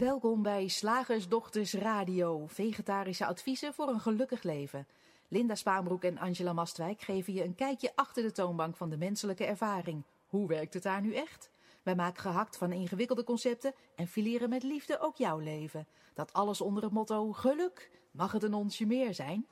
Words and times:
Welkom 0.00 0.42
bij 0.42 0.68
Slagersdochters 0.68 1.74
Radio, 1.74 2.46
vegetarische 2.46 3.26
adviezen 3.26 3.74
voor 3.74 3.88
een 3.88 4.00
gelukkig 4.00 4.42
leven. 4.42 4.86
Linda 5.28 5.54
Spaanbroek 5.54 6.04
en 6.04 6.18
Angela 6.18 6.52
Mastwijk 6.52 7.00
geven 7.00 7.32
je 7.32 7.44
een 7.44 7.54
kijkje 7.54 7.92
achter 7.94 8.22
de 8.22 8.32
toonbank 8.32 8.76
van 8.76 8.90
de 8.90 8.96
menselijke 8.96 9.44
ervaring. 9.44 10.02
Hoe 10.26 10.48
werkt 10.48 10.74
het 10.74 10.82
daar 10.82 11.00
nu 11.00 11.14
echt? 11.14 11.50
Wij 11.82 11.94
maken 11.94 12.20
gehakt 12.20 12.56
van 12.56 12.72
ingewikkelde 12.72 13.24
concepten 13.24 13.74
en 13.96 14.06
fileren 14.06 14.48
met 14.48 14.62
liefde 14.62 15.00
ook 15.00 15.16
jouw 15.16 15.38
leven. 15.38 15.86
Dat 16.14 16.32
alles 16.32 16.60
onder 16.60 16.82
het 16.82 16.92
motto 16.92 17.32
geluk. 17.32 17.90
Mag 18.10 18.32
het 18.32 18.42
een 18.42 18.54
onsje 18.54 18.86
meer 18.86 19.14
zijn? 19.14 19.46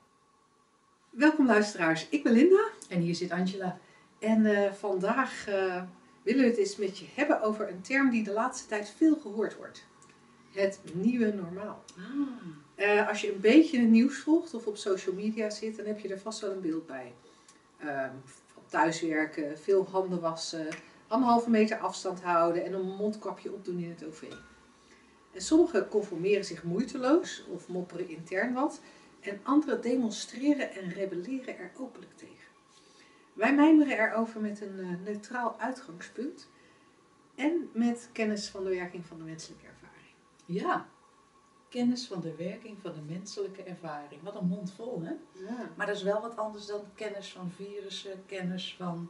Welkom 1.09 1.45
luisteraars, 1.45 2.09
ik 2.09 2.23
ben 2.23 2.33
Linda 2.33 2.69
En 2.89 2.99
hier 2.99 3.15
zit 3.15 3.31
Angela. 3.31 3.79
en 4.19 4.45
eh, 4.45 4.73
vandaag 4.73 5.47
eh, 5.47 5.83
willen 6.23 6.41
we 6.41 6.49
het 6.49 6.57
eens 6.57 6.75
met 6.75 6.97
je 6.97 7.05
hebben 7.13 7.41
over 7.41 7.69
een 7.69 7.81
term 7.81 8.09
die 8.09 8.23
de 8.23 8.33
laatste 8.33 8.67
tijd 8.67 8.89
veel 8.89 9.15
gehoord 9.15 9.57
wordt. 9.57 9.87
Het 10.51 10.79
nieuwe 10.93 11.33
normaal. 11.33 11.83
Eh, 12.75 13.07
als 13.07 13.21
je 13.21 13.33
een 13.33 13.39
beetje 13.39 13.79
het 13.79 13.89
nieuws 13.89 14.17
volgt 14.17 14.53
of 14.53 14.67
op 14.67 14.77
social 14.77 15.15
media 15.15 15.49
zit, 15.49 15.77
dan 15.77 15.85
heb 15.85 15.99
je 15.99 16.07
er 16.07 16.19
vast 16.19 16.39
wel 16.39 16.51
een 16.51 16.61
beeld 16.61 16.87
bij. 16.87 17.13
Ehm, 17.77 18.13
thuiswerken, 18.67 19.59
veel 19.59 19.87
handen 19.91 20.19
wassen, 20.19 20.67
anderhalve 21.07 21.49
meter 21.49 21.77
afstand 21.77 22.21
houden 22.21 22.65
en 22.65 22.73
een 22.73 22.95
mondkapje 22.95 23.53
opdoen 23.53 23.79
in 23.79 23.89
het 23.89 24.05
OV. 24.05 24.23
En 25.31 25.41
sommigen 25.41 25.87
conformeren 25.87 26.45
zich 26.45 26.63
moeiteloos 26.63 27.45
of 27.49 27.67
mopperen 27.67 28.09
intern 28.09 28.53
wat. 28.53 28.81
En 29.19 29.39
anderen 29.43 29.81
demonstreren 29.81 30.71
en 30.71 30.89
rebelleren 30.89 31.57
er 31.57 31.71
openlijk 31.77 32.17
tegen. 32.17 32.47
Wij 33.33 33.55
mijmeren 33.55 33.97
erover 33.97 34.41
met 34.41 34.61
een 34.61 34.79
eh, 34.79 35.05
neutraal 35.05 35.59
uitgangspunt 35.59 36.49
en 37.35 37.69
met 37.73 38.09
kennis 38.11 38.49
van 38.49 38.63
de 38.63 38.69
werking 38.69 39.05
van 39.05 39.17
de 39.17 39.23
menselijke. 39.23 39.68
Ja, 40.51 40.87
kennis 41.67 42.07
van 42.07 42.21
de 42.21 42.35
werking 42.35 42.77
van 42.81 42.93
de 42.93 43.13
menselijke 43.13 43.63
ervaring. 43.63 44.21
Wat 44.23 44.35
een 44.35 44.47
mond 44.47 44.71
vol, 44.71 45.01
hè? 45.01 45.11
Ja. 45.45 45.71
Maar 45.75 45.85
dat 45.85 45.95
is 45.95 46.03
wel 46.03 46.21
wat 46.21 46.37
anders 46.37 46.65
dan 46.65 46.81
kennis 46.95 47.31
van 47.31 47.51
virussen, 47.55 48.23
kennis 48.25 48.75
van 48.77 49.09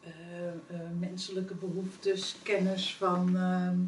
eh, 0.00 0.48
eh, 0.48 0.90
menselijke 0.98 1.54
behoeftes, 1.54 2.36
kennis 2.42 2.96
van 2.96 3.36
ehm, 3.36 3.78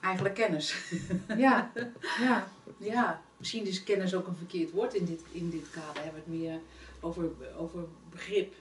eigenlijk 0.00 0.34
kennis. 0.34 0.92
Ja, 1.36 1.72
ja. 2.20 2.48
ja, 2.92 3.22
misschien 3.36 3.66
is 3.66 3.82
kennis 3.82 4.14
ook 4.14 4.26
een 4.26 4.36
verkeerd 4.36 4.70
woord 4.70 4.94
in 4.94 5.04
dit, 5.04 5.22
in 5.30 5.50
dit 5.50 5.70
kader. 5.70 6.02
Hebben 6.02 6.22
we 6.24 6.30
het 6.30 6.40
meer 6.40 6.60
over, 7.00 7.30
over 7.56 7.84
begrip. 8.10 8.54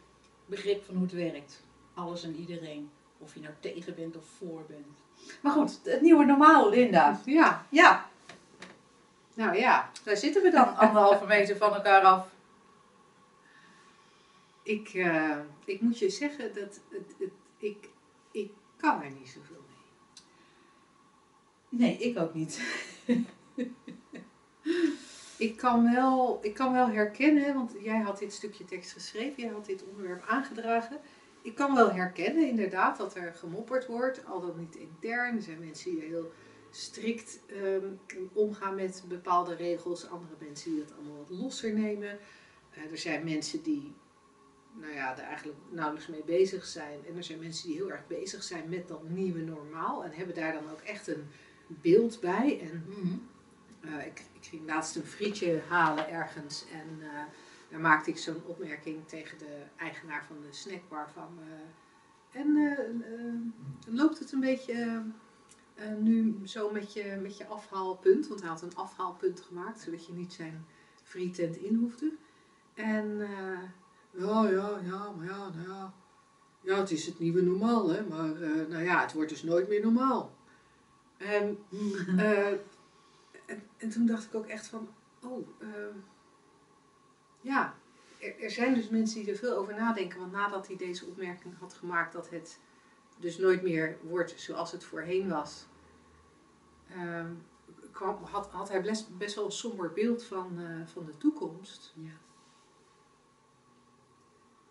Begrip 0.45 0.85
van 0.85 0.95
hoe 0.95 1.03
het 1.03 1.13
werkt. 1.13 1.61
Alles 1.93 2.23
en 2.23 2.35
iedereen. 2.35 2.89
Of 3.17 3.33
je 3.33 3.39
nou 3.39 3.53
tegen 3.59 3.95
bent 3.95 4.17
of 4.17 4.25
voor 4.25 4.65
bent. 4.67 4.97
Maar 5.41 5.51
goed, 5.51 5.79
het 5.83 6.01
nieuwe 6.01 6.25
normaal, 6.25 6.69
Linda. 6.69 7.21
ja. 7.25 7.65
Ja, 7.69 8.09
Nou 9.33 9.57
ja, 9.57 9.91
daar 10.03 10.17
zitten 10.17 10.41
we 10.41 10.49
dan 10.49 10.77
anderhalve 10.77 11.25
meter 11.35 11.57
van 11.57 11.73
elkaar 11.73 12.01
af. 12.01 12.27
ik, 14.63 14.89
eh, 14.89 15.37
ik 15.65 15.81
moet 15.81 15.99
je 15.99 16.09
zeggen 16.09 16.53
dat 16.53 16.63
het, 16.63 16.81
het, 17.19 17.29
ik, 17.57 17.89
ik 18.31 18.51
kan 18.77 19.01
er 19.03 19.11
niet 19.11 19.29
zoveel 19.29 19.63
mee. 19.67 19.77
Nee, 21.69 21.97
ik 21.97 22.17
ook 22.19 22.33
niet. 22.33 22.61
Ik 25.37 25.57
kan, 25.57 25.93
wel, 25.93 26.39
ik 26.41 26.53
kan 26.53 26.73
wel 26.73 26.89
herkennen, 26.89 27.53
want 27.53 27.73
jij 27.81 27.99
had 27.99 28.19
dit 28.19 28.33
stukje 28.33 28.65
tekst 28.65 28.91
geschreven, 28.91 29.43
jij 29.43 29.51
had 29.51 29.65
dit 29.65 29.83
onderwerp 29.83 30.23
aangedragen. 30.27 30.99
Ik 31.41 31.55
kan 31.55 31.75
wel 31.75 31.91
herkennen 31.91 32.47
inderdaad 32.47 32.97
dat 32.97 33.15
er 33.15 33.33
gemopperd 33.33 33.85
wordt, 33.85 34.25
al 34.25 34.41
dan 34.41 34.59
niet 34.59 34.75
intern. 34.75 35.35
Er 35.35 35.41
zijn 35.41 35.59
mensen 35.59 35.91
die 35.91 36.01
heel 36.01 36.31
strikt 36.71 37.39
ehm, 37.47 37.85
omgaan 38.33 38.75
met 38.75 39.03
bepaalde 39.07 39.55
regels, 39.55 40.09
andere 40.09 40.33
mensen 40.39 40.71
die 40.71 40.79
dat 40.79 40.93
allemaal 40.97 41.17
wat 41.17 41.37
losser 41.39 41.73
nemen. 41.73 42.19
Eh, 42.71 42.91
er 42.91 42.97
zijn 42.97 43.23
mensen 43.23 43.63
die 43.63 43.93
nou 44.73 44.93
ja, 44.93 45.17
er 45.17 45.23
eigenlijk 45.23 45.57
nauwelijks 45.69 46.07
mee 46.07 46.23
bezig 46.23 46.65
zijn. 46.65 46.99
En 47.07 47.15
er 47.15 47.23
zijn 47.23 47.39
mensen 47.39 47.67
die 47.67 47.77
heel 47.77 47.91
erg 47.91 48.07
bezig 48.07 48.43
zijn 48.43 48.69
met 48.69 48.87
dat 48.87 49.09
nieuwe 49.09 49.41
normaal 49.41 50.03
en 50.03 50.11
hebben 50.11 50.35
daar 50.35 50.53
dan 50.53 50.71
ook 50.71 50.81
echt 50.81 51.07
een 51.07 51.27
beeld 51.67 52.19
bij. 52.19 52.59
En 52.61 52.83
eh, 53.81 54.05
ik, 54.05 54.23
ik 54.33 54.45
ging 54.45 54.65
laatst 54.65 54.95
een 54.95 55.05
frietje 55.05 55.61
halen 55.67 56.09
ergens 56.09 56.65
en 56.71 57.01
eh, 57.01 57.23
daar 57.69 57.79
maakte 57.79 58.09
ik 58.09 58.17
zo'n 58.17 58.41
opmerking 58.45 59.07
tegen 59.07 59.37
de 59.37 59.63
eigenaar 59.77 60.25
van 60.25 60.35
de 60.41 60.53
snackbar 60.53 61.09
van. 61.13 61.39
eh, 61.39 62.41
en 62.41 62.55
eh, 62.55 62.79
eh, 62.79 63.35
loopt 63.85 64.19
het 64.19 64.31
een 64.31 64.39
beetje 64.39 65.03
nu 65.99 66.39
zo 66.43 66.71
met 66.71 66.93
je, 66.93 67.19
met 67.21 67.37
je 67.37 67.45
afhaalpunt? 67.45 68.27
Want 68.27 68.39
hij 68.39 68.49
had 68.49 68.61
een 68.61 68.75
afhaalpunt 68.75 69.41
gemaakt, 69.41 69.81
zodat 69.81 70.05
je 70.05 70.13
niet 70.13 70.33
zijn 70.33 70.65
frietent 71.03 71.55
in 71.55 71.75
hoefde. 71.75 72.13
En 72.73 73.17
ja, 74.11 74.49
ja, 74.49 74.79
ja, 74.83 75.11
maar 75.11 75.25
ja, 75.25 75.49
nou 75.49 75.67
ja. 75.67 75.93
Ja, 76.61 76.77
het 76.77 76.91
is 76.91 77.05
het 77.05 77.19
nieuwe 77.19 77.41
normaal, 77.41 77.89
hè. 77.89 78.03
Maar 78.03 78.29
nou 78.69 78.83
ja, 78.83 79.01
het 79.01 79.13
wordt 79.13 79.29
dus 79.29 79.43
nooit 79.43 79.67
meer 79.67 79.81
normaal. 79.81 80.35
En 81.17 81.57
en, 83.45 83.61
en 83.77 83.89
toen 83.89 84.05
dacht 84.05 84.25
ik 84.25 84.35
ook 84.35 84.47
echt 84.47 84.67
van, 84.67 84.89
oh, 85.23 85.47
ja, 87.41 87.75
er, 88.19 88.39
er 88.39 88.51
zijn 88.51 88.73
dus 88.73 88.89
mensen 88.89 89.19
die 89.19 89.31
er 89.31 89.37
veel 89.37 89.57
over 89.57 89.73
nadenken. 89.73 90.19
Want 90.19 90.31
nadat 90.31 90.67
hij 90.67 90.75
deze 90.75 91.05
opmerking 91.05 91.57
had 91.59 91.73
gemaakt 91.73 92.13
dat 92.13 92.29
het 92.29 92.59
dus 93.19 93.37
nooit 93.37 93.61
meer 93.61 93.97
wordt 94.01 94.33
zoals 94.39 94.71
het 94.71 94.83
voorheen 94.83 95.29
was, 95.29 95.65
ehm, 96.89 97.31
kwam, 97.91 98.23
had, 98.23 98.49
had 98.51 98.69
hij 98.69 98.81
best, 98.81 99.17
best 99.17 99.35
wel 99.35 99.45
een 99.45 99.51
somber 99.51 99.91
beeld 99.93 100.23
van, 100.23 100.59
eh, 100.59 100.87
van 100.87 101.05
de 101.05 101.17
toekomst. 101.17 101.93
Ja. 101.95 102.11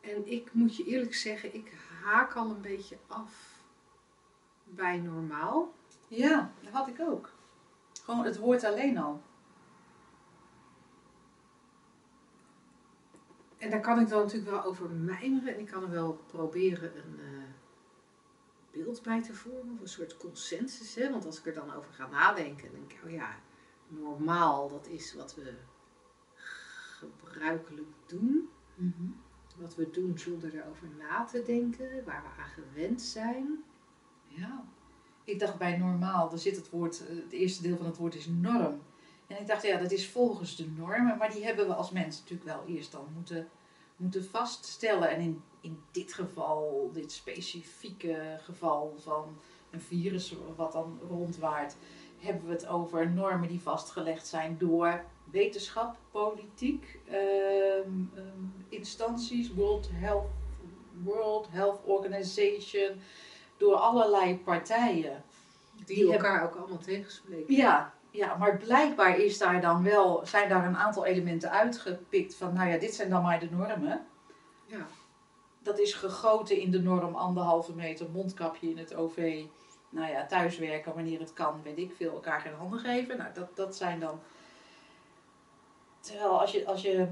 En 0.00 0.26
ik 0.26 0.52
moet 0.52 0.76
je 0.76 0.84
eerlijk 0.84 1.14
zeggen, 1.14 1.54
ik 1.54 1.72
haak 2.04 2.34
al 2.34 2.50
een 2.50 2.60
beetje 2.60 2.98
af 3.06 3.62
bij 4.64 4.98
normaal. 4.98 5.76
ja, 6.08 6.52
dat 6.62 6.72
had 6.72 6.88
ik 6.88 7.00
ook. 7.00 7.30
Gewoon 8.02 8.24
het 8.24 8.38
woord 8.38 8.64
alleen 8.64 8.98
al. 8.98 9.22
En 13.58 13.70
daar 13.70 13.80
kan 13.80 14.00
ik 14.00 14.08
dan 14.08 14.22
natuurlijk 14.22 14.50
wel 14.50 14.64
over 14.64 14.90
mijmeren 14.90 15.54
en 15.54 15.60
ik 15.60 15.66
kan 15.66 15.82
er 15.82 15.90
wel 15.90 16.20
proberen 16.26 16.96
een 16.96 17.20
eh, 17.20 17.48
beeld 18.70 19.02
bij 19.02 19.22
te 19.22 19.34
vormen, 19.34 19.74
of 19.74 19.80
een 19.80 19.88
soort 19.88 20.16
consensus. 20.16 20.94
Hè? 20.94 21.10
Want 21.10 21.26
als 21.26 21.38
ik 21.38 21.46
er 21.46 21.54
dan 21.54 21.72
over 21.74 21.92
ga 21.92 22.08
nadenken, 22.08 22.70
dan 22.70 22.80
denk 22.80 22.92
ik, 22.92 23.04
oh 23.04 23.10
ja, 23.10 23.36
normaal, 23.88 24.68
dat 24.68 24.86
is 24.86 25.14
wat 25.14 25.34
we 25.34 25.54
gebruikelijk 26.98 27.88
doen. 28.06 28.48
Wat 29.56 29.74
we 29.74 29.90
doen 29.90 30.18
zonder 30.18 30.54
erover 30.54 30.88
na 30.98 31.24
te 31.24 31.42
denken, 31.42 32.04
waar 32.04 32.22
we 32.22 32.42
aan 32.42 32.48
gewend 32.48 33.02
zijn. 33.02 33.64
Ja. 34.26 34.64
Ik 35.24 35.38
dacht 35.38 35.58
bij 35.58 35.76
normaal, 35.76 36.32
er 36.32 36.38
zit 36.38 36.56
het 36.56 36.70
woord, 36.70 37.06
eh, 37.06 37.16
het 37.16 37.32
eerste 37.32 37.62
deel 37.62 37.76
van 37.76 37.86
het 37.86 37.96
woord 37.96 38.14
is 38.14 38.26
norm. 38.26 38.80
En 39.28 39.40
ik 39.40 39.46
dacht, 39.46 39.62
ja, 39.62 39.78
dat 39.78 39.90
is 39.90 40.08
volgens 40.08 40.56
de 40.56 40.66
normen, 40.76 41.16
maar 41.16 41.30
die 41.30 41.44
hebben 41.44 41.66
we 41.66 41.74
als 41.74 41.90
mens 41.90 42.20
natuurlijk 42.20 42.50
wel 42.50 42.76
eerst 42.76 42.92
dan 42.92 43.06
moeten, 43.14 43.48
moeten 43.96 44.24
vaststellen. 44.24 45.10
En 45.10 45.20
in, 45.20 45.42
in 45.60 45.82
dit 45.92 46.12
geval, 46.12 46.90
dit 46.92 47.12
specifieke 47.12 48.38
geval 48.42 48.94
van 48.98 49.38
een 49.70 49.80
virus 49.80 50.34
wat 50.56 50.72
dan 50.72 50.98
rondwaart, 51.08 51.76
hebben 52.18 52.46
we 52.46 52.52
het 52.52 52.66
over 52.66 53.10
normen 53.10 53.48
die 53.48 53.60
vastgelegd 53.60 54.26
zijn 54.26 54.56
door 54.58 55.04
wetenschap, 55.30 55.96
politiek, 56.10 56.98
ehm, 57.06 57.90
ehm, 58.14 58.44
instanties, 58.68 59.54
World 59.54 59.88
Health, 59.92 60.26
World 61.02 61.48
Health 61.50 61.80
Organization, 61.84 63.00
door 63.56 63.74
allerlei 63.74 64.38
partijen. 64.38 65.24
Die, 65.84 65.96
Die 65.96 66.12
elkaar 66.12 66.44
ook 66.44 66.54
allemaal 66.54 66.78
tegenspreken. 66.78 67.54
Ja, 67.54 67.94
ja, 68.18 68.36
maar 68.36 68.56
blijkbaar 68.56 69.18
is 69.18 69.38
daar 69.38 69.60
dan 69.60 69.82
wel, 69.82 70.26
zijn 70.26 70.48
daar 70.48 70.66
een 70.66 70.76
aantal 70.76 71.04
elementen 71.04 71.50
uitgepikt 71.50 72.34
van, 72.34 72.52
nou 72.52 72.68
ja, 72.68 72.78
dit 72.78 72.94
zijn 72.94 73.10
dan 73.10 73.22
maar 73.22 73.40
de 73.40 73.50
normen. 73.50 74.06
Ja. 74.66 74.86
Dat 75.58 75.78
is 75.78 75.94
gegoten 75.94 76.58
in 76.60 76.70
de 76.70 76.80
norm 76.80 77.14
anderhalve 77.14 77.74
meter, 77.74 78.10
mondkapje 78.10 78.70
in 78.70 78.78
het 78.78 78.94
OV. 78.94 79.44
Nou 79.88 80.10
ja, 80.10 80.26
thuiswerken 80.26 80.94
wanneer 80.94 81.20
het 81.20 81.32
kan, 81.32 81.60
weet 81.62 81.78
ik 81.78 81.92
veel, 81.96 82.12
elkaar 82.12 82.40
geen 82.40 82.54
handen 82.54 82.78
geven. 82.78 83.16
Nou, 83.16 83.32
dat, 83.34 83.56
dat 83.56 83.76
zijn 83.76 84.00
dan... 84.00 84.20
Terwijl 86.00 86.40
als 86.40 86.52
je, 86.52 86.66
als 86.66 86.82
je... 86.82 87.08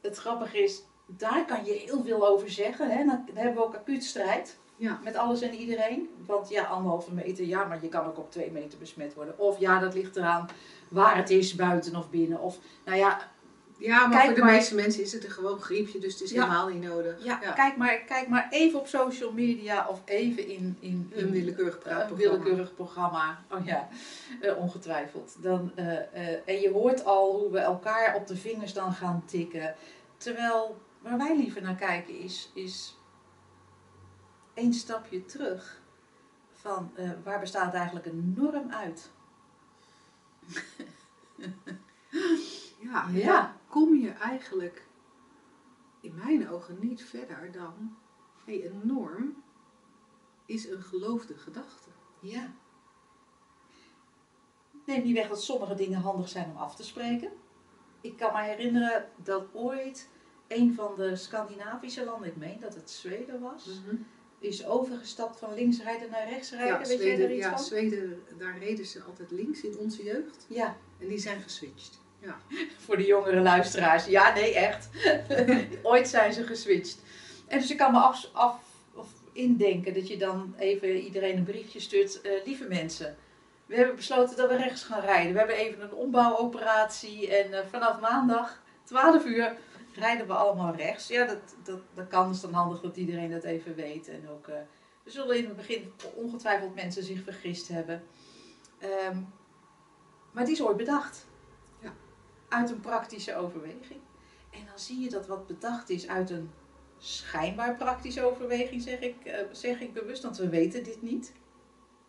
Het 0.00 0.16
grappige 0.16 0.58
is, 0.58 0.82
daar 1.06 1.44
kan 1.44 1.64
je 1.64 1.72
heel 1.72 2.02
veel 2.02 2.26
over 2.26 2.50
zeggen. 2.50 2.90
Hè? 2.90 3.04
Dan, 3.04 3.22
dan 3.26 3.36
hebben 3.36 3.54
we 3.54 3.64
ook 3.64 3.74
acuut 3.74 4.04
strijd 4.04 4.58
Ja. 4.76 5.00
met 5.04 5.16
alles 5.16 5.40
en 5.40 5.54
iedereen. 5.54 6.08
Want 6.26 6.48
ja, 6.48 6.64
anderhalve 6.64 7.12
meter, 7.12 7.44
ja, 7.44 7.64
maar 7.64 7.78
je 7.82 7.88
kan 7.88 8.06
ook 8.06 8.18
op 8.18 8.30
twee 8.30 8.50
meter 8.50 8.78
besmet 8.78 9.14
worden. 9.14 9.38
Of 9.38 9.58
ja, 9.58 9.78
dat 9.78 9.94
ligt 9.94 10.16
eraan 10.16 10.48
waar 10.88 11.16
het 11.16 11.30
is, 11.30 11.54
buiten 11.54 11.96
of 11.96 12.10
binnen. 12.10 12.40
Of, 12.40 12.58
nou 12.84 12.98
ja, 12.98 13.32
Ja, 13.78 14.06
maar 14.06 14.24
voor 14.24 14.34
de 14.34 14.40
maar- 14.40 14.52
meeste 14.52 14.74
mensen 14.74 15.02
is 15.02 15.12
het 15.12 15.24
een 15.24 15.30
gewoon 15.30 15.60
griepje, 15.60 15.98
dus 15.98 16.12
het 16.12 16.22
is 16.22 16.30
Ja. 16.30 16.42
helemaal 16.42 16.68
niet 16.68 16.82
nodig. 16.82 17.24
Ja, 17.24 17.36
Kijk, 17.36 17.76
maar, 17.76 17.98
kijk 17.98 18.28
maar 18.28 18.46
even 18.50 18.78
op 18.80 18.86
social 18.86 19.32
media 19.32 19.88
of 19.88 20.02
even 20.04 20.48
in, 20.48 20.76
in, 20.80 21.10
in 21.10 21.22
Een 21.24 21.30
willekeurig 21.30 21.78
een 21.84 22.14
willekeurig 22.16 22.74
programma. 22.74 23.44
Oh 23.50 23.66
ja, 23.66 23.88
eh, 24.40 24.56
ongetwijfeld. 24.58 25.36
Dan, 25.42 25.72
eh, 25.74 25.96
eh, 25.96 26.38
en 26.44 26.60
je 26.60 26.70
hoort 26.70 27.04
al 27.04 27.38
hoe 27.40 27.50
we 27.50 27.58
elkaar 27.58 28.14
op 28.14 28.26
de 28.26 28.36
vingers 28.36 28.72
dan 28.72 28.92
gaan 28.92 29.22
tikken. 29.26 29.74
Terwijl 30.16 30.76
waar 31.00 31.18
wij 31.18 31.36
liever 31.36 31.62
naar 31.62 31.74
kijken 31.76 32.18
is, 32.18 32.50
is 32.54 32.96
één 34.64 34.72
stapje 34.72 35.24
terug. 35.24 35.82
Van 36.52 36.90
eh, 36.94 37.10
waar 37.24 37.40
bestaat 37.40 37.74
eigenlijk 37.74 38.06
een 38.06 38.34
norm 38.36 38.70
uit? 38.70 39.10
Ja, 42.78 43.08
Ja. 43.08 43.56
kom 43.68 43.94
je 43.94 44.10
eigenlijk 44.10 44.86
in 46.00 46.14
mijn 46.14 46.48
ogen 46.48 46.76
niet 46.80 47.04
verder 47.04 47.52
dan, 47.52 47.96
hey, 48.44 48.66
een 48.66 48.80
norm 48.82 49.42
is 50.46 50.68
een 50.68 50.82
geloofde 50.82 51.34
gedachte. 51.38 51.88
Ja. 52.20 52.52
Neem 54.86 55.02
niet 55.04 55.14
weg 55.14 55.28
dat 55.28 55.42
sommige 55.42 55.74
dingen 55.74 56.00
handig 56.00 56.28
zijn 56.28 56.50
om 56.50 56.56
af 56.56 56.76
te 56.76 56.84
spreken. 56.84 57.32
Ik 58.00 58.16
kan 58.16 58.32
me 58.32 58.42
herinneren 58.42 59.08
dat 59.16 59.44
ooit 59.52 60.08
een 60.48 60.74
van 60.74 60.94
de 60.96 61.16
Scandinavische 61.16 62.04
landen, 62.04 62.28
ik 62.28 62.36
meen 62.36 62.60
dat 62.60 62.74
het 62.74 62.90
Zweden 62.90 63.40
was, 63.40 63.80
is 64.38 64.66
overgestapt 64.66 65.38
van 65.38 65.54
links 65.54 65.82
rijden 65.82 66.10
naar 66.10 66.28
rechts 66.28 66.50
rijden. 66.50 66.66
Ja, 66.68 66.78
Weet 66.78 66.88
jij 66.88 66.96
Zweden, 66.96 67.18
daar 67.18 67.32
iets 67.32 67.44
ja, 67.44 67.50
van? 67.50 67.64
Zweden, 67.64 68.22
daar 68.38 68.58
reden 68.58 68.86
ze 68.86 69.02
altijd 69.02 69.30
links 69.30 69.60
in 69.60 69.76
onze 69.78 70.02
jeugd. 70.02 70.46
Ja, 70.48 70.76
En 71.00 71.08
die 71.08 71.18
zijn 71.18 71.40
geswitcht. 71.42 72.00
Ja. 72.18 72.38
voor 72.84 72.96
de 72.96 73.04
jongere 73.06 73.40
luisteraars. 73.40 74.06
Ja, 74.06 74.34
nee, 74.34 74.54
echt. 74.54 74.88
ooit 75.82 76.08
zijn 76.08 76.32
ze 76.32 76.44
geswitcht. 76.44 76.98
En 77.46 77.58
dus 77.58 77.70
ik 77.70 77.76
kan 77.76 77.92
me 77.92 77.98
af, 77.98 78.28
af 78.32 78.60
of 78.94 79.08
indenken 79.32 79.94
dat 79.94 80.08
je 80.08 80.16
dan 80.16 80.54
even 80.58 80.96
iedereen 80.96 81.36
een 81.36 81.44
briefje 81.44 81.80
stuurt. 81.80 82.20
eh, 82.20 82.32
lieve 82.44 82.64
mensen, 82.64 83.16
we 83.66 83.76
hebben 83.76 83.96
besloten 83.96 84.36
dat 84.36 84.48
we 84.48 84.56
rechts 84.56 84.82
gaan 84.82 85.00
rijden. 85.00 85.32
We 85.32 85.38
hebben 85.38 85.56
even 85.56 85.82
een 85.82 85.92
ombouwoperatie 85.94 87.36
en 87.36 87.52
eh, 87.52 87.66
vanaf 87.70 88.00
maandag 88.00 88.62
12 88.84 89.24
uur 89.24 89.56
rijden 89.96 90.26
we 90.26 90.32
allemaal 90.32 90.74
rechts. 90.74 91.08
Ja, 91.08 91.26
dat, 91.26 91.56
dat, 91.62 91.80
dat 91.94 92.08
kan. 92.08 92.30
Is 92.30 92.40
dan 92.40 92.52
handig 92.52 92.80
dat 92.80 92.96
iedereen 92.96 93.30
dat 93.30 93.44
even 93.44 93.74
weet. 93.74 94.08
En 94.08 94.28
ook, 94.28 94.48
eh, 94.48 94.56
er 95.04 95.10
zullen 95.10 95.36
in 95.36 95.44
het 95.44 95.56
begin 95.56 95.92
ongetwijfeld 96.14 96.74
mensen 96.74 97.02
zich 97.02 97.22
vergist 97.22 97.68
hebben. 97.68 98.02
Ehm, 98.78 99.16
maar 100.32 100.42
het 100.42 100.52
is 100.52 100.62
ooit 100.62 100.76
bedacht. 100.76 101.26
Ja. 101.80 101.92
Uit 102.48 102.70
een 102.70 102.80
praktische 102.80 103.36
overweging. 103.36 104.00
En 104.50 104.66
dan 104.66 104.78
zie 104.78 105.00
je 105.00 105.10
dat 105.10 105.26
wat 105.26 105.46
bedacht 105.46 105.90
is 105.90 106.08
uit 106.08 106.30
een 106.30 106.50
schijnbaar 106.98 107.76
praktische 107.76 108.22
overweging, 108.22 108.82
zeg 108.82 109.00
ik, 109.00 109.24
eh, 109.24 109.38
zeg 109.52 109.80
ik 109.80 109.92
bewust. 109.92 110.22
Want 110.22 110.36
we 110.36 110.48
weten 110.48 110.84
dit 110.84 111.02
niet 111.02 111.32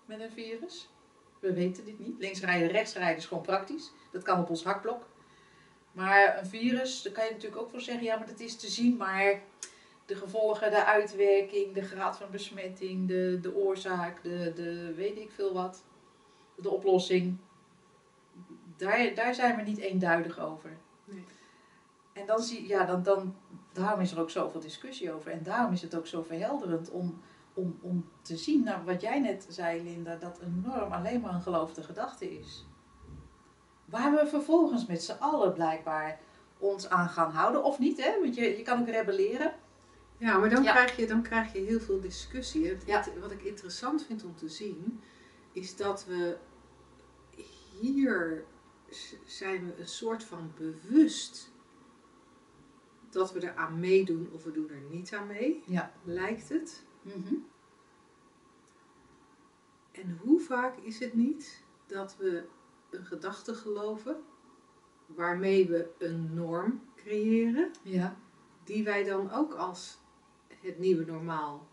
met 0.05 0.19
een 0.19 0.31
virus. 0.31 0.89
We 1.39 1.53
weten 1.53 1.85
dit 1.85 1.99
niet. 1.99 2.19
Links 2.19 2.41
rijden, 2.41 2.67
rechts 2.67 2.93
rijden 2.93 3.17
is 3.17 3.25
gewoon 3.25 3.43
praktisch. 3.43 3.91
Dat 4.11 4.23
kan 4.23 4.39
op 4.39 4.49
ons 4.49 4.63
hakblok. 4.63 5.07
Maar 5.95 6.37
een 6.39 6.45
virus, 6.45 7.01
daar 7.01 7.13
kan 7.13 7.25
je 7.25 7.31
natuurlijk 7.31 7.61
ook 7.61 7.71
wel 7.71 7.81
zeggen, 7.81 8.03
ja, 8.03 8.17
maar 8.17 8.27
dat 8.27 8.39
is 8.39 8.55
te 8.55 8.67
zien, 8.67 8.97
maar 8.97 9.41
de 10.05 10.15
gevolgen, 10.15 10.71
de 10.71 10.85
uitwerking, 10.85 11.73
de 11.73 11.83
graad 11.83 12.17
van 12.17 12.27
besmetting, 12.31 13.07
de, 13.07 13.39
de 13.41 13.55
oorzaak, 13.55 14.23
de, 14.23 14.51
de 14.55 14.93
weet 14.93 15.17
ik 15.17 15.31
veel 15.31 15.53
wat, 15.53 15.83
de 16.55 16.69
oplossing, 16.69 17.37
daar, 18.77 19.13
daar 19.13 19.35
zijn 19.35 19.55
we 19.55 19.61
niet 19.61 19.77
eenduidig 19.77 20.39
over. 20.39 20.77
Nee. 21.05 21.25
En 22.13 22.25
dan 22.25 22.39
zie 22.39 22.67
ja, 22.67 22.85
dan, 22.85 23.03
dan, 23.03 23.35
daarom 23.73 23.99
is 23.99 24.11
er 24.11 24.19
ook 24.19 24.29
zoveel 24.29 24.61
discussie 24.61 25.11
over. 25.11 25.31
En 25.31 25.43
daarom 25.43 25.73
is 25.73 25.81
het 25.81 25.95
ook 25.95 26.07
zo 26.07 26.21
verhelderend 26.21 26.89
om, 26.89 27.21
om, 27.53 27.79
om 27.81 28.09
te 28.21 28.37
zien, 28.37 28.63
nou, 28.63 28.85
wat 28.85 29.01
jij 29.01 29.19
net 29.19 29.45
zei, 29.49 29.83
Linda, 29.83 30.15
dat 30.15 30.41
een 30.41 30.61
norm 30.65 30.91
alleen 30.91 31.21
maar 31.21 31.33
een 31.33 31.41
geloofde 31.41 31.83
gedachte 31.83 32.39
is. 32.39 32.65
Waar 33.95 34.11
we 34.11 34.27
vervolgens 34.27 34.85
met 34.85 35.03
z'n 35.03 35.11
allen 35.19 35.53
blijkbaar 35.53 36.19
ons 36.57 36.89
aan 36.89 37.09
gaan 37.09 37.31
houden, 37.31 37.63
of 37.63 37.79
niet, 37.79 38.03
hè? 38.03 38.19
Want 38.21 38.35
je, 38.35 38.57
je 38.57 38.63
kan 38.63 38.79
ook 38.79 38.87
rebelleren. 38.87 39.53
Ja, 40.17 40.37
maar 40.37 40.49
dan, 40.49 40.63
Ja. 40.63 40.71
Krijg 40.71 40.95
je, 40.97 41.07
dan 41.07 41.21
krijg 41.21 41.53
je 41.53 41.59
heel 41.59 41.79
veel 41.79 41.99
discussie. 42.01 42.67
Het- 42.67 42.83
Ja. 42.85 43.03
wat 43.19 43.31
ik 43.31 43.41
interessant 43.43 44.05
vind 44.05 44.23
om 44.23 44.35
te 44.35 44.49
zien, 44.49 44.99
is 45.51 45.75
dat 45.75 46.05
we 46.05 46.37
hier 47.79 48.45
zijn 49.25 49.65
we 49.65 49.79
een 49.79 49.87
soort 49.87 50.23
van 50.23 50.51
bewust 50.57 51.51
dat 53.09 53.31
we 53.33 53.39
er 53.39 53.55
aan 53.55 53.79
meedoen 53.79 54.29
of 54.33 54.43
we 54.43 54.51
doen 54.51 54.69
er 54.69 54.81
niet 54.89 55.13
aan 55.13 55.27
mee, 55.27 55.63
Ja. 55.65 55.91
lijkt 56.03 56.49
het. 56.49 56.83
Mhm. 57.01 57.33
En 59.91 60.19
hoe 60.23 60.39
vaak 60.39 60.77
is 60.77 60.99
het 60.99 61.13
niet 61.13 61.63
dat 61.85 62.17
we 62.17 62.45
een 62.95 63.05
gedachte 63.05 63.53
geloven 63.53 64.15
waarmee 65.05 65.67
we 65.67 65.87
een 65.97 66.33
norm 66.33 66.81
creëren, 66.95 67.71
Ja. 67.81 68.15
die 68.63 68.83
wij 68.83 69.03
dan 69.03 69.31
ook 69.31 69.53
als 69.53 69.97
het 70.61 70.79
nieuwe 70.79 71.05
normaal 71.05 71.67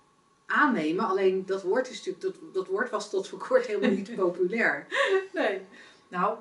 aannemen. 0.46 1.06
Alleen 1.08 1.46
dat 1.46 1.62
woord, 1.62 1.90
is 1.90 1.96
natuurlijk, 2.06 2.40
dat, 2.40 2.54
dat 2.54 2.66
woord 2.66 2.90
was 2.90 3.10
tot 3.10 3.28
voor 3.28 3.38
kort 3.38 3.66
helemaal 3.66 3.90
niet 3.90 4.14
populair. 4.24 4.86
Nee. 5.32 5.60
Nou, 6.08 6.38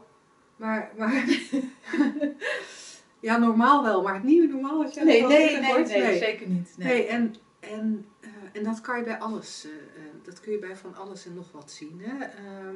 Maar, 0.55 0.91
maar 0.97 1.25
ja, 3.19 3.37
normaal 3.37 3.83
wel, 3.83 4.01
maar 4.01 4.13
het 4.13 4.23
nieuwe 4.23 4.47
normaal 4.47 4.81
had 4.83 4.93
jij 4.93 5.03
nee, 5.03 5.27
nee, 5.27 5.59
nee, 5.59 6.17
zeker 6.17 6.47
niet. 6.47 6.73
Nee. 6.77 6.87
Nee, 6.87 7.05
en, 7.05 7.35
en, 7.59 8.05
eh, 8.19 8.29
en 8.53 8.63
dat 8.63 8.81
kan 8.81 8.97
je 8.97 9.03
bij 9.03 9.19
alles. 9.19 9.65
eh, 9.65 9.71
eh, 9.71 10.11
dat 10.23 10.39
kun 10.39 10.51
je 10.51 10.59
bij 10.59 10.75
van 10.75 10.95
alles 10.95 11.25
en 11.25 11.33
nog 11.33 11.51
wat 11.51 11.71
zien. 11.71 12.01
Hè? 12.03 12.25
Ehm, 12.25 12.75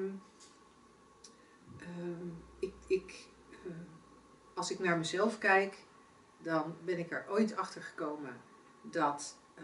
ik, 2.59 2.73
ik, 2.87 3.27
eh, 3.65 3.71
als 4.53 4.71
ik 4.71 4.79
naar 4.79 4.97
mezelf 4.97 5.37
kijk, 5.37 5.77
dan 6.37 6.75
ben 6.83 6.99
ik 6.99 7.11
er 7.11 7.25
ooit 7.29 7.55
achter 7.55 7.81
gekomen 7.81 8.41
dat 8.81 9.37
eh, 9.55 9.63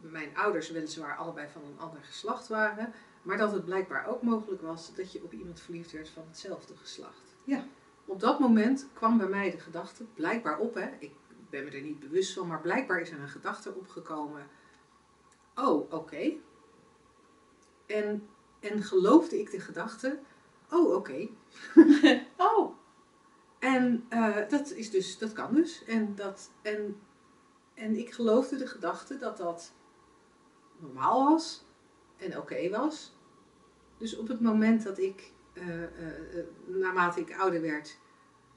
mijn 0.00 0.36
ouders 0.36 0.70
weliswaar 0.70 1.16
allebei 1.16 1.48
van 1.48 1.64
een 1.64 1.78
ander 1.78 2.02
geslacht 2.02 2.48
waren, 2.48 2.92
maar 3.22 3.36
dat 3.36 3.52
het 3.52 3.64
blijkbaar 3.64 4.06
ook 4.06 4.22
mogelijk 4.22 4.62
was 4.62 4.94
dat 4.94 5.12
je 5.12 5.24
op 5.24 5.32
iemand 5.32 5.60
verliefd 5.60 5.92
werd 5.92 6.08
van 6.08 6.24
hetzelfde 6.26 6.76
geslacht. 6.76 7.36
Ja. 7.44 7.64
Op 8.04 8.20
dat 8.20 8.38
moment 8.38 8.88
kwam 8.92 9.18
bij 9.18 9.28
mij 9.28 9.50
de 9.50 9.58
gedachte, 9.58 10.04
blijkbaar 10.14 10.58
op, 10.58 10.74
hè, 10.74 10.90
ik 10.98 11.12
ben 11.50 11.64
me 11.64 11.70
er 11.70 11.80
niet 11.80 12.00
bewust 12.00 12.32
van, 12.32 12.46
maar 12.46 12.60
blijkbaar 12.60 13.00
is 13.00 13.10
er 13.10 13.20
een 13.20 13.28
gedachte 13.28 13.74
opgekomen. 13.74 14.46
Oh, 15.54 15.92
oké. 15.92 16.32
En, 17.86 18.28
en 18.60 18.82
geloofde 18.82 19.40
ik 19.40 19.50
de 19.50 19.60
gedachte, 19.60 20.18
oh, 20.70 20.94
oké. 20.94 21.28
Oh, 22.36 22.76
En 23.58 24.06
eh, 24.08 24.48
dat 24.48 24.70
is 24.72 24.90
dus, 24.90 25.18
dat 25.18 25.32
kan 25.32 25.54
dus. 25.54 25.84
En, 25.84 26.14
dat, 26.14 26.50
en, 26.62 27.00
en 27.74 27.96
ik 27.96 28.12
geloofde 28.12 28.56
de 28.56 28.66
gedachte 28.66 29.16
dat 29.16 29.36
dat 29.36 29.72
normaal 30.76 31.28
was 31.30 31.64
en 32.16 32.38
oké 32.38 32.70
was. 32.70 33.16
Dus 33.96 34.16
op 34.16 34.28
het 34.28 34.40
moment 34.40 34.84
dat 34.84 34.98
ik, 34.98 35.32
eh, 35.52 35.84
eh, 35.84 36.44
naarmate 36.66 37.20
ik 37.20 37.38
ouder 37.38 37.60
werd, 37.60 37.98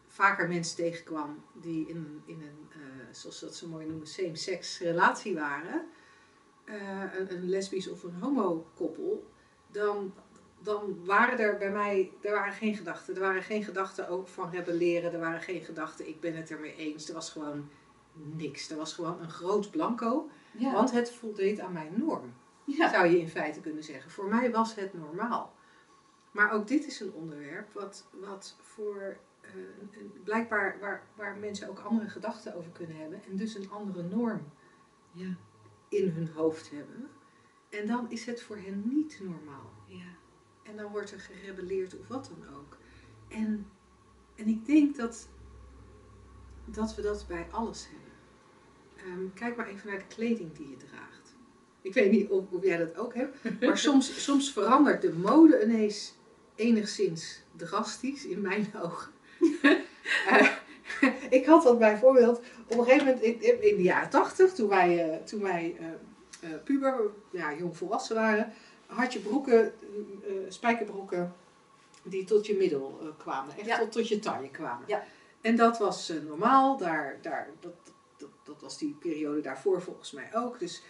vaker 0.08 0.48
mensen 0.48 0.76
tegenkwam 0.76 1.44
die 1.54 1.88
in, 1.88 2.22
in 2.26 2.42
een, 2.42 2.70
zoals 3.12 3.40
ze 3.40 3.46
dat 3.46 3.56
zo 3.56 3.68
mooi 3.68 3.86
noemen, 3.86 4.08
same-sex 4.08 4.80
relatie 4.80 5.36
waren, 5.36 5.88
een, 6.66 7.32
een 7.32 7.50
lesbisch 7.50 7.90
of 7.90 8.04
een 8.04 8.16
homo-koppel, 8.20 9.32
dan, 9.72 10.14
dan 10.62 11.06
waren 11.06 11.40
er 11.40 11.58
bij 11.58 11.72
mij, 11.72 12.12
er 12.22 12.32
waren 12.32 12.54
geen 12.54 12.76
gedachten. 12.76 13.16
Er 13.16 13.22
waren 13.22 13.44
geen 13.44 13.64
gedachten 13.64 14.10
ook 14.10 14.28
van 14.28 14.50
rebelleren, 14.50 15.14
er 15.14 15.20
waren 15.20 15.42
geen 15.42 15.62
gedachten, 15.62 16.08
ik 16.08 16.20
ben 16.20 16.36
het 16.36 16.52
ermee 16.52 16.76
eens. 16.76 17.08
Er 17.08 17.14
was 17.14 17.30
gewoon 17.30 17.70
niks. 18.14 18.70
Er 18.70 18.78
was 18.78 18.94
gewoon 18.94 19.22
een 19.22 19.30
groot 19.30 19.72
blanco, 19.72 20.30
ja. 20.52 20.72
want 20.72 20.92
het 20.92 21.12
voldeed 21.12 21.60
aan 21.60 21.74
mijn 21.74 21.94
norm 21.98 22.34
ja. 22.64 22.90
zou 22.90 23.08
je 23.08 23.20
in 23.20 23.30
feite 23.30 23.62
kunnen 23.62 23.84
zeggen. 23.84 24.12
Voor 24.12 24.30
mij 24.30 24.52
was 24.52 24.76
het 24.76 24.94
normaal. 24.94 25.54
Maar 26.32 26.52
ook 26.52 26.68
dit 26.68 26.86
is 26.86 27.00
een 27.00 27.14
onderwerp 27.14 27.74
wat, 27.74 28.08
wat 28.20 28.56
voor 28.62 29.18
eh, 29.42 29.52
blijkbaar 30.24 30.78
waar, 30.80 31.04
waar 31.16 31.38
mensen 31.38 31.70
ook 31.70 31.80
andere 31.80 32.10
gedachten 32.10 32.56
over 32.56 32.72
kunnen 32.72 32.98
hebben 32.98 33.22
en 33.30 33.36
dus 33.36 33.56
een 33.56 33.70
andere 33.72 34.04
norm 34.04 34.52
Ja. 35.12 35.36
in 35.90 36.10
hun 36.10 36.30
hoofd 36.36 36.72
hebben. 36.72 37.10
En 37.70 37.88
dan 37.88 38.12
is 38.12 38.26
het 38.26 38.42
voor 38.42 38.58
hen 38.58 38.84
niet 38.86 39.20
normaal. 39.22 39.72
Ja. 39.86 40.20
En 40.64 40.76
dan 40.76 40.92
wordt 40.92 41.12
er 41.12 41.20
gerebelleerd 41.20 42.00
of 42.00 42.08
wat 42.08 42.32
dan 42.38 42.56
ook. 42.56 42.78
En, 43.28 43.68
en 44.36 44.48
ik 44.48 44.66
denk 44.66 44.96
dat, 44.96 45.28
dat 46.66 46.96
we 46.96 47.02
dat 47.02 47.26
bij 47.28 47.48
alles 47.52 47.88
hebben. 47.90 48.12
Ehm, 48.96 49.34
kijk 49.34 49.56
maar 49.56 49.68
even 49.68 49.90
naar 49.90 50.00
de 50.00 50.16
kleding 50.16 50.54
die 50.54 50.70
je 50.70 50.78
draagt. 50.78 51.36
Ik 51.82 51.94
weet 51.94 52.12
niet 52.12 52.30
of, 52.30 52.52
of 52.52 52.64
jij 52.64 52.78
dat 52.78 52.98
ook 52.98 53.14
hebt, 53.14 53.62
maar 53.62 53.78
soms, 53.88 54.24
soms 54.24 54.52
verandert 54.52 55.02
de 55.02 55.14
mode 55.14 55.64
ineens 55.64 56.14
enigszins 56.56 57.44
drastisch 57.56 58.26
in 58.26 58.42
mijn 58.42 58.74
ogen. 58.84 59.12
Eh, 60.28 60.52
ik 61.40 61.46
had 61.46 61.64
dat 61.64 61.80
bijvoorbeeld 61.80 62.42
op 62.68 62.78
een 62.78 62.84
gegeven 62.84 63.06
moment 63.06 63.24
in, 63.24 63.42
in 63.42 63.76
de 63.76 63.84
jaren 63.84 64.10
tachtig, 64.10 64.54
toen 64.54 64.70
wij, 64.70 65.10
eh, 65.10 65.24
toen 65.24 65.42
wij 65.42 65.76
eh, 66.42 66.50
puber, 66.64 67.10
ja, 67.32 67.54
jong 67.54 67.78
volwassen 67.78 68.16
waren, 68.16 68.54
had 68.96 69.14
je 69.14 69.20
broeken, 69.20 69.74
eh, 70.24 70.34
spijkerbroeken, 70.48 71.34
die 72.04 72.24
tot 72.24 72.46
je 72.46 72.56
middel 72.56 73.00
eh, 73.02 73.08
kwamen. 73.18 73.58
Echt 73.58 73.66
Ja. 73.66 73.78
tot, 73.78 73.92
tot 73.92 74.08
je 74.08 74.20
taille 74.20 74.50
kwamen. 74.50 74.84
Ja. 74.88 75.04
En 75.42 75.56
dat 75.56 75.78
was 75.78 76.10
eh, 76.10 76.18
normaal, 76.28 76.78
daar, 76.78 77.18
daar, 77.22 77.50
dat, 77.60 77.74
dat, 78.18 78.30
dat 78.44 78.62
was 78.62 78.78
die 78.78 78.96
periode 79.00 79.42
daarvoor 79.42 79.82
volgens 79.82 80.12
mij 80.12 80.30
ook. 80.34 80.60
Dus 80.60 80.84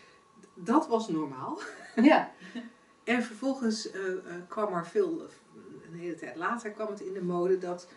dat 0.54 0.88
was 0.88 1.08
normaal. 1.08 1.60
Ja. 1.96 2.32
En 3.04 3.24
vervolgens 3.24 3.92
eh, 3.92 4.02
eh, 4.12 4.18
kwam 4.48 4.74
er 4.74 4.88
veel, 4.88 5.22
een 5.92 6.00
hele 6.00 6.16
tijd 6.16 6.36
later 6.36 6.72
kwam 6.72 6.88
het 6.88 7.02
in 7.02 7.14
de 7.14 7.24
mode 7.24 7.58
dat 7.58 7.88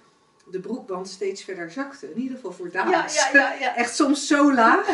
de 0.50 0.60
broekband 0.60 1.08
steeds 1.08 1.44
verder 1.44 1.70
zakte. 1.70 2.10
In 2.10 2.18
ieder 2.20 2.36
geval 2.36 2.52
voor 2.52 2.70
dames. 2.70 3.14
ja, 3.14 3.30
ja, 3.32 3.52
ja. 3.52 3.76
Echt 3.82 3.94
soms 3.94 4.26
zo 4.26 4.54
laag 4.54 4.88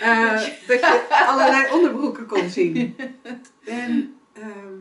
eh, 0.00 0.42
dat 0.66 0.80
je 0.80 1.06
allerlei 1.26 1.72
onderbroeken 1.72 2.26
kon 2.26 2.48
zien. 2.50 2.96
En, 3.64 4.18
ehm, 4.32 4.78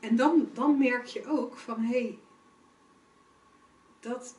en 0.00 0.16
dan, 0.16 0.48
dan 0.52 0.78
merk 0.78 1.06
je 1.06 1.26
ook 1.26 1.56
van 1.56 1.80
hé, 1.80 2.00
hey, 2.00 2.18
dat, 4.00 4.36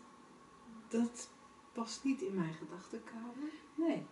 dat 0.88 1.30
past 1.72 2.04
niet 2.04 2.22
in 2.22 2.36
mijn 2.36 2.54
gedachtenkamer. 2.54 3.52
Nee. 3.76 4.06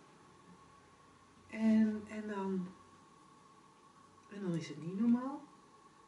En, 1.48 2.04
en, 2.08 2.28
dan, 2.28 2.68
en 4.28 4.42
dan 4.42 4.54
is 4.54 4.68
het 4.68 4.82
niet 4.82 5.00
normaal. 5.00 5.42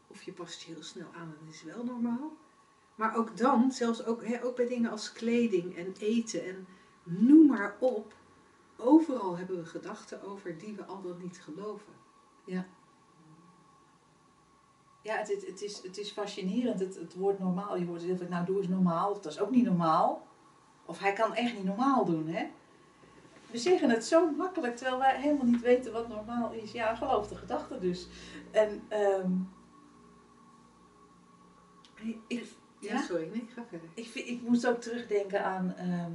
Of 0.07 0.23
je 0.23 0.33
past 0.33 0.63
je 0.63 0.73
heel 0.73 0.83
snel 0.83 1.13
aan 1.15 1.35
en 1.41 1.49
is 1.49 1.63
wel 1.63 1.85
normaal. 1.85 2.37
Maar 2.95 3.17
ook 3.17 3.37
dan, 3.37 3.73
zelfs 3.73 4.05
ook, 4.05 4.25
hè, 4.25 4.45
ook 4.45 4.57
bij 4.57 4.67
dingen 4.69 4.91
als 4.91 5.13
kleding 5.13 5.77
en 5.77 5.95
eten 5.99 6.45
en 6.45 6.67
noem 7.03 7.47
maar 7.47 7.77
op. 7.81 8.15
Overal 8.77 9.37
hebben 9.37 9.57
we 9.57 9.67
gedachten 9.67 10.23
over 10.23 10.59
die 10.59 10.75
we 10.75 10.85
al 10.85 11.03
dan 11.03 11.19
niet 11.19 11.41
geloven. 11.41 11.93
Ja, 15.03 15.17
het, 15.17 15.29
het, 15.29 15.47
het, 15.47 15.63
is, 15.63 15.83
het 15.83 15.99
is 15.99 16.11
fascinerend. 16.11 16.81
Het, 16.81 16.95
het 16.95 17.15
woord 17.15 17.39
normaal. 17.39 17.77
Je 17.77 17.87
hoort 17.87 18.03
heel 18.03 18.17
vaak, 18.17 18.29
nou 18.29 18.45
doe 18.45 18.59
eens 18.59 18.69
normaal. 18.69 19.15
Dat 19.15 19.33
is 19.33 19.41
ook 19.41 19.51
niet 19.51 19.65
normaal. 19.65 20.27
Of 20.87 20.99
hij 20.99 21.13
kan 21.13 21.35
echt 21.35 21.55
niet 21.55 21.65
normaal 21.65 22.05
doen, 22.05 22.27
hè. 22.29 22.47
We 23.51 23.59
zeggen 23.59 23.91
het 23.91 24.05
zo 24.05 24.31
makkelijk, 24.31 24.77
terwijl 24.77 24.99
wij 24.99 25.21
helemaal 25.21 25.47
niet 25.47 25.61
weten 25.61 25.93
wat 25.93 26.09
normaal 26.09 26.53
is. 26.53 26.73
Ja, 26.73 26.95
geloof 26.95 27.29
de 27.29 27.35
gedachte 27.37 27.79
dus. 27.79 28.09
En 28.51 28.83
ehm, 28.89 29.33
ik, 32.27 32.45
Ja, 32.79 32.93
ja? 32.93 33.03
sorry, 33.03 33.29
nee, 33.29 33.47
ga 33.55 33.65
verder. 33.69 33.89
Ik, 33.95 34.15
ik 34.15 34.43
moest 34.43 34.67
ook 34.67 34.81
terugdenken 34.81 35.45
aan 35.45 35.75
ehm, 35.77 36.13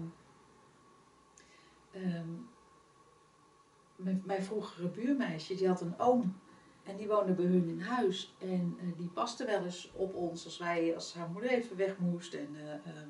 mijn, 3.97 4.43
vroegere 4.43 4.87
buurmeisje. 4.87 5.55
Die 5.55 5.67
had 5.67 5.81
een 5.81 5.99
oom 5.99 6.39
en 6.83 6.95
die 6.95 7.07
woonde 7.07 7.33
bij 7.33 7.45
hun 7.45 7.67
in 7.67 7.81
huis. 7.81 8.35
En 8.39 8.77
eh, 8.79 8.97
die 8.97 9.09
paste 9.09 9.45
wel 9.45 9.63
eens 9.63 9.91
op 9.93 10.15
ons 10.15 10.45
als, 10.45 10.57
wij, 10.57 10.95
als 10.95 11.13
haar 11.13 11.29
moeder 11.29 11.49
even 11.49 11.77
weg 11.77 11.97
moest. 11.97 12.33
En, 12.33 12.55
eh, 12.55 12.73
ehm, 12.73 13.09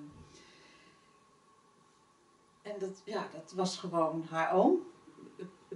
en 2.62 2.79
dat, 2.79 3.01
ja, 3.06 3.27
dat 3.34 3.53
was 3.56 3.77
gewoon 3.77 4.25
haar 4.29 4.53
oom. 4.53 4.82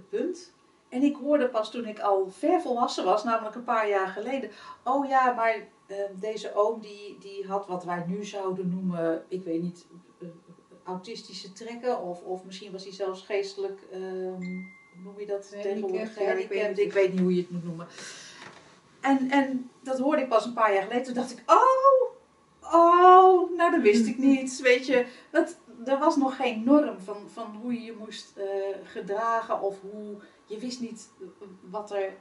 Punt. 0.08 0.52
En 0.88 1.02
ik 1.02 1.16
hoorde 1.16 1.48
pas 1.48 1.70
toen 1.70 1.86
ik 1.86 2.00
al 2.00 2.28
ver 2.30 2.60
volwassen 2.60 3.04
was, 3.04 3.24
namelijk 3.24 3.54
een 3.54 3.64
paar 3.64 3.88
jaar 3.88 4.08
geleden. 4.08 4.50
Oh 4.84 5.08
ja, 5.08 5.32
maar 5.32 5.68
eh, 5.86 5.96
deze 6.20 6.54
oom 6.54 6.80
die, 6.80 7.18
die 7.18 7.46
had 7.46 7.66
wat 7.66 7.84
wij 7.84 8.04
nu 8.06 8.24
zouden 8.24 8.68
noemen, 8.68 9.24
ik 9.28 9.44
weet 9.44 9.62
niet, 9.62 9.86
eh, 10.20 10.28
autistische 10.84 11.52
trekken. 11.52 12.00
Of, 12.00 12.22
of 12.22 12.44
misschien 12.44 12.72
was 12.72 12.82
hij 12.82 12.92
zelfs 12.92 13.22
geestelijk, 13.22 13.82
ehm, 13.90 14.42
noem 15.04 15.20
je 15.20 15.26
dat 15.26 15.50
tegenwoordig? 15.50 16.00
ik 16.00 16.16
weet 16.16 16.26
Gehandicapt, 16.26 16.68
niet. 16.68 16.78
ik 16.78 16.92
weet 16.92 17.12
niet 17.12 17.20
hoe 17.20 17.34
je 17.34 17.40
het 17.40 17.50
moet 17.50 17.64
noemen. 17.64 17.86
En, 19.00 19.30
en 19.30 19.70
dat 19.80 19.98
hoorde 19.98 20.22
ik 20.22 20.28
pas 20.28 20.44
een 20.44 20.52
paar 20.52 20.72
jaar 20.72 20.82
geleden. 20.82 21.02
Toen 21.04 21.14
dacht 21.14 21.30
ik, 21.30 21.42
oh, 21.46 22.12
oh, 22.74 23.56
nou 23.56 23.70
dat 23.70 23.80
wist 23.80 24.06
ik 24.06 24.18
niet. 24.28 24.60
Weet 24.60 24.86
je, 24.86 25.06
dat, 25.30 25.56
er 25.84 25.98
was 25.98 26.16
nog 26.16 26.36
geen 26.36 26.64
norm 26.64 26.98
van, 27.00 27.30
van 27.30 27.56
hoe 27.62 27.72
je 27.72 27.82
je 27.82 27.96
moest 27.98 28.36
eh, 28.36 28.44
gedragen 28.84 29.60
of 29.60 29.80
hoe 29.80 30.16
je 30.46 30.58
wist 30.58 30.80
niet 30.80 31.08
wat 31.70 31.90
er, 31.90 32.12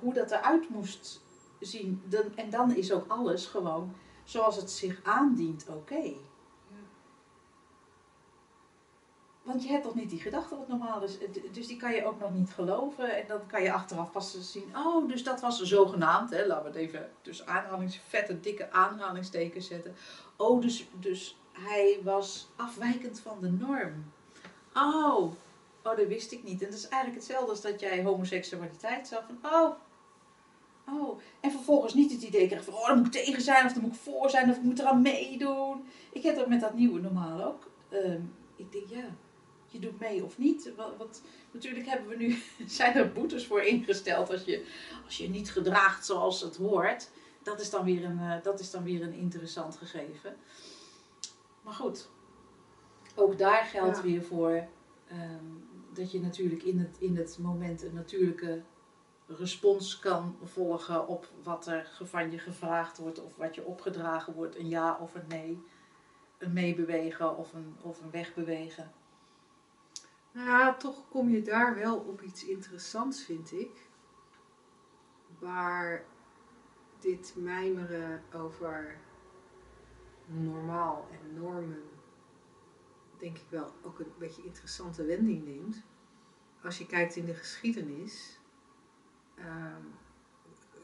hoe 0.00 0.12
dat 0.12 0.30
eruit 0.30 0.68
moest 0.68 1.20
zien. 1.60 2.02
Dan, 2.04 2.24
en 2.34 2.50
dan 2.50 2.76
is 2.76 2.92
ook 2.92 3.04
alles 3.08 3.46
gewoon 3.46 3.94
zoals 4.24 4.56
het 4.56 4.70
zich 4.70 5.00
aandient 5.02 5.66
oké. 5.68 6.14
Want 9.48 9.62
je 9.62 9.68
hebt 9.68 9.82
toch 9.84 9.94
niet 9.94 10.10
die 10.10 10.20
gedachte 10.20 10.56
wat 10.56 10.68
normaal 10.68 11.02
is. 11.02 11.16
D- 11.18 11.54
Dus 11.54 11.66
die 11.66 11.76
kan 11.76 11.92
je 11.94 12.04
ook 12.04 12.20
nog 12.20 12.34
niet 12.34 12.50
geloven. 12.50 13.16
En 13.16 13.24
dan 13.26 13.46
kan 13.46 13.62
je 13.62 13.72
achteraf 13.72 14.10
pas 14.12 14.52
zien. 14.52 14.76
Oh, 14.76 15.08
dus 15.08 15.22
dat 15.24 15.40
was 15.40 15.60
zogenaamd. 15.62 16.30
Hè, 16.30 16.46
laten 16.46 16.62
we 16.72 16.78
het 16.78 16.88
even 16.88 17.10
tussen 17.22 17.46
aanhalings, 17.46 18.00
vette, 18.08 18.40
dikke 18.40 18.72
aanhalingstekens 18.72 19.66
zetten. 19.66 19.94
Oh, 20.36 20.60
dus, 20.62 20.88
dus 21.00 21.38
hij 21.52 21.98
was 22.02 22.48
afwijkend 22.56 23.20
van 23.20 23.36
de 23.40 23.50
norm. 23.50 24.12
Oh, 24.74 25.22
oh, 25.82 25.96
dat 25.96 26.06
wist 26.06 26.32
ik 26.32 26.42
niet. 26.44 26.62
En 26.62 26.70
dat 26.70 26.78
is 26.78 26.88
eigenlijk 26.88 27.22
hetzelfde 27.22 27.50
als 27.50 27.60
dat 27.60 27.80
jij 27.80 28.02
homoseksualiteit 28.04 29.08
zag. 29.08 29.24
Van, 29.26 29.52
oh, 29.52 29.70
oh. 30.88 31.18
En 31.40 31.50
vervolgens 31.50 31.94
niet 31.94 32.12
het 32.12 32.22
idee 32.22 32.46
krijgt 32.46 32.64
van, 32.64 32.74
oh, 32.74 32.86
daar 32.86 32.96
moet 32.96 33.06
ik 33.14 33.24
tegen 33.24 33.42
zijn. 33.42 33.66
Of 33.66 33.72
daar 33.72 33.82
moet 33.82 33.94
ik 33.94 34.00
voor 34.00 34.30
zijn. 34.30 34.50
Of 34.50 34.56
ik 34.56 34.62
moet 34.62 34.78
eraan 34.78 35.02
meedoen. 35.02 35.84
Ik 36.12 36.22
heb 36.22 36.36
dat 36.36 36.48
met 36.48 36.60
dat 36.60 36.74
nieuwe 36.74 37.00
normaal 37.00 37.42
ook. 37.44 37.70
Ehm, 37.88 38.20
ik 38.56 38.72
denk, 38.72 38.86
ja, 38.88 39.04
je 39.68 39.78
doet 39.78 40.00
mee 40.00 40.24
of 40.24 40.38
niet. 40.38 40.72
Wat, 40.76 40.96
wat, 40.96 41.22
natuurlijk 41.50 41.86
hebben 41.86 42.08
we 42.08 42.16
nu, 42.16 42.42
zijn 42.66 42.94
er 42.94 43.12
boetes 43.12 43.46
voor 43.46 43.62
ingesteld 43.62 44.30
als 44.30 44.44
je, 44.44 44.66
als 45.04 45.16
je 45.16 45.28
niet 45.28 45.50
gedraagt 45.50 46.06
zoals 46.06 46.40
het 46.40 46.56
hoort. 46.56 47.10
Dat 47.42 47.60
is 47.60 47.70
dan 47.70 47.84
weer 47.84 48.04
een, 48.04 48.18
eh, 48.18 48.42
dat 48.42 48.60
is 48.60 48.70
dan 48.70 48.82
weer 48.82 49.02
een 49.02 49.12
interessant 49.12 49.76
gegeven. 49.76 50.36
Maar 51.62 51.74
goed, 51.74 52.08
ook 53.14 53.38
daar 53.38 53.64
geldt 53.64 53.96
Ja. 53.96 54.02
weer 54.02 54.22
voor 54.22 54.66
ehm, 55.08 55.44
dat 55.92 56.12
je 56.12 56.20
natuurlijk 56.20 56.62
in 56.62 56.78
het, 56.78 56.96
in 56.98 57.16
het 57.16 57.38
moment 57.40 57.82
een 57.82 57.94
natuurlijke 57.94 58.62
respons 59.26 59.98
kan 59.98 60.36
volgen 60.44 61.08
op 61.08 61.28
wat 61.42 61.66
er 61.66 61.90
van 62.02 62.30
je 62.30 62.38
gevraagd 62.38 62.98
wordt 62.98 63.24
of 63.24 63.36
wat 63.36 63.54
je 63.54 63.64
opgedragen 63.64 64.34
wordt. 64.34 64.58
Een 64.58 64.68
ja 64.68 64.98
of 65.00 65.14
een 65.14 65.26
nee. 65.28 65.62
Een 66.38 66.52
meebewegen 66.52 67.36
of 67.36 67.52
een, 67.52 67.76
of 67.82 68.00
een 68.00 68.10
wegbewegen. 68.10 68.92
Nou 70.32 70.48
ja, 70.48 70.74
toch 70.74 71.08
kom 71.08 71.28
je 71.28 71.42
daar 71.42 71.74
wel 71.74 71.98
op 71.98 72.22
iets 72.22 72.44
interessants, 72.44 73.24
vind 73.24 73.52
ik. 73.52 73.88
Waar 75.38 76.04
dit 76.98 77.34
mijmeren 77.36 78.22
over 78.34 78.98
normaal 80.26 81.08
en 81.10 81.40
normen, 81.40 81.82
denk 83.16 83.36
ik 83.36 83.46
wel 83.48 83.72
ook 83.82 83.98
een 83.98 84.12
beetje 84.18 84.44
interessante 84.44 85.04
wending 85.04 85.44
neemt. 85.44 85.82
Als 86.62 86.78
je 86.78 86.86
kijkt 86.86 87.16
in 87.16 87.24
de 87.24 87.34
geschiedenis, 87.34 88.40
ehm, 89.34 89.82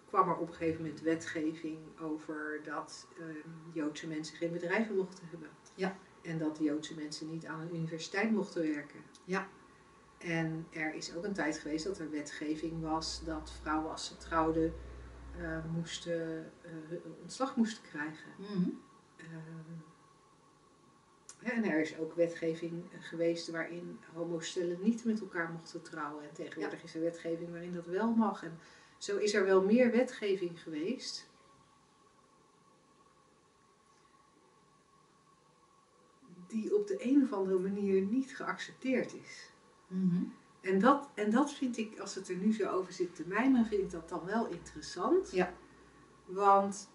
kwam 0.07 0.29
er 0.29 0.37
op 0.37 0.49
een 0.49 0.55
gegeven 0.55 0.83
moment 0.83 1.01
wetgeving 1.01 1.79
over 2.01 2.61
dat 2.65 3.09
ehm, 3.19 3.49
Joodse 3.73 4.09
mensen 4.09 4.37
geen 4.37 4.53
bedrijven 4.53 4.97
mochten 4.97 5.29
hebben. 5.29 5.49
Ja. 5.75 5.97
En 6.23 6.39
dat 6.39 6.59
Joodse 6.59 6.95
mensen 6.95 7.31
niet 7.31 7.47
aan 7.47 7.61
een 7.61 7.75
universiteit 7.75 8.31
mochten 8.31 8.63
werken. 8.63 9.01
Ja. 9.25 9.49
En 10.19 10.67
er 10.71 10.95
is 10.95 11.15
ook 11.15 11.25
een 11.25 11.33
tijd 11.33 11.59
geweest 11.59 11.85
dat 11.85 11.99
er 11.99 12.11
wetgeving 12.11 12.83
was 12.83 13.25
dat 13.25 13.53
vrouwen 13.63 13.91
als 13.91 14.07
ze 14.07 14.17
trouwden 14.17 14.75
eh, 15.39 15.65
moesten, 15.73 16.53
eh, 16.63 16.71
ontslag 17.23 17.57
moesten 17.57 17.83
krijgen. 17.83 18.31
Ehm, 19.17 19.79
ja, 21.41 21.53
en 21.53 21.65
er 21.65 21.81
is 21.81 21.99
ook 21.99 22.15
wetgeving 22.15 22.85
geweest 23.01 23.51
waarin 23.51 23.99
homostellen 24.13 24.79
niet 24.83 25.05
met 25.05 25.21
elkaar 25.21 25.51
mochten 25.51 25.83
trouwen. 25.83 26.25
En 26.25 26.35
tegenwoordig 26.35 26.83
is 26.83 26.95
er 26.95 27.01
wetgeving 27.01 27.51
waarin 27.51 27.73
dat 27.73 27.87
wel 27.87 28.11
mag. 28.11 28.43
En 28.43 28.59
zo 28.99 29.17
is 29.17 29.35
er 29.35 29.45
wel 29.45 29.63
meer 29.63 29.91
wetgeving 29.91 30.63
geweest. 30.63 31.29
Die 36.55 36.77
op 36.77 36.87
de 36.87 37.05
een 37.05 37.23
of 37.23 37.33
andere 37.33 37.59
manier 37.59 38.03
niet 38.03 38.37
geaccepteerd 38.37 39.15
is. 39.15 39.51
Mhm. 39.87 40.23
En 40.61 40.79
dat, 40.79 41.11
en 41.15 41.31
dat 41.31 41.53
vind 41.53 41.77
ik, 41.77 41.99
als 41.99 42.15
het 42.15 42.29
er 42.29 42.37
nu 42.37 42.53
zo 42.53 42.69
over 42.71 42.93
zit 42.93 43.15
te 43.15 43.25
mijmeren, 43.27 43.67
vind 43.67 43.83
ik 43.83 43.91
dat 43.91 44.09
dan 44.09 44.25
wel 44.25 44.47
interessant. 44.47 45.31
Ja. 45.31 45.53
Want 46.25 46.91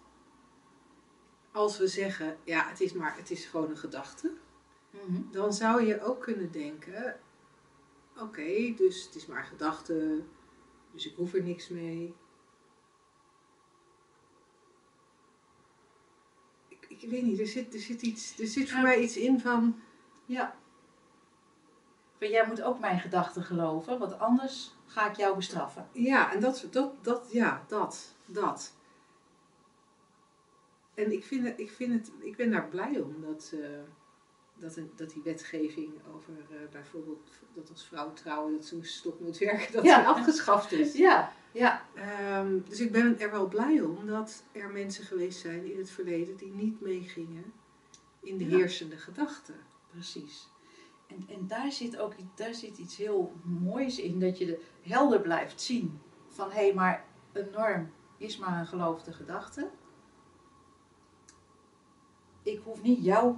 als 1.52 1.78
we 1.78 1.88
zeggen, 1.88 2.38
ja, 2.44 2.68
het 2.68 2.82
is 2.82 2.94
maar, 2.94 3.18
het 3.18 3.32
is 3.32 3.46
gewoon 3.46 3.70
een 3.70 3.78
gedachte. 3.78 4.34
Mhm. 4.90 5.22
Dan 5.32 5.54
zou 5.54 5.84
je 5.84 6.02
ook 6.02 6.22
kunnen 6.22 6.52
denken, 6.52 7.20
oké, 8.18 8.74
dus 8.76 9.06
het 9.06 9.16
is 9.16 9.26
maar 9.26 9.40
een 9.40 9.46
gedachte, 9.46 10.24
dus 10.92 11.08
ik 11.08 11.16
hoef 11.16 11.34
er 11.34 11.44
niks 11.44 11.70
mee. 11.70 12.16
Ik, 17.00 17.10
weet 17.10 17.24
niet, 17.24 17.40
er 17.40 17.48
zit, 17.48 17.74
er 17.74 17.80
zit, 17.80 18.02
iets, 18.02 18.40
er 18.40 18.48
zit 18.48 18.72
voor 18.72 18.82
mij 18.82 19.00
iets 19.00 19.18
in 19.18 19.40
van, 19.40 19.80
Ja. 20.26 20.56
Maar 22.20 22.30
jij 22.30 22.48
moet 22.48 22.62
ook 22.62 22.80
mijn 22.80 23.00
gedachten 23.00 23.44
geloven, 23.44 24.00
want 24.00 24.20
anders 24.20 24.76
ga 24.86 25.10
ik 25.10 25.16
jou 25.16 25.36
bestraffen. 25.36 25.88
ja, 25.92 26.34
en 26.34 26.40
dat, 26.40 26.68
dat, 26.72 27.04
dat, 27.04 27.28
ja, 27.32 27.64
dat, 27.68 28.16
dat. 28.26 28.74
En 30.94 31.12
ik, 31.12 31.26
vind 31.26 31.46
het, 31.48 31.60
ik, 31.60 31.72
vind 31.72 31.94
het, 31.94 32.12
ik 32.26 32.36
ben 32.36 32.52
daar 32.52 32.68
blij 32.68 33.00
om 33.00 33.22
dat, 33.22 33.54
eh, 33.62 33.70
dat, 34.56 34.76
een- 34.76 34.92
dat 34.96 35.10
die 35.10 35.22
wetgeving 35.24 35.94
over 36.16 36.34
eh, 36.50 36.72
bijvoorbeeld 36.72 37.30
dat 37.54 37.70
als 37.70 37.86
vrouw 37.88 38.14
trouwen, 38.14 38.54
dat 38.54 38.66
zo'n 38.66 38.84
stop 38.84 39.20
moet 39.20 39.38
werken, 39.38 39.74
dat 39.74 39.84
Ja. 39.84 40.04
afgeschaft 40.06 40.72
is. 40.72 40.94
Ja, 40.94 41.34
ja. 41.52 41.86
Ehm, 41.96 42.60
dus 42.70 42.80
ik 42.80 42.92
ben 42.92 43.20
er 43.20 43.32
wel 43.32 43.48
blij 43.48 43.82
om 43.82 44.08
dat 44.08 44.44
er 44.52 44.70
mensen 44.72 45.04
geweest 45.04 45.40
zijn 45.40 45.72
in 45.72 45.78
het 45.78 45.90
verleden 45.90 46.38
die 46.38 46.54
niet 46.54 46.82
meegingen 46.82 47.54
in 48.20 48.38
de 48.38 48.50
Ja. 48.50 48.58
heersende 48.58 48.98
gedachten. 48.98 49.56
Precies. 49.92 50.48
En, 51.08 51.26
en 51.30 51.48
daar, 51.48 51.72
zit 51.72 51.98
ook 51.98 52.14
daar 52.36 52.54
zit 52.54 52.78
iets 52.78 52.98
heel 52.98 53.34
moois 53.44 54.00
in, 54.00 54.20
dat 54.20 54.38
je 54.38 54.46
de 54.46 54.62
helder 54.82 55.22
blijft 55.22 55.62
zien 55.62 56.00
van 56.30 56.52
hé, 56.52 56.74
maar 56.74 57.06
een 57.32 57.48
norm 57.52 57.92
is 58.18 58.38
maar 58.38 58.60
een 58.60 58.68
geloofde 58.68 59.14
gedachte. 59.14 59.70
Ik 62.44 62.62
hoef 62.64 62.82
niet 62.82 63.04
jou, 63.04 63.36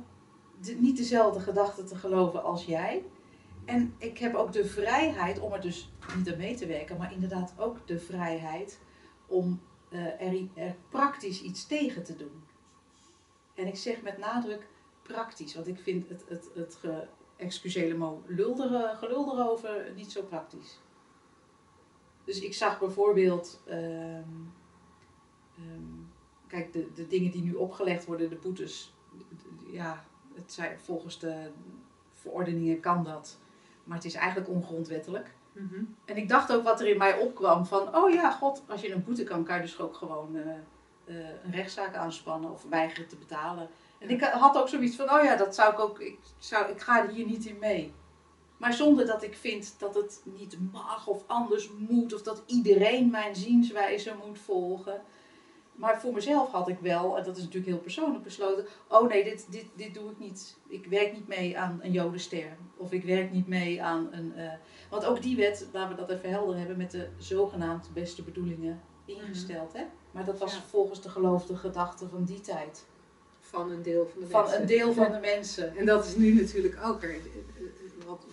de- 0.61 0.73
niet 0.75 0.97
dezelfde 0.97 1.39
gedachte 1.39 1.83
te 1.83 1.95
geloven 1.95 2.43
als 2.43 2.65
jij. 2.65 3.05
En 3.65 3.93
ik 3.97 4.17
heb 4.17 4.35
ook 4.35 4.51
de 4.51 4.65
vrijheid 4.65 5.39
om 5.39 5.53
er 5.53 5.61
dus 5.61 5.90
niet 6.17 6.31
aan 6.31 6.37
mee 6.37 6.55
te 6.55 6.65
werken, 6.65 6.97
maar 6.97 7.13
inderdaad 7.13 7.53
ook 7.57 7.87
de 7.87 7.99
vrijheid 7.99 8.79
om 9.27 9.61
eh, 9.89 10.21
er, 10.55 10.75
praktisch 10.89 11.41
iets 11.41 11.67
tegen 11.67 12.03
te 12.03 12.15
doen. 12.15 12.43
En 13.55 13.67
ik 13.67 13.75
zeg 13.75 14.01
met 14.01 14.17
nadruk 14.17 14.67
praktisch, 15.01 15.55
want 15.55 15.67
ik 15.67 15.79
vind 15.79 16.09
het, 16.09 16.23
het, 16.27 16.49
het 16.53 16.75
ge, 16.75 17.07
erover 19.31 19.91
niet 19.95 20.11
zo 20.11 20.23
praktisch. 20.23 20.79
Dus 22.23 22.41
ik 22.41 22.53
zag 22.53 22.79
bijvoorbeeld, 22.79 23.61
ehm, 23.65 24.23
ehm, 25.57 26.01
kijk, 26.47 26.73
de, 26.73 26.91
de 26.93 27.07
dingen 27.07 27.31
die 27.31 27.43
nu 27.43 27.53
opgelegd 27.53 28.05
worden, 28.05 28.29
de 28.29 28.35
boetes, 28.35 28.93
ja, 29.71 30.05
het 30.33 30.51
zijn, 30.51 30.79
volgens 30.79 31.19
de 31.19 31.51
verordeningen 32.13 32.79
kan 32.79 33.03
dat, 33.03 33.39
maar 33.83 33.97
het 33.97 34.05
is 34.05 34.13
eigenlijk 34.13 34.49
ongrondwettelijk. 34.49 35.33
En 36.05 36.17
ik 36.17 36.29
dacht 36.29 36.53
ook 36.53 36.63
wat 36.63 36.79
er 36.79 36.87
in 36.87 36.97
mij 36.97 37.17
opkwam 37.17 37.65
van, 37.65 37.95
oh 37.95 38.09
ja, 38.13 38.31
god, 38.31 38.61
als 38.67 38.81
je 38.81 38.93
een 38.93 39.03
boete 39.03 39.23
kan, 39.23 39.43
kan 39.43 39.55
je 39.55 39.61
dus 39.61 39.79
ook 39.79 39.95
gewoon 39.95 40.35
eh, 40.35 40.51
eh, 41.05 41.29
een 41.43 41.51
rechtszaak 41.51 41.95
aanspannen 41.95 42.51
of 42.51 42.65
weigeren 42.69 43.07
te 43.07 43.15
betalen. 43.15 43.69
En 43.99 44.09
ik 44.09 44.21
had 44.21 44.57
ook 44.57 44.67
zoiets 44.67 44.95
van, 44.95 45.11
oh 45.11 45.23
ja, 45.23 45.35
dat 45.35 45.55
zou 45.55 45.73
ik 45.73 45.79
ook, 45.79 45.99
ik, 45.99 46.19
zou, 46.37 46.71
ik 46.71 46.81
ga 46.81 47.07
hier 47.07 47.25
niet 47.25 47.45
in 47.45 47.57
mee. 47.59 47.93
Maar 48.57 48.73
zonder 48.73 49.05
dat 49.05 49.23
ik 49.23 49.35
vind 49.35 49.75
dat 49.79 49.95
het 49.95 50.21
niet 50.23 50.57
mag 50.71 51.07
of 51.07 51.23
anders 51.27 51.69
moet 51.77 52.13
of 52.13 52.21
dat 52.21 52.43
iedereen 52.45 53.09
mijn 53.09 53.35
zienswijze 53.35 54.15
moet 54.25 54.39
volgen. 54.39 55.01
Maar 55.81 56.01
voor 56.01 56.13
mezelf 56.13 56.51
had 56.51 56.67
ik 56.67 56.79
wel, 56.79 57.17
en 57.17 57.23
dat 57.23 57.35
is 57.37 57.43
natuurlijk 57.43 57.71
heel 57.71 57.81
persoonlijk 57.81 58.23
besloten, 58.23 58.65
oh 58.87 59.07
nee, 59.07 59.23
dit, 59.23 59.45
dit, 59.49 59.65
dit 59.75 59.93
doe 59.93 60.09
ik 60.11 60.19
niet. 60.19 60.57
Ik 60.67 60.85
werk 60.85 61.13
niet 61.13 61.27
mee 61.27 61.57
aan 61.57 61.79
een 61.83 61.91
jodenster. 61.91 62.57
Of 62.77 62.91
ik 62.91 63.03
werk 63.03 63.31
niet 63.31 63.47
mee 63.47 63.83
aan 63.83 64.07
een... 64.11 64.35
eh, 64.35 64.51
want 64.89 65.05
ook 65.05 65.21
die 65.21 65.35
wet, 65.35 65.67
laten 65.73 65.95
we 65.95 66.01
dat 66.05 66.09
even 66.17 66.29
helder 66.29 66.57
hebben, 66.57 66.77
met 66.77 66.91
de 66.91 67.07
zogenaamd 67.17 67.89
beste 67.93 68.23
bedoelingen 68.23 68.81
ingesteld. 69.05 69.73
Hè? 69.73 69.83
Maar 70.11 70.25
dat 70.25 70.39
was 70.39 70.53
Ja. 70.53 70.61
volgens 70.69 71.01
de 71.01 71.09
geloofde 71.09 71.55
gedachte 71.55 72.07
van 72.09 72.23
die 72.23 72.39
tijd. 72.41 72.85
Van 73.39 73.71
een 73.71 73.81
deel 73.81 74.07
van 74.07 74.21
de 74.21 74.27
Van 74.27 74.41
mensen. 74.41 74.61
een 74.61 74.67
deel 74.67 74.93
van 74.93 75.11
de 75.11 75.19
mensen. 75.19 75.77
En 75.77 75.85
dat 75.85 76.05
is 76.05 76.15
nu 76.15 76.33
natuurlijk 76.41 76.77
ook 76.83 77.03
er. 77.03 77.15
Wat 78.07 78.25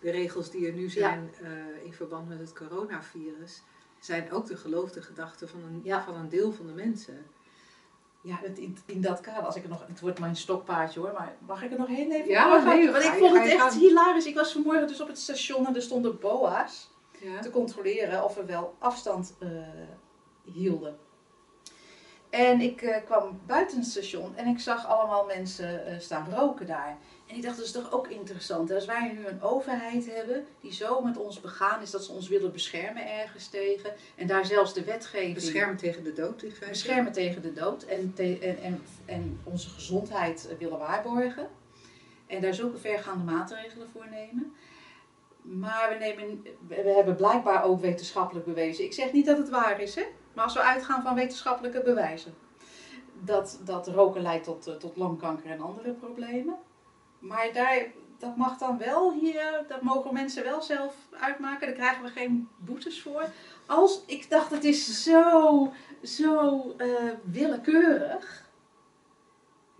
de 0.00 0.10
regels 0.10 0.50
die 0.50 0.66
er 0.66 0.72
nu 0.72 0.88
zijn 0.90 1.30
eh, 1.42 1.50
in 1.84 1.92
verband 1.92 2.28
met 2.28 2.38
het 2.38 2.52
coronavirus, 2.52 3.62
zijn 4.00 4.32
ook 4.32 4.46
de 4.46 4.56
geloofde 4.56 5.02
gedachten 5.02 5.48
van 5.48 5.62
een, 5.62 5.80
Ja. 5.84 6.02
van 6.02 6.14
een 6.14 6.28
deel 6.28 6.52
van 6.52 6.66
de 6.66 6.72
mensen. 6.72 7.26
Ja, 8.20 8.38
het, 8.42 8.58
in, 8.58 8.78
in 8.86 9.00
dat 9.00 9.20
kader, 9.20 9.42
als 9.42 9.56
ik 9.56 9.62
er 9.62 9.68
nog, 9.68 9.86
het 9.86 10.00
wordt 10.00 10.18
mijn 10.18 10.36
stokpaardje 10.36 11.00
hoor, 11.00 11.12
maar 11.12 11.36
mag 11.46 11.62
ik 11.62 11.72
er 11.72 11.78
nog 11.78 11.88
heel 11.88 12.10
even 12.10 12.28
Ja, 12.30 12.64
nee, 12.64 12.90
Want 12.90 13.04
ik 13.04 13.12
vond 13.12 13.38
het 13.38 13.52
echt 13.52 13.74
hilarisch. 13.74 14.26
Ik 14.26 14.34
was 14.34 14.52
vanmorgen 14.52 14.86
dus 14.86 15.00
op 15.00 15.08
het 15.08 15.18
station 15.18 15.66
en 15.66 15.74
er 15.74 15.82
stonden 15.82 16.18
boa's 16.18 16.90
Ja. 17.20 17.40
te 17.40 17.50
controleren 17.50 18.24
of 18.24 18.34
we 18.34 18.44
wel 18.44 18.74
afstand 18.78 19.34
eh, 19.38 19.48
hielden. 20.44 20.98
En 22.30 22.60
ik 22.60 22.82
eh, 22.82 23.04
kwam 23.04 23.40
buiten 23.46 23.78
het 23.78 23.86
station 23.86 24.36
en 24.36 24.46
ik 24.46 24.58
zag 24.58 24.86
allemaal 24.86 25.24
mensen 25.24 25.86
eh, 25.86 25.98
staan 25.98 26.26
roken 26.34 26.66
daar. 26.66 26.96
En 27.26 27.36
ik 27.36 27.42
dacht, 27.42 27.56
dat 27.56 27.64
is 27.66 27.72
toch 27.72 27.92
ook 27.92 28.08
interessant. 28.08 28.68
hè? 28.68 28.74
Als 28.74 28.84
wij 28.84 29.12
nu 29.12 29.26
een 29.26 29.42
overheid 29.42 30.14
hebben 30.14 30.46
die 30.60 30.72
zo 30.72 31.00
met 31.00 31.16
ons 31.16 31.40
begaan 31.40 31.82
is 31.82 31.90
dat 31.90 32.04
ze 32.04 32.12
ons 32.12 32.28
willen 32.28 32.52
beschermen 32.52 33.12
ergens 33.12 33.48
tegen. 33.48 33.92
En 34.14 34.26
daar 34.26 34.44
zelfs 34.46 34.74
de 34.74 34.84
wetgeving... 34.84 35.34
Beschermen 35.34 35.76
tegen 35.76 36.04
de 36.04 36.12
dood 36.12 36.42
in 36.42 36.50
feite. 36.50 36.68
beschermen 36.68 37.12
tegen 37.12 37.42
de 37.42 37.52
dood 37.52 37.82
en, 37.82 38.12
te- 38.14 38.38
en, 38.38 38.58
en, 38.62 38.82
en 39.04 39.40
onze 39.44 39.68
gezondheid 39.70 40.48
willen 40.58 40.78
waarborgen. 40.78 41.48
En 42.26 42.40
daar 42.40 42.54
zulke 42.54 42.78
vergaande 42.78 43.24
maatregelen 43.32 43.88
voor 43.92 44.06
nemen. 44.10 44.54
Maar 45.42 45.88
we, 45.88 45.94
nemen, 45.94 46.42
we 46.68 46.82
we 46.82 46.90
hebben 46.90 47.16
blijkbaar 47.16 47.64
ook 47.64 47.80
wetenschappelijk 47.80 48.46
bewezen. 48.46 48.84
Ik 48.84 48.92
zeg 48.92 49.12
niet 49.12 49.26
dat 49.26 49.38
het 49.38 49.48
waar 49.48 49.80
is, 49.80 49.94
hè? 49.94 50.04
maar 50.34 50.44
als 50.44 50.54
we 50.54 50.60
uitgaan 50.62 51.02
van 51.02 51.14
wetenschappelijke 51.14 51.82
bewijzen. 51.82 52.34
Dat, 53.20 53.60
dat 53.64 53.88
roken 53.88 54.22
leidt 54.22 54.44
tot, 54.44 54.66
eh, 54.66 54.74
tot 54.74 54.96
longkanker 54.96 55.50
en 55.50 55.60
andere 55.60 55.92
problemen. 55.92 56.56
Maar 57.26 57.52
daar, 57.52 57.86
dat 58.18 58.36
mag 58.36 58.58
dan 58.58 58.78
wel 58.78 59.12
hier, 59.12 59.64
dat 59.68 59.82
mogen 59.82 60.14
mensen 60.14 60.44
wel 60.44 60.62
zelf 60.62 60.94
uitmaken. 61.20 61.66
Daar 61.66 61.76
krijgen 61.76 62.02
we 62.02 62.10
geen 62.10 62.48
boetes 62.56 63.02
voor. 63.02 63.30
Als, 63.66 64.02
ik 64.06 64.30
dacht, 64.30 64.50
het 64.50 64.64
is 64.64 65.02
zo, 65.02 65.72
zo 66.02 66.60
eh, 66.76 66.88
willekeurig. 67.24 68.50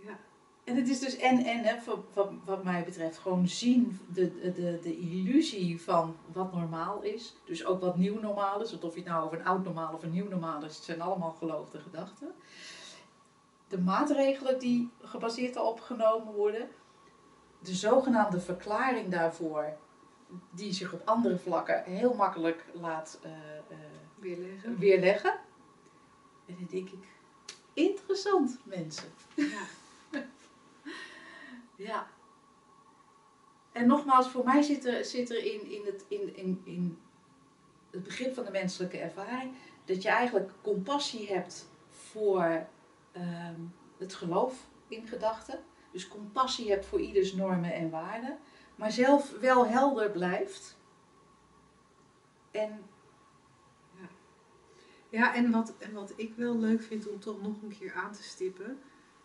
Ja. 0.05 0.17
En 0.63 0.75
het 0.75 0.89
is 0.89 0.99
dus 0.99 1.17
en 1.17 1.45
en, 1.45 1.63
hè, 1.63 1.75
wat, 1.85 1.99
wat, 2.13 2.31
wat 2.45 2.63
mij 2.63 2.83
betreft, 2.83 3.17
gewoon 3.17 3.47
zien 3.47 3.99
de, 4.13 4.39
de, 4.39 4.53
de, 4.53 4.79
de 4.81 4.97
illusie 4.97 5.81
van 5.81 6.15
wat 6.33 6.53
normaal 6.53 7.01
is. 7.01 7.35
Dus 7.45 7.65
ook 7.65 7.81
wat 7.81 7.97
nieuw 7.97 8.19
normaal 8.19 8.61
is. 8.61 8.71
Want 8.71 8.83
of 8.83 8.93
je 8.93 8.99
het 8.99 9.09
nou 9.09 9.25
over 9.25 9.39
een 9.39 9.45
oud 9.45 9.63
normaal 9.63 9.93
of 9.93 10.03
een 10.03 10.11
nieuw 10.11 10.29
normaal 10.29 10.63
is, 10.63 10.75
het 10.75 10.83
zijn 10.83 11.01
allemaal 11.01 11.35
geloofde 11.39 11.79
gedachten. 11.79 12.31
De 13.67 13.79
maatregelen 13.79 14.59
die 14.59 14.89
gebaseerd 15.01 15.53
daarop 15.53 15.79
genomen 15.79 16.33
worden. 16.33 16.69
De 17.59 17.75
zogenaamde 17.75 18.39
verklaring 18.39 19.11
daarvoor, 19.11 19.77
die 20.51 20.73
zich 20.73 20.93
op 20.93 21.01
andere 21.05 21.37
vlakken 21.37 21.83
heel 21.83 22.13
makkelijk 22.13 22.65
laat 22.73 23.19
eh, 23.21 23.31
eh, 23.57 23.77
Weerleggen. 24.15 24.77
weerleggen. 24.77 25.39
En 26.45 26.55
dan 26.55 26.67
denk 26.69 26.89
ik, 26.89 27.07
interessant 27.73 28.59
mensen. 28.63 29.09
Ja. 29.35 29.61
Ja. 31.75 32.07
En 33.71 33.87
nogmaals, 33.87 34.29
voor 34.29 34.43
mij 34.43 34.61
zit 34.61 34.85
er, 34.85 35.05
zit 35.05 35.29
er 35.29 35.45
in, 35.45 35.71
in, 35.71 35.85
het, 35.85 36.05
in, 36.07 36.35
in, 36.35 36.61
in 36.63 36.99
het 37.91 38.03
begrip 38.03 38.33
van 38.33 38.45
de 38.45 38.51
menselijke 38.51 38.97
ervaring 38.97 39.51
dat 39.85 40.01
je 40.01 40.09
eigenlijk 40.09 40.51
compassie 40.61 41.27
hebt 41.27 41.69
voor 41.89 42.67
ehm, 43.11 43.61
het 43.97 44.13
geloof 44.13 44.67
in 44.87 45.07
gedachten. 45.07 45.59
Dus 45.91 46.07
compassie 46.07 46.69
hebt 46.69 46.85
voor 46.85 46.99
ieders 46.99 47.33
normen 47.33 47.73
en 47.73 47.89
waarden, 47.89 48.37
maar 48.75 48.91
zelf 48.91 49.39
wel 49.39 49.67
helder 49.67 50.11
blijft. 50.11 50.77
En 52.51 52.83
Ja, 55.09 55.35
en 55.35 55.51
wat, 55.51 55.73
en 55.77 55.93
wat 55.93 56.13
ik 56.15 56.33
wel 56.35 56.57
leuk 56.57 56.81
vind 56.81 57.07
om 57.07 57.19
toch 57.19 57.41
nog 57.41 57.61
een 57.61 57.77
keer 57.79 57.93
aan 57.93 58.11
te 58.11 58.23
stippen, 58.23 58.79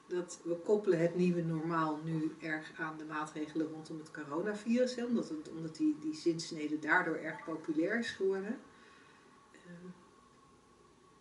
dat 0.06 0.40
we 0.44 0.54
koppelen 0.54 0.98
het 1.00 1.14
nieuwe 1.14 1.42
normaal 1.42 2.00
nu 2.04 2.34
erg 2.40 2.72
aan 2.80 2.98
de 2.98 3.04
maatregelen 3.04 3.68
rondom 3.68 3.98
het 3.98 4.10
coronavirus, 4.10 5.04
omdat, 5.04 5.28
het, 5.28 5.50
omdat 5.50 5.76
die, 5.76 5.96
die 6.00 6.14
zinsnede 6.14 6.78
daardoor 6.78 7.16
erg 7.16 7.44
populair 7.44 7.98
is 7.98 8.10
geworden. 8.10 8.60
Ehm, 9.52 9.88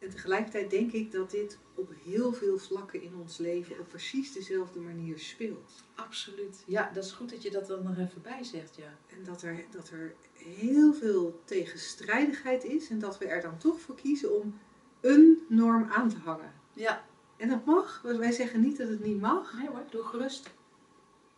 en 0.02 0.10
tegelijkertijd 0.10 0.70
denk 0.70 0.92
ik 0.92 1.12
dat 1.12 1.32
dit 1.32 1.58
op 1.76 1.92
heel 2.04 2.34
veel 2.34 2.58
vlakken 2.58 3.02
in 3.02 3.16
ons 3.16 3.38
leven 3.38 3.80
op 3.80 3.88
precies 3.88 4.34
dezelfde 4.34 4.80
manier 4.80 5.20
speelt. 5.20 5.84
absoluut. 5.96 6.64
Ja, 6.68 6.92
dat 6.94 7.04
is 7.04 7.12
goed 7.12 7.30
dat 7.30 7.44
je 7.44 7.52
dat 7.52 7.70
er 7.70 7.84
nog 7.84 7.98
even 7.98 8.22
bij 8.22 8.44
zegt, 8.44 8.76
ja. 8.76 8.98
En 9.08 9.24
dat 9.24 9.42
er, 9.42 9.66
dat 9.72 9.90
er 9.90 10.16
heel 10.34 10.94
veel 10.94 11.42
tegenstrijdigheid 11.46 12.64
is 12.64 12.90
en 12.90 13.00
dat 13.00 13.18
we 13.18 13.26
er 13.26 13.42
dan 13.42 13.58
toch 13.58 13.80
voor 13.80 13.96
kiezen 13.96 14.42
om 14.42 14.60
een 15.02 15.46
norm 15.48 15.90
aan 15.90 16.10
te 16.10 16.18
hangen. 16.18 16.54
Ja, 16.74 17.06
En 17.38 17.50
dat 17.50 17.66
mag, 17.66 18.02
want 18.02 18.18
wij 18.18 18.32
zeggen 18.32 18.62
niet 18.62 18.78
dat 18.78 18.88
het 18.88 19.04
niet 19.04 19.20
mag. 19.20 19.54
nee 19.54 19.68
hoor, 19.68 19.86
doe 19.90 20.04
gerust. 20.04 20.50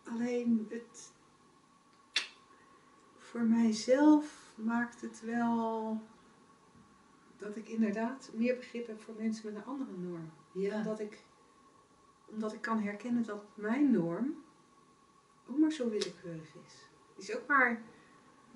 Alleen 0.04 0.66
het. 0.70 1.12
Voor 3.18 3.42
mijzelf 3.42 4.52
maakt 4.54 5.00
het 5.00 5.20
wel 5.24 6.00
dat 7.44 7.56
ik 7.56 7.68
inderdaad 7.68 8.30
meer 8.34 8.56
begrip 8.56 8.86
heb 8.86 9.00
voor 9.02 9.14
mensen 9.18 9.46
met 9.46 9.54
een 9.62 9.64
andere 9.70 9.90
norm. 9.98 10.30
Ja. 10.52 10.76
Omdat 10.76 11.00
ik, 11.00 11.18
omdat 12.26 12.52
ik 12.52 12.60
kan 12.60 12.80
herkennen 12.82 13.22
dat 13.24 13.42
mijn 13.54 13.90
norm 13.90 14.34
ook 15.50 15.58
maar 15.58 15.72
zo 15.72 15.88
willekeurig 15.88 16.54
is. 16.66 16.72
Het 17.14 17.28
is 17.28 17.36
ook 17.36 17.46
maar, 17.46 17.82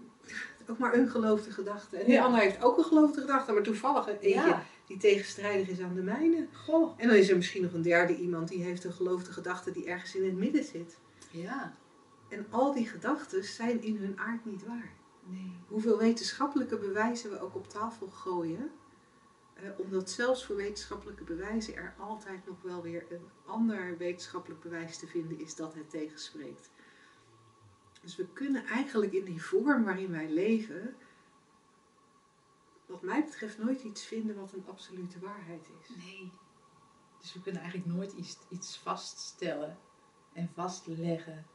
ook 0.71 0.79
maar 0.79 0.95
een 0.95 1.09
geloofde 1.09 1.51
gedachte. 1.51 1.97
En 1.97 2.05
die 2.05 2.15
Ja. 2.15 2.25
ander 2.25 2.41
heeft 2.41 2.63
ook 2.63 2.79
een 2.79 2.85
geloofde 2.85 3.21
gedachte, 3.21 3.53
maar 3.53 3.63
toevallig 3.63 4.07
een 4.09 4.19
eentje 4.19 4.49
Ja. 4.49 4.63
die 4.87 4.97
tegenstrijdig 4.97 5.69
is 5.69 5.81
aan 5.81 5.95
de 5.95 6.03
mijne. 6.03 6.47
Goh. 6.53 6.95
En 6.97 7.09
dan 7.09 7.17
is 7.17 7.29
er 7.31 7.37
misschien 7.37 7.63
nog 7.63 7.73
een 7.73 7.83
derde 7.83 8.17
iemand 8.17 8.49
die 8.49 8.63
heeft 8.63 8.85
een 8.85 8.93
geloofde 8.93 9.33
gedachte 9.33 9.71
die 9.71 9.87
ergens 9.87 10.15
in 10.15 10.25
het 10.25 10.37
midden 10.37 10.65
zit. 10.65 10.99
Ja. 11.31 11.75
En 12.29 12.47
al 12.51 12.73
die 12.73 12.87
gedachten 12.87 13.45
zijn 13.45 13.83
in 13.83 13.97
hun 13.97 14.19
aard 14.19 14.45
niet 14.45 14.67
waar. 14.67 14.93
Nee. 15.29 15.57
Hoeveel 15.69 15.99
wetenschappelijke 15.99 16.79
bewijzen 16.79 17.31
we 17.31 17.41
ook 17.41 17.55
op 17.55 17.69
tafel 17.69 18.07
gooien. 18.09 18.71
eh, 19.55 19.71
omdat 19.79 20.11
zelfs 20.11 20.45
voor 20.45 20.57
wetenschappelijke 20.57 21.25
bewijzen 21.25 21.77
er 21.77 21.95
altijd 21.99 22.47
nog 22.47 22.63
wel 22.63 22.83
weer 22.83 23.07
een 23.13 23.29
ander 23.47 23.97
wetenschappelijk 23.97 24.61
bewijs 24.61 24.99
te 24.99 25.07
vinden 25.07 25.39
is 25.39 25.55
dat 25.55 25.75
het 25.75 25.91
tegenspreekt. 25.91 26.71
Dus 28.01 28.17
we 28.17 28.27
kunnen 28.33 28.65
eigenlijk 28.67 29.13
in 29.13 29.25
die 29.25 29.43
vorm 29.43 29.85
waarin 29.85 30.11
wij 30.11 30.29
leven, 30.31 30.97
wat 32.87 33.03
mij 33.03 33.25
betreft, 33.25 33.59
nooit 33.59 33.83
iets 33.83 34.05
vinden 34.05 34.37
wat 34.37 34.53
een 34.53 34.67
absolute 34.69 35.19
waarheid 35.21 35.69
is. 35.81 35.97
Nee. 35.97 36.33
Dus 37.21 37.33
we 37.33 37.41
kunnen 37.41 37.63
eigenlijk 37.63 37.93
nooit 37.93 38.13
iets, 38.13 38.39
iets 38.49 38.79
vaststellen 38.79 39.79
en 40.33 40.51
vastleggen. 40.55 41.47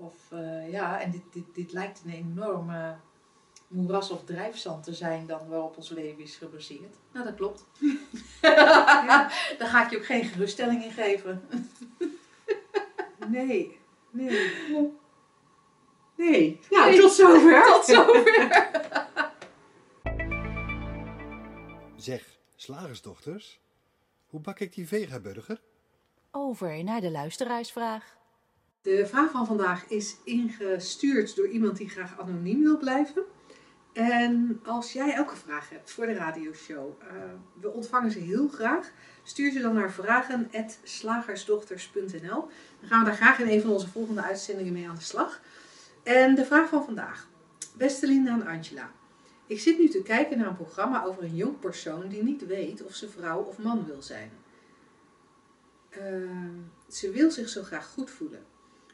Of 0.00 0.14
eh, 0.32 0.70
ja, 0.70 1.00
en 1.00 1.10
dit, 1.10 1.22
dit, 1.32 1.54
dit 1.54 1.72
lijkt 1.72 2.02
een 2.04 2.10
enorme 2.12 2.96
moeras 3.68 4.10
of 4.10 4.24
drijfzand 4.24 4.84
te 4.84 4.94
zijn 4.94 5.26
dan 5.26 5.48
waarop 5.48 5.76
ons 5.76 5.88
leven 5.88 6.22
is 6.22 6.36
gebaseerd. 6.36 6.96
Nou, 7.12 7.24
dat 7.24 7.34
klopt. 7.34 7.64
Daar 9.58 9.68
ga 9.68 9.84
ik 9.84 9.90
je 9.90 9.96
ook 9.96 10.04
geen 10.04 10.24
geruststelling 10.24 10.84
in 10.84 10.90
geven. 10.92 11.48
Nee, 13.28 13.78
nee. 14.10 14.48
Nee. 16.16 16.60
Nou, 16.70 16.90
Nee. 16.90 17.00
tot 17.00 17.12
zover. 17.12 17.62
Tot 17.64 17.84
zover. 17.84 18.66
Zeg, 21.96 22.38
slagersdochters, 22.56 23.60
hoe 24.26 24.40
bak 24.40 24.58
ik 24.60 24.74
die 24.74 24.88
vegaburger? 24.88 25.60
Over 26.30 26.84
naar 26.84 27.00
de 27.00 27.10
luisteraarsvraag. 27.10 28.17
De 28.82 29.06
vraag 29.06 29.30
van 29.30 29.46
vandaag 29.46 29.88
is 29.88 30.16
ingestuurd 30.24 31.36
door 31.36 31.48
iemand 31.48 31.76
die 31.76 31.88
graag 31.88 32.20
anoniem 32.20 32.62
wil 32.62 32.78
blijven. 32.78 33.24
En 33.92 34.60
als 34.64 34.92
jij 34.92 35.18
een 35.18 35.28
vraag 35.28 35.70
hebt 35.70 35.90
voor 35.90 36.06
de 36.06 36.12
radioshow, 36.12 36.92
eh, 37.00 37.06
we 37.60 37.72
ontvangen 37.72 38.10
ze 38.10 38.18
heel 38.18 38.48
graag. 38.48 38.90
Stuur 39.22 39.52
ze 39.52 39.60
dan 39.60 39.74
naar 39.74 39.92
vragen.slagersdochters.nl. 39.92 42.48
Dan 42.80 42.88
gaan 42.88 42.98
we 42.98 43.04
daar 43.04 43.16
graag 43.16 43.38
in 43.38 43.48
een 43.48 43.60
van 43.60 43.70
onze 43.70 43.88
volgende 43.88 44.22
uitzendingen 44.22 44.72
mee 44.72 44.88
aan 44.88 44.94
de 44.94 45.00
slag. 45.00 45.40
En 46.02 46.34
de 46.34 46.44
vraag 46.44 46.68
van 46.68 46.84
vandaag. 46.84 47.28
Beste 47.76 48.06
Linda 48.06 48.32
en 48.32 48.46
Angela. 48.46 48.90
Ik 49.46 49.60
zit 49.60 49.78
nu 49.78 49.88
te 49.88 50.02
kijken 50.02 50.38
naar 50.38 50.46
een 50.46 50.56
programma 50.56 51.04
over 51.04 51.22
een 51.22 51.36
jong 51.36 51.58
persoon 51.58 52.08
die 52.08 52.22
niet 52.22 52.46
weet 52.46 52.84
of 52.84 52.94
ze 52.94 53.08
vrouw 53.08 53.40
of 53.40 53.58
man 53.58 53.86
wil 53.86 54.02
zijn. 54.02 54.30
Eh, 55.88 56.00
ze 56.88 57.10
wil 57.10 57.30
zich 57.30 57.48
zo 57.48 57.62
graag 57.62 57.86
goed 57.86 58.10
voelen. 58.10 58.44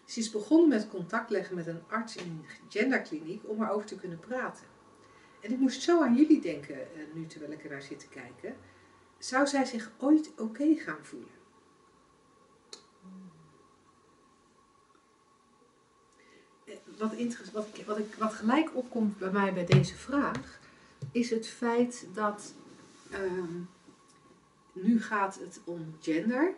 Ze 0.04 0.20
is 0.20 0.30
begonnen 0.30 0.68
met 0.68 0.88
contact 0.88 1.30
leggen 1.30 1.56
met 1.56 1.66
een 1.66 1.82
arts 1.88 2.16
in 2.16 2.24
een 2.24 2.44
genderkliniek 2.68 3.42
om 3.48 3.62
erover 3.62 3.86
te 3.86 3.96
kunnen 3.96 4.18
praten. 4.18 4.66
En 5.40 5.52
ik 5.52 5.58
moest 5.58 5.82
zo 5.82 6.02
aan 6.02 6.14
jullie 6.14 6.40
denken, 6.40 6.76
eh, 6.76 7.02
nu 7.14 7.26
terwijl 7.26 7.52
ik 7.52 7.64
er 7.64 7.70
naar 7.70 7.82
zit 7.82 8.00
te 8.00 8.08
kijken. 8.08 8.56
Zou 9.18 9.46
zij 9.46 9.64
zich 9.64 9.90
ooit 9.98 10.30
oké 10.38 10.74
gaan 10.74 11.04
voelen? 11.04 11.28
Eh, 16.64 16.74
Wat, 16.98 17.14
wat, 17.52 17.66
wat, 17.86 17.98
ik, 17.98 18.14
wat 18.14 18.32
gelijk 18.32 18.76
opkomt 18.76 19.18
bij 19.18 19.30
mij 19.30 19.54
bij 19.54 19.64
deze 19.64 19.94
vraag, 19.94 20.58
is 21.12 21.30
het 21.30 21.48
feit 21.48 22.06
dat 22.12 22.54
ehm, 23.10 23.60
nu 24.72 25.02
gaat 25.02 25.38
het 25.38 25.60
om 25.64 25.96
gender 26.00 26.54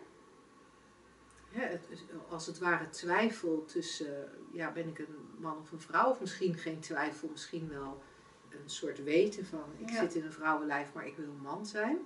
hè, 1.51 1.61
het, 1.65 1.87
als 2.29 2.45
het 2.45 2.59
ware 2.59 2.89
twijfel 2.89 3.65
tussen, 3.65 4.29
ja, 4.51 4.71
ben 4.71 4.87
ik 4.87 4.99
een 4.99 5.15
man 5.37 5.57
of 5.57 5.71
een 5.71 5.79
vrouw? 5.81 6.09
Of 6.09 6.19
misschien 6.19 6.55
geen 6.55 6.79
twijfel, 6.79 7.29
misschien 7.29 7.69
wel 7.69 8.01
een 8.49 8.69
soort 8.69 9.03
weten 9.03 9.45
van, 9.45 9.63
ik 9.77 9.89
Ja. 9.89 9.99
zit 9.99 10.15
in 10.15 10.25
een 10.25 10.31
vrouwenlijf, 10.31 10.93
maar 10.93 11.07
ik 11.07 11.17
wil 11.17 11.27
een 11.27 11.41
man 11.41 11.65
zijn. 11.65 11.97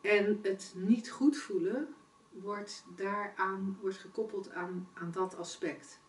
En 0.00 0.38
het 0.42 0.72
niet 0.76 1.10
goed 1.10 1.36
voelen 1.36 1.94
wordt 2.30 2.84
daaraan 2.96 3.78
wordt 3.80 3.96
gekoppeld 3.96 4.50
aan, 4.50 4.88
aan 4.94 5.10
dat 5.10 5.36
aspect. 5.36 6.00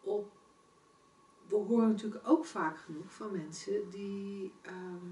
Op, 0.00 0.32
we 1.48 1.56
horen 1.56 1.88
natuurlijk 1.88 2.28
ook 2.28 2.44
vaak 2.46 2.78
genoeg 2.78 3.14
van 3.14 3.32
mensen 3.32 3.90
die 3.90 4.52
ehm, 4.62 5.06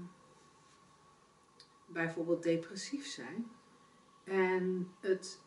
bijvoorbeeld 1.85 2.43
depressief 2.43 3.05
zijn 3.05 3.51
en 4.23 4.93
het 4.99 5.41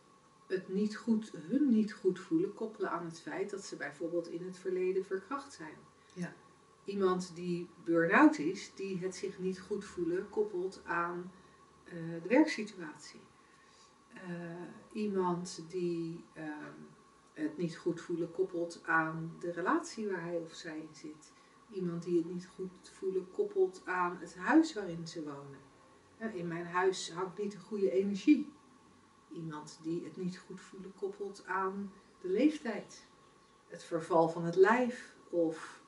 het 0.53 0.69
niet 0.69 0.97
goed, 0.97 1.33
hun 1.33 1.71
niet 1.71 1.93
goed 1.93 2.19
voelen 2.19 2.55
koppelen 2.55 2.91
aan 2.91 3.05
het 3.05 3.21
feit 3.21 3.51
dat 3.51 3.65
ze 3.65 3.77
bijvoorbeeld 3.77 4.29
in 4.29 4.45
het 4.45 4.59
verleden 4.59 5.05
verkracht 5.05 5.53
zijn. 5.53 5.77
Ja. 6.13 6.33
Iemand 6.85 7.35
die 7.35 7.69
burn-out 7.85 8.39
is, 8.39 8.73
die 8.75 8.99
het 8.99 9.17
zich 9.17 9.39
niet 9.39 9.61
goed 9.61 9.85
voelen 9.85 10.29
koppelt 10.29 10.83
aan 10.85 11.33
eh, 11.85 11.93
de 12.23 12.29
werksituatie. 12.29 13.21
Eh, 14.15 14.23
iemand 14.93 15.65
die 15.69 16.25
ehm, 16.33 16.81
het 17.33 17.57
niet 17.57 17.77
goed 17.77 18.01
voelen 18.01 18.31
koppelt 18.31 18.83
aan 18.85 19.37
de 19.41 19.53
relatie 19.53 20.09
waar 20.09 20.23
hij 20.23 20.37
of 20.37 20.53
zij 20.55 20.79
in 20.79 20.95
zit. 20.95 21.33
Iemand 21.71 22.03
die 22.03 22.17
het 22.17 22.33
niet 22.33 22.49
goed 22.55 22.91
voelen 22.93 23.31
koppelt 23.31 23.83
aan 23.85 24.17
het 24.21 24.37
huis 24.37 24.75
waarin 24.75 25.07
ze 25.07 25.23
wonen. 25.23 25.61
Eh, 26.17 26.35
in 26.35 26.49
mijn 26.49 26.67
huis 26.67 27.13
hangt 27.13 27.39
niet 27.39 27.55
een 27.55 27.61
goede 27.61 27.91
energie. 27.91 28.53
Iemand 29.35 29.79
die 29.83 30.05
het 30.05 30.17
niet 30.17 30.39
goed 30.39 30.61
voelen 30.61 30.95
koppelt 30.95 31.43
aan 31.47 31.93
de 32.21 32.29
leeftijd. 32.29 33.07
Het 33.69 33.85
verval 33.85 34.29
van 34.29 34.45
het 34.45 34.57
lijf 34.57 35.15
of 35.31 35.81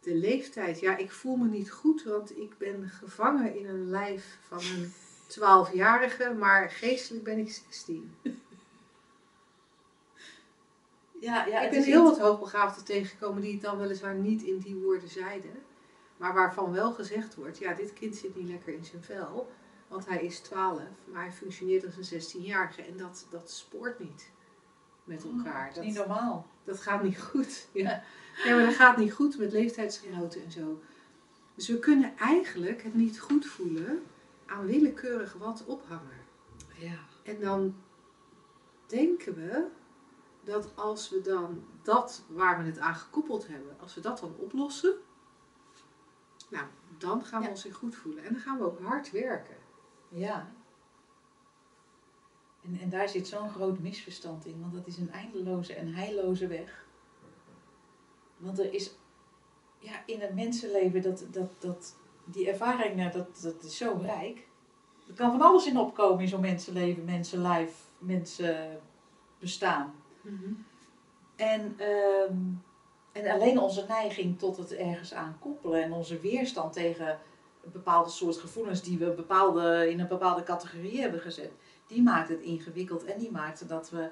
de 0.00 0.14
leeftijd. 0.14 0.80
Ja, 0.80 0.96
ik 0.96 1.12
voel 1.12 1.36
me 1.36 1.48
niet 1.48 1.70
goed, 1.70 2.02
want 2.02 2.36
ik 2.36 2.58
ben 2.58 2.88
gevangen 2.88 3.56
in 3.56 3.68
een 3.68 3.88
lijf 3.88 4.38
van 4.40 4.58
een 4.58 4.92
12-jarige, 5.28 6.34
maar 6.38 6.70
geestelijk 6.70 7.24
ben 7.24 7.38
ik 7.38 7.50
16. 7.50 8.14
Ja, 11.22 11.46
ja, 11.46 11.60
ik 11.60 11.70
ben 11.70 11.82
heel 11.82 12.02
wat 12.02 12.18
hoogbegaafden 12.18 12.84
tegengekomen 12.84 13.42
die 13.42 13.52
het 13.52 13.62
dan 13.62 13.78
weliswaar 13.78 14.14
niet 14.14 14.42
in 14.42 14.58
die 14.58 14.74
woorden 14.74 15.08
zeiden. 15.08 15.62
Maar 16.16 16.34
waarvan 16.34 16.72
wel 16.72 16.92
gezegd 16.92 17.34
wordt, 17.34 17.58
ja, 17.58 17.74
dit 17.74 17.92
kind 17.92 18.16
zit 18.16 18.36
niet 18.36 18.48
lekker 18.48 18.74
in 18.74 18.84
zijn 18.84 19.02
vel. 19.02 19.50
Want 19.92 20.06
hij 20.06 20.24
is 20.24 20.40
12, 20.40 20.80
maar 21.12 21.22
hij 21.22 21.32
functioneert 21.32 21.84
als 21.96 22.10
een 22.10 22.20
16-jarige. 22.40 22.82
En 22.82 22.96
dat, 22.96 23.26
dat 23.30 23.50
spoort 23.50 23.98
niet 23.98 24.30
met 25.04 25.24
elkaar. 25.24 25.66
Het 25.66 25.76
is 25.76 25.84
niet 25.84 25.94
Dat, 25.94 26.06
normaal. 26.06 26.46
dat 26.64 26.80
gaat 26.80 27.02
niet 27.02 27.20
goed. 27.20 27.68
Ja. 27.72 28.02
Nee, 28.44 28.54
maar 28.54 28.64
dat 28.64 28.74
gaat 28.74 28.96
niet 28.96 29.12
goed 29.12 29.38
met 29.38 29.52
leeftijdsgenoten 29.52 30.44
en 30.44 30.50
zo. 30.50 30.80
Dus 31.54 31.68
we 31.68 31.78
kunnen 31.78 32.16
eigenlijk 32.16 32.82
het 32.82 32.94
niet 32.94 33.20
goed 33.20 33.46
voelen 33.46 34.02
aan 34.46 34.66
willekeurig 34.66 35.32
wat 35.32 35.64
ophangen. 35.64 36.20
Ja. 36.76 36.98
En 37.22 37.40
dan 37.40 37.74
denken 38.86 39.34
we 39.34 39.66
dat 40.44 40.76
als 40.76 41.10
we 41.10 41.20
dan 41.20 41.64
dat 41.82 42.24
waar 42.28 42.58
we 42.58 42.64
het 42.64 42.78
aan 42.78 42.94
gekoppeld 42.94 43.46
hebben, 43.48 43.76
als 43.80 43.94
we 43.94 44.00
dat 44.00 44.18
dan 44.18 44.34
oplossen, 44.38 44.94
nou, 46.48 46.66
dan 46.98 47.24
gaan 47.24 47.38
we 47.40 47.44
Ja. 47.44 47.50
ons 47.50 47.62
weer 47.64 47.74
goed 47.74 47.96
voelen. 47.96 48.24
En 48.24 48.32
dan 48.32 48.42
gaan 48.42 48.58
we 48.58 48.64
ook 48.64 48.80
hard 48.80 49.10
werken. 49.10 49.56
Ja. 50.12 50.52
En, 52.64 52.78
en 52.80 52.88
daar 52.88 53.08
zit 53.08 53.28
zo'n 53.28 53.50
groot 53.50 53.78
misverstand 53.78 54.46
in, 54.46 54.60
want 54.60 54.72
dat 54.72 54.86
is 54.86 54.96
een 54.96 55.10
eindeloze 55.10 55.74
en 55.74 55.94
heilloze 55.94 56.46
weg. 56.46 56.86
Want 58.36 58.58
er 58.58 58.72
is 58.72 58.94
ja, 59.78 60.02
in 60.06 60.20
het 60.20 60.34
mensenleven, 60.34 61.02
dat, 61.02 61.26
dat, 61.30 61.50
dat, 61.58 61.96
die 62.24 62.48
ervaringen, 62.48 63.12
dat, 63.12 63.40
dat 63.42 63.62
is 63.62 63.76
zo 63.76 63.98
rijk. 64.02 64.46
Er 65.08 65.14
kan 65.14 65.30
van 65.30 65.40
alles 65.40 65.66
in 65.66 65.78
opkomen 65.78 66.20
in 66.20 66.28
zo'n 66.28 66.40
mensenleven, 66.40 67.04
mensenlijf, 67.04 67.86
mensenbestaan. 67.98 69.94
En, 71.36 71.74
ehm, 71.78 72.36
en 73.12 73.30
alleen 73.30 73.58
onze 73.58 73.84
neiging 73.88 74.38
tot 74.38 74.56
het 74.56 74.72
ergens 74.72 75.14
aan 75.14 75.36
koppelen 75.40 75.82
en 75.82 75.92
onze 75.92 76.20
weerstand 76.20 76.72
tegen 76.72 77.18
bepaalde 77.72 78.10
soort 78.10 78.36
gevoelens 78.36 78.82
die 78.82 78.98
we 78.98 79.10
bepaalde, 79.10 79.90
in 79.90 80.00
een 80.00 80.08
bepaalde 80.08 80.42
categorie 80.42 81.00
hebben 81.00 81.20
gezet, 81.20 81.50
die 81.86 82.02
maakt 82.02 82.28
het 82.28 82.40
ingewikkeld 82.40 83.04
en 83.04 83.18
die 83.18 83.30
maakt 83.30 83.68
dat 83.68 83.90
we 83.90 84.10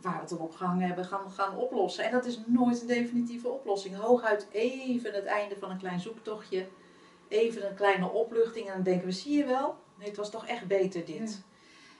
waar 0.00 0.14
we 0.14 0.20
het 0.20 0.32
op 0.32 0.40
opgehangen 0.40 0.86
hebben 0.86 1.04
gaan, 1.04 1.30
gaan 1.30 1.56
oplossen. 1.56 2.04
En 2.04 2.12
dat 2.12 2.24
is 2.24 2.40
nooit 2.46 2.80
een 2.80 2.86
definitieve 2.86 3.48
oplossing. 3.48 3.96
Hooguit 3.96 4.48
even 4.52 5.12
het 5.12 5.24
einde 5.24 5.56
van 5.58 5.70
een 5.70 5.78
klein 5.78 6.00
zoektochtje, 6.00 6.66
even 7.28 7.68
een 7.68 7.74
kleine 7.74 8.10
opluchting 8.10 8.66
en 8.66 8.74
dan 8.74 8.82
denken 8.82 9.06
we, 9.06 9.12
zie 9.12 9.36
je 9.36 9.44
wel, 9.44 9.76
nee, 9.98 10.08
het 10.08 10.16
was 10.16 10.30
toch 10.30 10.46
echt 10.46 10.66
beter 10.66 11.04
dit. 11.04 11.42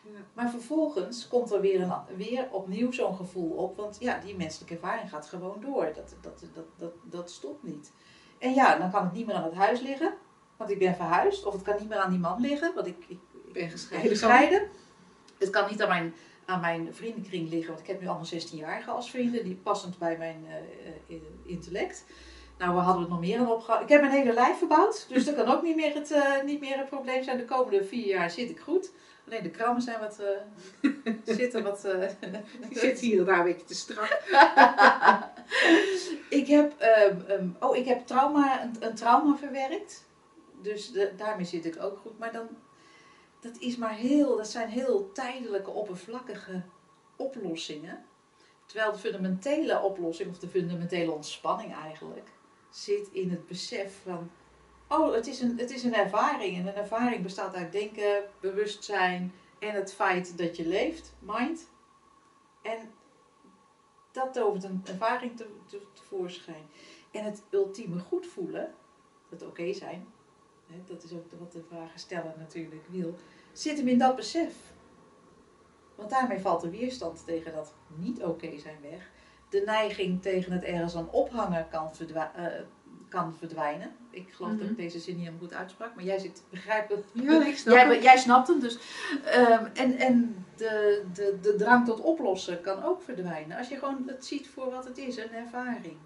Ja. 0.02 0.10
Maar 0.32 0.50
vervolgens 0.50 1.28
komt 1.28 1.52
er 1.52 1.60
weer, 1.60 1.80
een, 1.80 2.16
weer 2.16 2.48
opnieuw 2.50 2.92
zo'n 2.92 3.16
gevoel 3.16 3.50
op. 3.50 3.76
Want 3.76 3.96
ja, 4.00 4.18
die 4.18 4.36
menselijke 4.36 4.74
ervaring 4.74 5.10
gaat 5.10 5.26
gewoon 5.26 5.60
door. 5.60 5.92
Dat, 5.94 6.16
dat, 6.20 6.44
dat, 6.54 6.64
dat, 6.78 6.92
dat 7.02 7.30
stopt 7.30 7.62
niet. 7.62 7.92
En 8.38 8.54
ja, 8.54 8.78
dan 8.78 8.90
kan 8.90 9.04
het 9.04 9.12
niet 9.12 9.26
meer 9.26 9.34
aan 9.34 9.44
het 9.44 9.54
huis 9.54 9.80
liggen. 9.80 10.14
Want 10.60 10.72
ik 10.72 10.78
ben 10.78 10.94
verhuisd. 10.94 11.44
Of 11.46 11.52
het 11.52 11.62
kan 11.62 11.74
niet 11.78 11.88
meer 11.88 11.98
aan 11.98 12.10
die 12.10 12.18
man 12.18 12.40
liggen. 12.40 12.72
Want 12.74 12.86
ik, 12.86 12.96
ik, 13.08 13.18
Ik 13.46 13.52
ben 13.52 13.62
ik 13.62 13.70
gescheiden. 13.70 14.10
gescheiden. 14.10 14.62
Het 15.38 15.50
kan 15.50 15.70
niet 15.70 15.82
aan 15.82 15.88
mijn, 15.88 16.14
aan 16.44 16.60
mijn 16.60 16.88
vriendenkring 16.94 17.48
liggen. 17.50 17.68
Want 17.68 17.80
ik 17.80 17.86
heb 17.86 18.00
nu 18.00 18.06
allemaal 18.06 18.26
16-jarigen 18.26 18.92
als 18.92 19.10
vrienden. 19.10 19.44
Die 19.44 19.54
passend 19.54 19.98
bij 19.98 20.16
mijn 20.18 20.46
eh, 20.48 21.16
eh, 21.16 21.22
intellect. 21.44 22.04
Nou, 22.58 22.74
we 22.74 22.80
hadden 22.80 23.00
het 23.02 23.10
nog 23.10 23.20
meer 23.20 23.38
aan 23.38 23.50
opgehouden. 23.50 23.88
Ik 23.88 23.92
heb 23.92 24.02
mijn 24.02 24.12
hele 24.22 24.32
lijf 24.32 24.58
verbouwd. 24.58 25.06
Dus 25.08 25.24
dat 25.24 25.34
kan 25.34 25.48
ook 25.48 25.62
niet 25.62 25.76
meer 25.76 25.94
het, 25.94 26.10
eh, 26.10 26.42
niet 26.44 26.60
meer 26.60 26.78
het 26.78 26.88
probleem 26.88 27.22
zijn. 27.22 27.36
De 27.36 27.44
komende 27.44 27.84
vier 27.84 28.06
jaar 28.06 28.30
zit 28.30 28.50
ik 28.50 28.60
goed. 28.60 28.90
Alleen 29.26 29.42
de 29.42 29.50
krammen 29.50 29.82
zijn 29.82 30.00
wat... 30.00 30.22
zitten 31.24 31.62
wat... 31.62 31.84
eh, 31.84 32.08
Die 32.68 32.78
zit 32.78 33.00
hier 33.00 33.18
en 33.18 33.24
daar 33.24 33.38
een 33.38 33.44
beetje 33.44 33.66
te 33.66 33.74
strak. 33.74 34.20
ik 36.40 36.46
heb, 36.46 36.72
ehm, 36.78 37.16
ehm, 37.26 37.48
oh, 37.60 37.76
ik 37.76 37.86
heb 37.86 38.06
trauma, 38.06 38.62
een, 38.62 38.76
een 38.80 38.94
trauma 38.94 39.36
verwerkt. 39.36 40.08
Dus 40.62 40.92
de, 40.92 41.12
daarmee 41.16 41.44
zit 41.44 41.64
ik 41.64 41.82
ook 41.82 41.98
goed. 41.98 42.18
Maar 42.18 42.32
dan, 42.32 42.48
dat 43.40 43.56
is 43.58 43.76
maar 43.76 43.94
heel, 43.94 44.36
dat 44.36 44.48
zijn 44.48 44.68
heel 44.68 45.12
tijdelijke, 45.12 45.70
oppervlakkige 45.70 46.62
oplossingen. 47.16 48.04
Terwijl 48.66 48.92
de 48.92 48.98
fundamentele 48.98 49.80
oplossing, 49.80 50.30
of 50.30 50.38
de 50.38 50.48
fundamentele 50.48 51.10
ontspanning 51.10 51.74
eigenlijk, 51.74 52.28
zit 52.70 53.08
in 53.12 53.30
het 53.30 53.46
besef 53.46 54.02
van, 54.02 54.30
oh, 54.88 55.14
het 55.14 55.26
is 55.26 55.40
een, 55.40 55.58
het 55.58 55.70
is 55.70 55.84
een 55.84 55.94
ervaring. 55.94 56.56
En 56.56 56.66
een 56.66 56.74
ervaring 56.74 57.22
bestaat 57.22 57.54
uit 57.54 57.72
denken, 57.72 58.24
bewustzijn 58.40 59.32
en 59.58 59.74
het 59.74 59.94
feit 59.94 60.38
dat 60.38 60.56
je 60.56 60.66
leeft, 60.66 61.14
mind. 61.18 61.68
En 62.62 62.78
dat 64.12 64.32
tovert 64.32 64.64
een 64.64 64.82
ervaring 64.84 65.36
te, 65.36 65.46
te, 65.66 65.82
tevoorschijn. 65.92 66.68
En 67.10 67.24
het 67.24 67.42
ultieme 67.50 67.98
goed 67.98 68.26
voelen, 68.26 68.74
het 69.28 69.42
oké 69.42 69.72
zijn, 69.72 70.06
hè, 70.70 70.82
dat 70.86 71.02
is 71.02 71.12
ook 71.12 71.24
wat 71.38 71.52
de 71.52 71.62
vragensteller 71.68 72.34
natuurlijk 72.38 72.84
wil, 72.88 73.14
zit 73.52 73.76
hem 73.78 73.88
in 73.88 73.98
dat 73.98 74.16
besef. 74.16 74.54
Want 75.94 76.10
daarmee 76.10 76.38
valt 76.40 76.60
de 76.60 76.70
weerstand 76.70 77.22
tegen 77.26 77.52
dat 77.52 77.74
niet 77.96 78.22
oké 78.22 78.58
zijn 78.58 78.78
weg. 78.82 79.10
De 79.48 79.62
neiging 79.66 80.22
tegen 80.22 80.52
het 80.52 80.62
ergens 80.64 80.96
aan 80.96 81.10
ophangen 81.10 81.68
kan, 81.70 81.94
verdwa- 81.94 82.32
eh, 82.34 82.60
kan 83.08 83.34
verdwijnen. 83.34 83.92
Ik 84.10 84.32
geloof 84.32 84.52
dat 84.52 84.60
ik 84.60 84.66
Mhm. 84.66 84.74
deze 84.80 84.98
zin 84.98 85.14
niet 85.16 85.24
helemaal 85.24 85.46
goed 85.48 85.56
uitsprak, 85.56 85.94
maar 85.94 86.04
jij 86.04 86.18
zit, 86.18 86.42
begrijp 86.50 86.88
het. 86.88 87.04
Ja, 87.12 87.46
ik 87.46 87.56
snap 87.56 87.74
Jij, 87.74 87.94
het. 87.94 88.02
jij 88.02 88.16
snapt 88.16 88.48
hem 88.48 88.60
dus. 88.60 88.78
Ehm, 89.24 89.64
en 89.74 89.96
en 89.96 90.44
de, 90.56 91.04
de, 91.12 91.38
de 91.42 91.54
drang 91.56 91.84
tot 91.86 92.00
oplossen 92.00 92.60
kan 92.60 92.82
ook 92.82 93.02
verdwijnen. 93.02 93.58
Als 93.58 93.68
je 93.68 93.76
gewoon 93.76 94.02
het 94.06 94.24
ziet 94.26 94.48
voor 94.48 94.70
wat 94.70 94.84
het 94.84 94.98
is, 94.98 95.16
een 95.16 95.32
ervaring. 95.32 95.96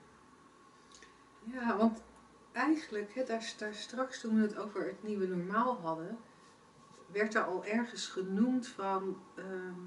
Ja, 1.53 1.77
want 1.77 2.03
eigenlijk, 2.55 3.27
daar, 3.27 3.55
daar 3.59 3.75
straks 3.75 4.21
toen 4.21 4.35
we 4.37 4.43
het 4.43 4.57
over 4.57 4.87
het 4.87 5.03
nieuwe 5.03 5.27
normaal 5.27 5.77
hadden, 5.81 6.19
werd 7.13 7.35
er 7.35 7.45
al 7.45 7.65
ergens 7.65 8.07
genoemd 8.07 8.67
van, 8.67 9.19
ehm, 9.35 9.81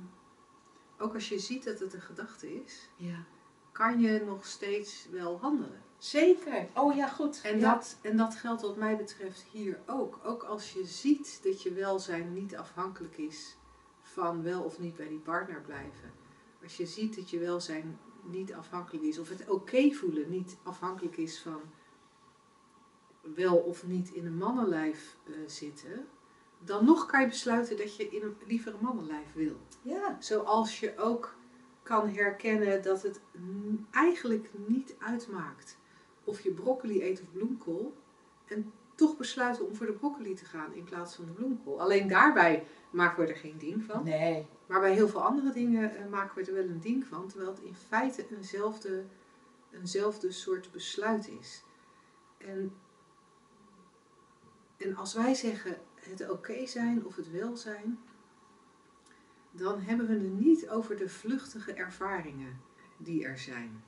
ook 0.98 1.14
als 1.14 1.30
je 1.30 1.40
ziet 1.40 1.64
dat 1.64 1.80
het 1.80 1.94
een 1.94 2.02
gedachte 2.02 2.64
is, 2.64 2.90
Ja. 2.96 3.24
kan 3.72 4.00
je 4.00 4.24
nog 4.26 4.46
steeds 4.46 5.08
wel 5.12 5.40
handelen. 5.40 5.82
Zeker. 5.98 6.68
Oh 6.74 6.96
ja, 6.96 7.08
goed. 7.08 7.42
En, 7.44 7.60
ja. 7.60 7.74
dat, 7.74 7.98
en 8.02 8.18
dat 8.18 8.36
geldt 8.36 8.62
wat 8.62 8.76
mij 8.78 8.98
betreft 8.98 9.46
hier 9.52 9.80
ook. 9.86 10.20
Ook 10.24 10.44
als 10.44 10.74
je 10.74 10.86
ziet 10.86 11.40
dat 11.44 11.62
je 11.62 11.74
welzijn 11.74 12.34
niet 12.34 12.56
afhankelijk 12.56 13.18
is 13.18 13.58
van 14.02 14.44
wel 14.44 14.62
of 14.64 14.80
niet 14.80 14.96
bij 14.96 15.08
die 15.08 15.20
partner 15.20 15.62
blijven. 15.62 16.12
Als 16.64 16.78
je 16.78 16.86
ziet 16.86 17.16
dat 17.16 17.30
je 17.30 17.40
welzijn 17.40 18.00
niet 18.24 18.54
afhankelijk 18.54 19.04
is, 19.04 19.20
of 19.20 19.30
het 19.30 19.50
oké 19.50 19.92
voelen 19.92 20.30
niet 20.30 20.58
afhankelijk 20.64 21.18
is 21.18 21.40
van 21.40 21.62
wel 23.36 23.56
of 23.56 23.88
niet 23.88 24.10
in 24.10 24.26
een 24.26 24.38
mannenlijf 24.38 25.18
eh, 25.24 25.34
zitten, 25.46 26.08
dan 26.60 26.86
nog 26.86 27.06
kan 27.06 27.22
je 27.22 27.28
besluiten 27.28 27.78
dat 27.78 27.96
je 27.96 28.10
in 28.10 28.22
een, 28.22 28.36
liever 28.48 28.74
een 28.74 28.84
mannenlijf 28.84 29.34
wil. 29.34 29.56
Ja. 29.82 30.18
Zoals 30.20 30.80
je 30.80 30.98
ook 30.98 31.36
kan 31.84 32.10
herkennen 32.10 32.84
dat 32.84 33.04
het 33.04 33.22
eigenlijk 33.92 34.50
niet 34.68 34.96
uitmaakt 35.00 35.78
of 36.24 36.42
je 36.42 36.52
broccoli 36.52 37.04
eet 37.04 37.22
of 37.22 37.32
bloemkool. 37.32 37.94
En 38.46 38.72
toch 38.96 39.18
besluiten 39.18 39.68
om 39.68 39.76
voor 39.76 39.86
de 39.86 39.94
broccoli 39.94 40.36
te 40.36 40.46
gaan 40.46 40.74
in 40.74 40.84
plaats 40.84 41.16
van 41.16 41.26
de 41.26 41.32
bloemkool. 41.32 41.82
Alleen 41.82 42.08
daarbij 42.08 42.68
maken 42.90 43.24
we 43.24 43.30
er 43.30 43.38
geen 43.38 43.58
ding 43.58 43.84
van. 43.84 44.04
Nee. 44.04 44.48
Maar 44.66 44.80
bij 44.80 44.94
heel 44.94 45.08
veel 45.08 45.24
andere 45.24 45.52
dingen 45.52 45.96
eh, 45.96 46.08
maken 46.08 46.36
we 46.36 46.50
er 46.50 46.54
wel 46.54 46.68
een 46.68 46.80
ding 46.80 47.06
van. 47.06 47.28
Terwijl 47.28 47.50
het 47.52 47.60
in 47.60 47.76
feite 47.76 48.26
eenzelfde, 48.36 49.04
eenzelfde 49.72 50.32
soort 50.32 50.72
besluit 50.72 51.30
is. 51.40 51.64
En, 52.38 52.72
en 54.78 54.96
als 54.96 55.14
wij 55.14 55.34
zeggen 55.34 55.78
het 55.96 56.30
oké 56.30 56.66
zijn 56.66 57.06
of 57.06 57.16
het 57.16 57.32
welzijn, 57.32 58.00
dan 59.52 59.82
hebben 59.82 60.08
we 60.08 60.14
het 60.14 60.40
niet 60.40 60.70
over 60.70 60.98
de 60.98 61.10
vluchtige 61.10 61.74
ervaringen 61.74 62.62
die 62.98 63.26
er 63.26 63.38
zijn. 63.38 63.84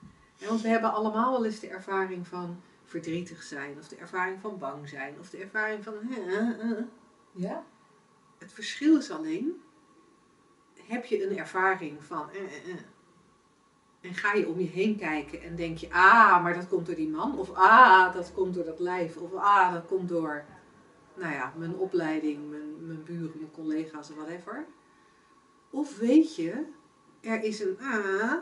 Want 0.47 0.61
we 0.61 0.67
hebben 0.67 0.93
allemaal 0.93 1.31
wel 1.31 1.45
eens 1.45 1.59
de 1.59 1.69
ervaring 1.69 2.27
van 2.27 2.61
verdrietig 2.83 3.43
zijn, 3.43 3.77
of 3.77 3.87
de 3.87 3.95
ervaring 3.95 4.41
van 4.41 4.57
bang 4.57 4.89
zijn, 4.89 5.19
of 5.19 5.29
de 5.29 5.37
ervaring 5.37 5.83
van. 5.83 5.93
Ja? 7.31 7.63
Het 8.37 8.53
verschil 8.53 8.97
is 8.97 9.11
alleen, 9.11 9.61
heb 10.73 11.05
je 11.05 11.29
een 11.29 11.37
ervaring 11.37 12.03
van 12.03 12.29
en 14.01 14.13
ga 14.13 14.33
je 14.33 14.47
om 14.47 14.59
je 14.59 14.67
heen 14.67 14.97
kijken 14.97 15.41
en 15.41 15.55
denk 15.55 15.77
je, 15.77 15.91
ah, 15.91 16.43
maar 16.43 16.53
dat 16.53 16.67
komt 16.67 16.85
door 16.85 16.95
die 16.95 17.09
man, 17.09 17.37
of 17.37 17.53
ah, 17.53 18.13
dat 18.13 18.33
komt 18.33 18.53
door 18.53 18.65
dat 18.65 18.79
lijf, 18.79 19.17
of 19.17 19.33
ah, 19.33 19.73
dat 19.73 19.85
komt 19.85 20.09
door, 20.09 20.45
nou 21.19 21.33
ja, 21.33 21.53
mijn 21.57 21.75
opleiding, 21.75 22.49
mijn, 22.49 22.87
mijn 22.87 23.03
buren, 23.03 23.31
mijn 23.35 23.51
collega's, 23.51 24.09
whatever. 24.09 24.65
Of 25.69 25.97
weet 25.97 26.35
je, 26.35 26.65
er 27.21 27.43
is 27.43 27.59
een 27.59 27.77
ah, 27.79 28.33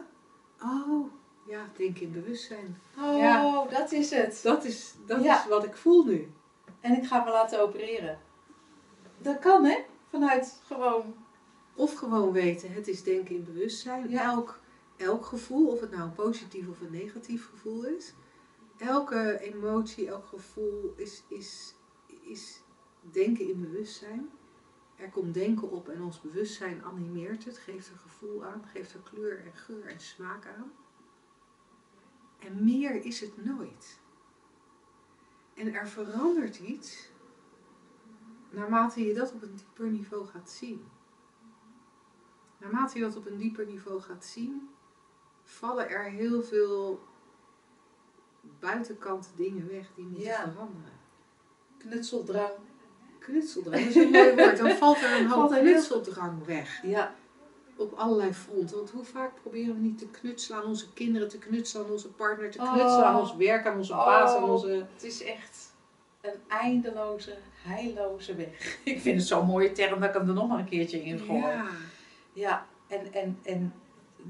oh, 0.61 1.11
ja, 1.45 1.69
denk 1.77 1.99
in 1.99 2.11
bewustzijn. 2.11 2.77
Oh, 2.99 3.17
Ja. 3.17 3.65
dat 3.69 3.91
is 3.91 4.09
het. 4.09 4.39
Dat 4.43 4.63
is, 4.63 4.93
dat 5.05 5.23
Ja. 5.23 5.39
is 5.39 5.47
wat 5.49 5.63
ik 5.63 5.75
voel 5.75 6.03
nu. 6.05 6.31
En 6.79 6.97
ik 6.97 7.05
ga 7.05 7.23
me 7.23 7.29
laten 7.31 7.61
opereren. 7.61 8.19
Dat 9.17 9.39
kan, 9.39 9.65
hè? 9.65 9.77
Vanuit 10.09 10.61
gewoon... 10.65 11.15
Of 11.75 11.93
gewoon 11.93 12.31
weten, 12.31 12.73
het 12.73 12.87
is 12.87 13.03
denken 13.03 13.35
in 13.35 13.43
bewustzijn. 13.43 14.09
Ja. 14.09 14.23
Elk, 14.23 14.59
elk 14.95 15.25
gevoel, 15.25 15.67
of 15.67 15.79
het 15.79 15.91
nou 15.91 16.03
een 16.03 16.13
positief 16.13 16.67
of 16.67 16.81
een 16.81 16.91
negatief 16.91 17.49
gevoel 17.49 17.85
is. 17.85 18.13
Elke 18.77 19.39
emotie, 19.41 20.07
elk 20.07 20.25
gevoel 20.27 20.93
is, 20.95 21.23
is, 21.27 21.75
is 22.21 22.61
denken 23.11 23.49
in 23.49 23.61
bewustzijn. 23.61 24.29
Er 24.95 25.09
komt 25.09 25.33
denken 25.33 25.71
op 25.71 25.89
en 25.89 26.01
ons 26.01 26.21
bewustzijn 26.21 26.83
animeert 26.83 27.45
het, 27.45 27.57
geeft 27.57 27.89
er 27.89 27.97
gevoel 27.97 28.45
aan, 28.45 28.63
geeft 28.65 28.93
er 28.93 28.99
kleur 28.99 29.45
en 29.45 29.53
geur 29.53 29.85
en 29.85 29.99
smaak 29.99 30.47
aan. 30.47 30.71
En 32.39 32.63
meer 32.63 33.05
is 33.05 33.19
het 33.19 33.45
nooit. 33.45 33.99
En 35.53 35.73
er 35.73 35.87
verandert 35.87 36.59
iets 36.59 37.09
naarmate 38.49 39.05
je 39.05 39.13
dat 39.13 39.33
op 39.33 39.41
een 39.41 39.55
dieper 39.55 39.87
niveau 39.87 40.25
gaat 40.25 40.49
zien. 40.49 40.85
Naarmate 42.57 42.97
je 42.97 43.03
dat 43.03 43.15
op 43.15 43.25
een 43.25 43.37
dieper 43.37 43.65
niveau 43.65 44.01
gaat 44.01 44.25
zien, 44.25 44.69
vallen 45.43 45.89
er 45.89 46.03
heel 46.03 46.41
veel 46.43 47.07
buitenkant 48.59 49.31
dingen 49.35 49.67
weg 49.67 49.93
die 49.95 50.05
moeten 50.05 50.23
Ja. 50.27 50.51
veranderen. 50.51 50.99
Knutseldrang. 51.77 52.53
Knutseldrang 53.27 53.85
is 53.85 53.95
een 53.95 54.09
mooi 54.09 54.35
woord. 54.35 54.57
Dan 54.57 54.69
valt 54.69 55.01
er 55.01 55.19
een 55.19 55.27
hoop 55.27 55.49
knutseldrang 55.51 56.45
weg. 56.45 56.79
Ja. 56.83 57.13
Op 57.75 57.93
allerlei 57.93 58.33
fronten. 58.33 58.75
Want 58.77 58.89
hoe 58.89 59.03
vaak 59.03 59.31
proberen 59.41 59.73
we 59.75 59.81
niet 59.81 59.97
te 59.97 60.07
knutselen 60.07 60.61
aan 60.61 60.65
onze 60.67 60.93
kinderen, 60.93 61.27
te 61.29 61.37
knutselen 61.37 61.85
aan 61.85 61.91
onze 61.91 62.09
partner, 62.11 62.51
te 62.51 62.59
Oh. 62.59 62.73
knutselen 62.73 63.05
aan 63.05 63.19
ons 63.19 63.35
werk, 63.35 63.65
aan 63.65 63.77
onze 63.77 63.93
baas, 63.93 64.35
aan 64.35 64.43
Oh. 64.43 64.51
onze... 64.51 64.85
Het 64.93 65.03
is 65.03 65.23
echt 65.23 65.73
een 66.21 66.39
eindeloze, 66.47 67.37
heilloze 67.63 68.35
weg. 68.35 68.77
Ik 68.83 68.99
vind 68.99 69.17
het 69.17 69.27
zo'n 69.27 69.45
mooie 69.45 69.71
term 69.71 69.99
dat 69.99 70.09
ik 70.09 70.15
hem 70.15 70.27
er 70.27 70.33
nog 70.33 70.47
maar 70.47 70.59
een 70.59 70.65
keertje 70.69 71.03
in 71.03 71.19
gooi. 71.19 71.39
Ja. 71.41 71.65
Ja, 72.33 72.65
en, 72.87 73.13
en, 73.13 73.39
en 73.43 73.73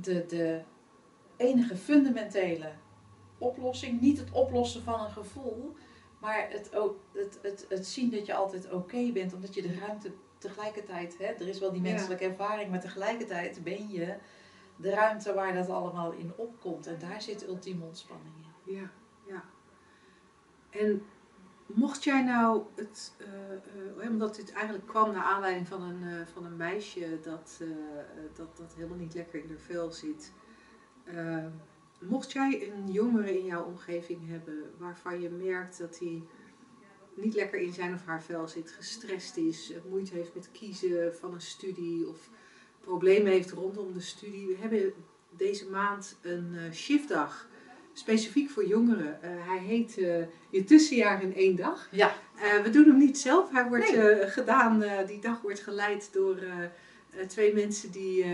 de, 0.02 0.26
de 0.28 0.62
enige 1.38 1.76
fundamentele 1.76 2.72
oplossing, 3.38 4.02
niet 4.02 4.18
het 4.20 4.32
oplossen 4.32 4.84
van 4.84 5.00
een 5.00 5.12
gevoel, 5.12 5.76
maar 6.20 6.50
het, 6.50 6.76
o- 6.76 7.00
het, 7.12 7.40
het, 7.42 7.66
het 7.70 7.88
zien 7.88 8.10
dat 8.12 8.26
je 8.26 8.34
altijd 8.34 8.72
oké 8.72 9.12
bent, 9.12 9.34
omdat 9.34 9.54
je 9.54 9.62
de 9.62 9.80
ruimte 9.80 10.12
tegelijkertijd, 10.38 11.18
hè, 11.18 11.26
er 11.26 11.48
is 11.48 11.60
wel 11.60 11.72
die 11.72 11.82
Ja. 11.82 11.90
menselijke 11.92 12.24
ervaring, 12.26 12.70
maar 12.70 12.82
tegelijkertijd 12.82 13.64
ben 13.64 13.90
je 13.90 14.16
de 14.76 14.90
ruimte 14.90 15.34
waar 15.34 15.54
dat 15.54 15.70
allemaal 15.70 16.12
in 16.12 16.32
opkomt. 16.36 16.88
En 16.88 17.00
daar 17.00 17.22
zit 17.22 17.48
ultieme 17.48 17.86
ontspanning 17.86 18.36
in. 18.36 18.74
Ja, 18.74 18.92
ja. 19.28 19.44
En 20.70 21.02
mocht 21.66 22.04
jij 22.04 22.24
nou 22.24 22.64
het, 22.76 23.14
uh, 23.18 23.28
uh, 24.02 24.10
omdat 24.10 24.36
dit 24.36 24.52
eigenlijk 24.54 24.88
kwam 24.88 25.12
naar 25.12 25.24
aanleiding 25.24 25.68
van 25.68 25.82
een, 25.82 26.02
uh, 26.02 26.26
van 26.34 26.46
een 26.46 26.56
meisje 26.56 27.20
dat, 27.24 27.62
dat, 28.34 28.58
dat 28.58 28.74
helemaal 28.76 28.98
niet 28.98 29.14
lekker 29.14 29.44
in 29.44 29.50
haar 29.50 29.58
vel 29.60 29.92
zit. 29.92 30.34
Mocht 32.00 32.32
jij 32.32 32.72
een 32.72 32.92
jongere 32.92 33.40
in 33.40 33.46
jouw 33.46 33.64
omgeving 33.64 34.20
hebben 34.30 34.72
waarvan 34.78 35.22
je 35.22 35.30
merkt 35.30 35.78
dat 35.78 36.00
hij 36.00 36.22
niet 37.14 37.34
lekker 37.36 37.60
in 37.60 37.74
zijn 37.74 37.94
of 37.94 38.06
haar 38.06 38.24
vel 38.24 38.48
zit, 38.48 38.72
gestrest 38.72 39.38
is, 39.38 39.74
moeite 39.90 40.16
heeft 40.16 40.36
met 40.36 40.50
kiezen 40.52 41.16
van 41.16 41.34
een 41.34 41.42
studie 41.42 42.08
of 42.08 42.30
problemen 42.80 43.32
heeft 43.32 43.52
rondom 43.52 43.94
de 43.94 44.00
studie. 44.00 44.48
We 44.48 44.56
hebben 44.60 44.94
deze 45.30 45.70
maand 45.70 46.18
een 46.22 46.56
shiftdag 46.74 47.48
specifiek 47.94 48.50
voor 48.50 48.68
jongeren. 48.68 49.20
Uh, 49.24 49.30
hij 49.48 49.58
heet 49.58 49.98
uh, 49.98 50.16
Je 50.50 50.64
tussenjaar 50.64 51.24
in 51.24 51.36
één 51.36 51.56
dag. 51.56 51.88
Ja. 51.92 52.16
Uh, 52.36 52.64
we 52.64 52.70
doen 52.70 52.86
hem 52.86 52.98
niet 52.98 53.18
zelf. 53.18 53.52
Hij 53.52 53.68
wordt 53.68 53.96
nee. 53.96 54.28
gedaan, 54.28 54.84
die 55.08 55.20
dag 55.20 55.42
wordt 55.42 55.60
geleid 55.60 56.10
door 56.14 56.38
twee 57.28 57.54
mensen 57.54 57.92
die 57.92 58.26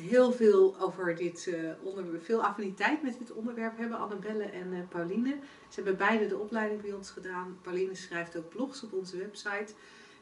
heel 0.00 0.32
veel 0.32 0.76
over 0.80 1.16
dit 1.16 1.50
onderwerp, 1.82 2.24
veel 2.24 2.44
affiniteit 2.44 3.02
met 3.02 3.18
dit 3.18 3.32
onderwerp 3.32 3.78
hebben. 3.78 3.98
Annabelle 3.98 4.44
en 4.44 4.86
Pauline. 4.88 5.36
Ze 5.68 5.74
hebben 5.74 5.96
beide 5.96 6.26
de 6.26 6.38
opleiding 6.38 6.80
bij 6.80 6.92
ons 6.92 7.10
gedaan. 7.10 7.58
Pauline 7.62 7.94
schrijft 7.94 8.36
ook 8.36 8.48
blogs 8.48 8.82
op 8.82 8.92
onze 8.92 9.16
website. 9.16 9.72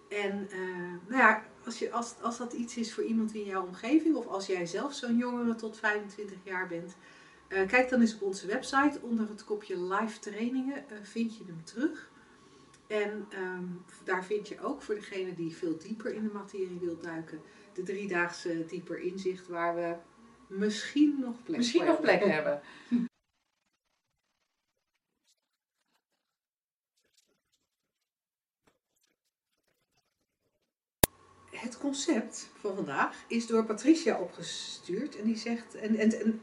En 0.09 0.49
nou 1.07 1.21
ja, 1.21 1.45
als, 1.65 1.79
je, 1.79 1.93
als, 1.93 2.15
als 2.21 2.39
dat 2.39 2.53
iets 2.53 2.77
is 2.77 2.95
voor 2.95 3.05
iemand 3.05 3.35
in 3.35 3.45
jouw 3.45 3.67
omgeving, 3.67 4.15
of 4.15 4.27
als 4.27 4.47
jij 4.47 4.67
zelf 4.67 4.95
zo'n 4.95 5.17
jongere 5.17 5.55
tot 5.55 5.79
25 5.79 6.37
jaar 6.43 6.67
bent, 6.69 6.97
kijk 7.49 7.89
dan 7.89 8.01
eens 8.01 8.15
op 8.15 8.23
onze 8.23 8.47
website. 8.47 8.99
Onder 9.01 9.29
het 9.29 9.45
kopje 9.45 9.83
live 9.83 10.19
trainingen 10.19 10.85
vind 11.03 11.37
je 11.37 11.45
hem 11.47 11.65
terug. 11.65 12.13
En 12.87 13.29
um, 13.39 13.83
daar 14.05 14.25
vind 14.25 14.49
je 14.49 14.61
ook 14.61 14.83
voor 14.83 14.95
degene 14.95 15.35
die 15.35 15.57
veel 15.57 15.79
dieper 15.79 16.15
in 16.15 16.23
de 16.23 16.33
materie 16.33 16.79
wil 16.81 16.99
duiken, 17.01 17.41
de 17.75 17.83
driedaagse 17.83 18.65
dieper 18.67 18.99
inzicht 18.99 19.49
waar 19.49 19.75
we 19.75 19.95
misschien 20.47 21.17
nog 21.21 21.43
plek, 21.43 21.57
misschien 21.57 21.85
nog 21.85 22.01
plek 22.01 22.25
hebben. 22.25 22.61
Het 31.51 31.79
concept 31.79 32.51
van 32.61 32.75
vandaag 32.75 33.17
is 33.27 33.47
door 33.47 33.65
Patricia 33.65 34.19
opgestuurd 34.19 35.17
en 35.17 35.25
die 35.25 35.37
zegt, 35.37 35.75
en, 35.75 35.97
en, 35.97 36.21
en 36.21 36.43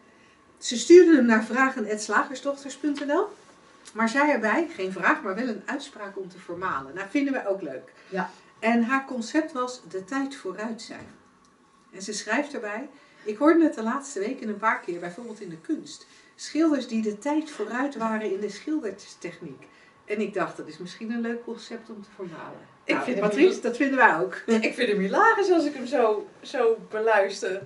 ze 0.58 0.78
stuurde 0.78 1.16
hem 1.16 1.26
naar 1.26 1.44
vragen.slagersdochters.nl. 1.44 3.28
Maar 3.94 4.10
zei 4.10 4.32
erbij, 4.32 4.68
geen 4.70 4.92
vraag, 4.92 5.22
maar 5.22 5.36
wel 5.36 5.48
een 5.48 5.64
uitspraak 5.66 6.18
om 6.18 6.30
te 6.30 6.40
vermalen. 6.40 6.94
Nou, 6.94 7.10
vinden 7.10 7.34
we 7.34 7.48
ook 7.48 7.62
leuk. 7.62 7.94
Ja. 8.10 8.32
En 8.60 8.84
haar 8.84 9.06
concept 9.06 9.52
was 9.52 9.82
de 9.90 10.04
tijd 10.04 10.36
vooruit 10.36 10.82
zijn. 10.82 11.08
En 11.92 12.02
ze 12.02 12.14
schrijft 12.14 12.54
erbij, 12.54 12.90
ik 13.24 13.38
hoorde 13.38 13.64
het 13.64 13.74
de 13.74 13.84
laatste 13.84 14.20
weken 14.20 14.50
een 14.50 14.58
paar 14.58 14.80
keer, 14.80 15.00
bijvoorbeeld 15.00 15.42
in 15.42 15.50
de 15.50 15.62
kunst. 15.62 16.08
Schilders 16.36 16.88
die 16.88 17.02
de 17.02 17.18
tijd 17.18 17.52
vooruit 17.52 17.96
waren 17.96 18.32
in 18.32 18.40
de 18.40 18.50
schildertechniek. 18.50 19.68
En 20.06 20.22
ik 20.22 20.34
dacht, 20.34 20.58
dat 20.58 20.68
is 20.68 20.78
misschien 20.78 21.12
een 21.12 21.22
leuk 21.22 21.44
concept 21.44 21.90
om 21.90 22.02
te 22.02 22.10
vermalen. 22.16 22.70
Ik 22.84 22.94
nou, 22.94 23.06
vind 23.06 23.20
Patrice, 23.20 23.62
dat 23.62 23.78
vinden 23.78 23.98
wij 23.98 24.20
ook. 24.20 24.36
Ik 24.68 24.74
vind 24.74 24.90
hem 24.90 25.00
hilarisch 25.00 25.52
als 25.52 25.66
ik 25.66 25.74
hem 25.74 25.86
zo, 25.86 26.28
zo 26.42 26.78
beluister 26.90 27.62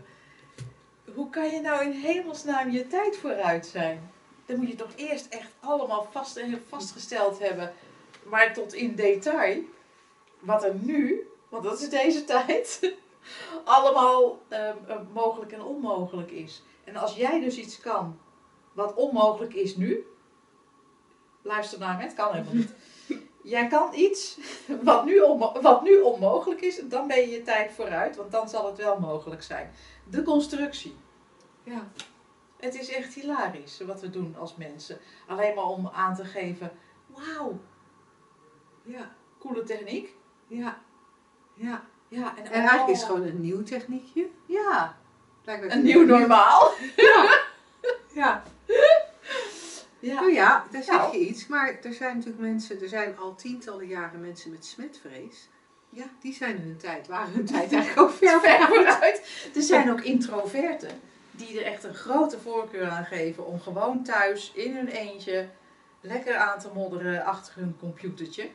hoe 1.15 1.29
kan 1.29 1.49
je 1.49 1.61
nou 1.61 1.83
in 1.83 1.91
hemelsnaam 1.91 2.71
je 2.71 2.87
tijd 2.87 3.17
vooruit 3.17 3.65
zijn? 3.65 4.11
Dan 4.45 4.57
moet 4.57 4.67
je 4.67 4.75
toch 4.75 4.91
eerst 4.95 5.27
echt 5.29 5.51
allemaal 5.59 6.07
vast 6.11 6.37
en 6.37 6.63
vastgesteld 6.69 7.39
hebben, 7.39 7.73
maar 8.23 8.53
tot 8.53 8.73
in 8.73 8.95
detail, 8.95 9.61
wat 10.39 10.63
er 10.63 10.75
nu, 10.75 11.27
want 11.49 11.63
dat 11.63 11.81
is 11.81 11.89
deze 11.89 12.23
tijd, 12.45 12.93
allemaal 13.63 14.41
um, 14.49 15.07
mogelijk 15.13 15.51
en 15.51 15.61
onmogelijk 15.61 16.31
is. 16.31 16.63
En 16.83 16.95
als 16.95 17.15
jij 17.15 17.39
dus 17.39 17.57
iets 17.57 17.79
kan 17.79 18.19
wat 18.73 18.93
onmogelijk 18.93 19.53
is 19.53 19.75
nu, 19.75 20.05
luister 21.41 21.79
naar 21.79 21.97
me, 21.97 22.03
het 22.03 22.13
kan 22.13 22.33
helemaal 22.33 22.53
niet. 22.53 22.73
Jij 23.43 23.67
kan 23.67 23.93
iets 23.93 24.39
wat 24.81 25.05
nu, 25.05 25.21
wat 25.61 25.83
nu 25.83 26.01
onmogelijk 26.01 26.61
is, 26.61 26.81
dan 26.83 27.07
ben 27.07 27.19
je 27.19 27.29
je 27.29 27.41
tijd 27.41 27.71
vooruit, 27.71 28.15
want 28.15 28.31
dan 28.31 28.49
zal 28.49 28.65
het 28.65 28.77
wel 28.77 28.99
mogelijk 28.99 29.43
zijn. 29.43 29.71
De 30.09 30.23
constructie. 30.23 30.95
Ja. 31.63 31.87
Het 32.57 32.75
is 32.75 32.89
echt 32.89 33.13
hilarisch 33.13 33.81
wat 33.81 34.01
we 34.01 34.09
doen 34.09 34.35
als 34.39 34.55
mensen. 34.55 34.99
Alleen 35.27 35.55
maar 35.55 35.65
om 35.65 35.87
aan 35.87 36.15
te 36.15 36.25
geven, 36.25 36.71
wauw. 37.07 37.59
Ja. 38.83 39.15
Coole 39.39 39.63
techniek. 39.63 40.15
Ja. 40.47 40.81
Ja. 41.53 41.85
Ja 42.15 42.33
en, 42.37 42.45
en 42.45 42.51
eigenlijk 42.51 42.89
is 42.89 42.97
het 42.97 43.07
gewoon 43.07 43.27
een 43.27 43.41
nieuw 43.41 43.63
techniekje. 43.63 44.27
Ja. 44.45 44.97
Een 45.45 45.83
nieuw 45.83 46.05
normaal. 46.05 46.71
Ja. 46.95 47.39
ja. 48.13 48.43
Ja. 49.99 50.13
Nou 50.13 50.33
ja, 50.33 50.65
daar 50.71 50.83
zeg 50.83 50.97
nou. 50.97 51.17
je 51.17 51.27
iets. 51.27 51.47
Maar 51.47 51.77
er 51.83 51.93
zijn 51.93 52.15
natuurlijk 52.15 52.43
mensen, 52.43 52.81
er 52.81 52.87
zijn 52.87 53.17
al 53.17 53.35
tientallen 53.35 53.87
jaren 53.87 54.21
mensen 54.21 54.51
met 54.51 54.65
smetvrees. 54.65 55.49
Ja, 55.89 56.05
die 56.19 56.33
zijn 56.33 56.59
hun 56.59 56.77
tijd, 56.77 57.07
waren 57.07 57.33
hun 57.33 57.45
tijd 57.45 57.73
eigenlijk 57.73 57.99
ook 57.99 58.11
ver, 58.11 58.39
ver 58.39 58.67
vooruit. 58.67 59.49
Er 59.55 59.61
zijn 59.61 59.91
ook 59.91 60.01
introverten 60.01 61.01
die 61.31 61.59
er 61.59 61.65
echt 61.65 61.83
een 61.83 61.93
grote 61.93 62.39
voorkeur 62.39 62.89
aan 62.89 63.05
geven 63.05 63.45
om 63.45 63.59
gewoon 63.59 64.03
thuis 64.03 64.51
in 64.55 64.75
hun 64.75 64.87
eentje 64.87 65.47
lekker 66.01 66.35
aan 66.35 66.59
te 66.59 66.69
modderen 66.73 67.25
achter 67.25 67.53
hun 67.55 67.75
computertje. 67.79 68.49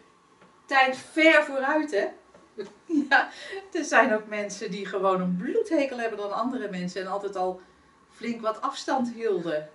Tijd 0.64 0.96
ver 0.96 1.44
vooruit, 1.44 1.90
hè? 1.90 2.06
Ja, 3.08 3.28
er 3.72 3.84
zijn 3.84 4.14
ook 4.14 4.26
mensen 4.26 4.70
die 4.70 4.86
gewoon 4.86 5.20
een 5.20 5.36
bloedhekel 5.36 5.98
hebben 5.98 6.18
dan 6.18 6.32
andere 6.32 6.70
mensen 6.70 7.00
en 7.00 7.06
altijd 7.06 7.36
al 7.36 7.60
flink 8.10 8.40
wat 8.40 8.60
afstand 8.60 9.12
hielden. 9.12 9.68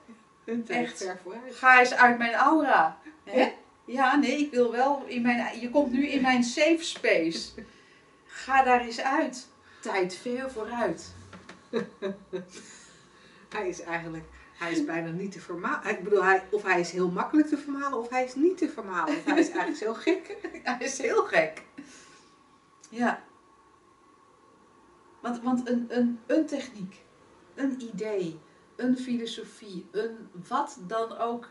Echt, 0.68 1.12
ga 1.50 1.80
eens 1.80 1.94
uit 1.94 2.18
mijn 2.18 2.34
aura. 2.34 2.98
Hè? 3.24 3.54
Ja, 3.86 4.16
nee, 4.16 4.38
ik 4.38 4.52
wil 4.52 4.72
wel 4.72 5.04
in 5.06 5.22
mijn. 5.22 5.60
Je 5.60 5.70
komt 5.70 5.92
nu 5.92 6.08
in 6.08 6.22
mijn 6.22 6.44
safe 6.44 6.84
space. 6.84 7.50
Ga 8.26 8.64
daar 8.64 8.82
eens 8.82 9.02
uit. 9.02 9.48
Tijd 9.80 10.16
ver 10.16 10.52
vooruit. 10.52 11.14
Hij 13.56 13.68
is 13.68 13.82
eigenlijk, 13.82 14.24
hij 14.58 14.72
is 14.72 14.86
bijna 14.86 15.10
niet 15.10 15.32
te 15.32 15.40
vermalen. 15.40 15.90
Ik 15.90 16.04
bedoel, 16.04 16.24
hij, 16.24 16.44
of 16.52 16.64
hij 16.64 16.80
is 16.80 16.92
heel 16.92 17.10
makkelijk 17.10 17.48
te 17.48 17.58
vermalen 17.58 18.00
of 18.00 18.10
hij 18.10 18.24
is 18.24 18.36
niet 18.36 18.58
te 18.58 18.70
vermalen. 18.70 19.16
hij 19.26 19.40
is 19.40 19.50
eigenlijk 19.50 19.80
heel 19.80 19.94
gek. 19.94 20.38
hij 20.64 20.78
is 20.80 20.98
heel 20.98 21.24
gek. 21.24 21.62
Ja. 22.96 23.24
Want, 25.22 25.42
want 25.42 25.70
een, 25.70 25.86
een, 25.90 26.20
een 26.26 26.46
techniek, 26.46 27.04
een 27.56 27.82
idee, 27.82 28.40
een 28.76 28.98
filosofie, 28.98 29.86
een 29.92 30.30
wat 30.48 30.80
dan 30.88 31.18
ook 31.18 31.50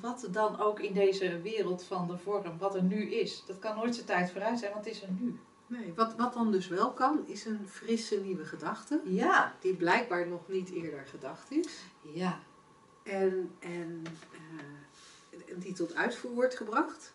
wat 0.00 0.28
dan 0.30 0.60
ook 0.60 0.80
in 0.80 0.92
deze 0.92 1.40
wereld 1.40 1.84
van 1.84 2.06
de 2.06 2.18
vorm, 2.18 2.58
wat 2.58 2.74
er 2.74 2.82
nu 2.82 3.10
is, 3.10 3.44
dat 3.46 3.58
kan 3.58 3.76
nooit 3.76 3.94
zijn 3.94 4.06
tijd 4.06 4.30
vooruit 4.30 4.58
zijn, 4.58 4.72
want 4.72 4.84
het 4.84 4.94
is 4.94 5.02
er 5.02 5.10
nu. 5.10 5.38
Nee, 5.66 5.92
wat, 5.94 6.14
wat 6.16 6.32
dan 6.32 6.52
dus 6.52 6.68
wel 6.68 6.92
kan, 6.92 7.26
is 7.26 7.44
een 7.44 7.68
frisse 7.68 8.20
nieuwe 8.20 8.44
gedachte. 8.44 9.00
Ja. 9.04 9.54
Die 9.60 9.74
blijkbaar 9.74 10.28
nog 10.28 10.48
niet 10.48 10.70
eerder 10.70 11.06
gedacht 11.06 11.50
is. 11.50 11.84
Ja. 12.00 12.40
En, 13.02 13.50
en 13.58 14.02
uh, 15.32 15.54
die 15.56 15.72
tot 15.72 15.94
uitvoer 15.94 16.30
wordt 16.30 16.56
gebracht. 16.56 17.14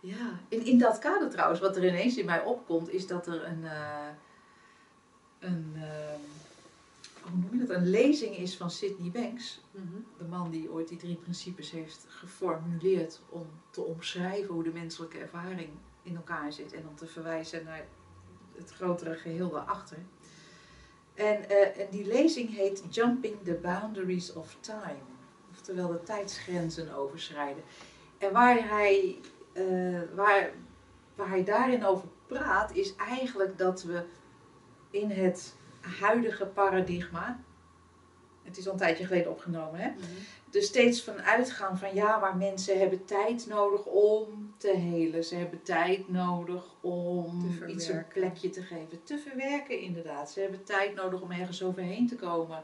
Ja, 0.00 0.38
in, 0.48 0.64
in 0.64 0.78
dat 0.78 0.98
kader 0.98 1.30
trouwens, 1.30 1.60
wat 1.60 1.76
er 1.76 1.86
ineens 1.86 2.16
in 2.16 2.26
mij 2.26 2.42
opkomt, 2.42 2.90
is 2.90 3.06
dat 3.06 3.26
er 3.26 3.44
een, 3.44 3.60
uh, 3.62 4.08
een 5.38 5.72
uh, 5.76 5.82
hoe 7.22 7.40
noem 7.40 7.60
je 7.60 7.66
dat, 7.66 7.76
een 7.76 7.90
lezing 7.90 8.36
is 8.36 8.56
van 8.56 8.70
Sidney 8.70 9.10
Banks. 9.10 9.60
Mm 9.70 9.88
-hmm. 9.90 10.04
De 10.18 10.24
man 10.24 10.50
die 10.50 10.70
ooit 10.70 10.88
die 10.88 10.98
drie 10.98 11.16
principes 11.16 11.70
heeft 11.70 12.06
geformuleerd 12.08 13.20
om 13.28 13.46
te 13.70 13.80
omschrijven 13.80 14.54
hoe 14.54 14.62
de 14.62 14.72
menselijke 14.72 15.18
ervaring 15.18 15.68
in 16.02 16.16
elkaar 16.16 16.52
zit 16.52 16.72
en 16.72 16.88
om 16.88 16.96
te 16.96 17.06
verwijzen 17.06 17.64
naar 17.64 17.86
het 18.56 18.70
grotere 18.70 19.14
geheel 19.14 19.50
daarachter. 19.50 19.98
En, 21.14 21.44
uh, 21.50 21.78
en 21.78 21.86
die 21.90 22.06
lezing 22.06 22.54
heet 22.54 22.82
Jumping 22.90 23.36
the 23.44 23.58
Boundaries 23.62 24.32
of 24.32 24.56
Time, 24.60 25.02
oftewel 25.50 25.88
de 25.88 26.02
tijdsgrenzen 26.02 26.94
overschrijden. 26.94 27.62
En 28.18 28.32
waar 28.32 28.68
hij, 28.68 29.18
uh, 29.58 30.00
waar, 30.14 30.50
waar 31.14 31.28
hij 31.28 31.44
daarin 31.44 31.84
over 31.84 32.08
praat, 32.26 32.74
is 32.74 32.96
eigenlijk 32.96 33.58
dat 33.58 33.82
we 33.82 34.02
in 34.90 35.10
het 35.10 35.54
huidige 36.00 36.46
paradigma, 36.46 37.40
het 38.42 38.58
is 38.58 38.66
al 38.66 38.72
een 38.72 38.78
tijdje 38.78 39.06
geleden 39.06 39.30
opgenomen, 39.30 39.80
hè? 39.80 39.88
Mm 39.88 39.96
-hmm. 39.96 40.50
dus 40.50 40.66
steeds 40.66 41.02
van 41.02 41.22
uitgaan 41.22 41.78
van 41.78 41.94
ja, 41.94 42.18
maar 42.18 42.36
mensen 42.36 42.78
hebben 42.78 43.04
tijd 43.04 43.46
nodig 43.46 43.84
om 43.84 44.54
te 44.56 44.76
helen. 44.76 45.24
Ze 45.24 45.34
hebben 45.34 45.62
tijd 45.62 46.08
nodig 46.08 46.64
om 46.80 47.58
iets 47.66 47.88
een 47.88 48.06
plekje 48.08 48.50
te 48.50 48.62
geven. 48.62 49.02
Te 49.02 49.18
verwerken 49.18 49.80
inderdaad. 49.80 50.30
Ze 50.30 50.40
hebben 50.40 50.64
tijd 50.64 50.94
nodig 50.94 51.20
om 51.20 51.30
ergens 51.30 51.62
overheen 51.62 52.08
te 52.08 52.16
komen. 52.16 52.62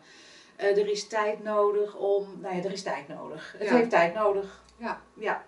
Uh, 0.60 0.78
er 0.78 0.88
is 0.88 1.08
tijd 1.08 1.42
nodig 1.42 1.96
om, 1.96 2.40
nou 2.40 2.56
ja, 2.56 2.62
er 2.62 2.72
is 2.72 2.82
tijd 2.82 3.08
nodig. 3.08 3.54
Het 3.58 3.68
heeft 3.68 3.90
tijd 3.90 4.14
nodig. 4.14 4.62
Ja. 4.76 5.00
ja. 5.14 5.44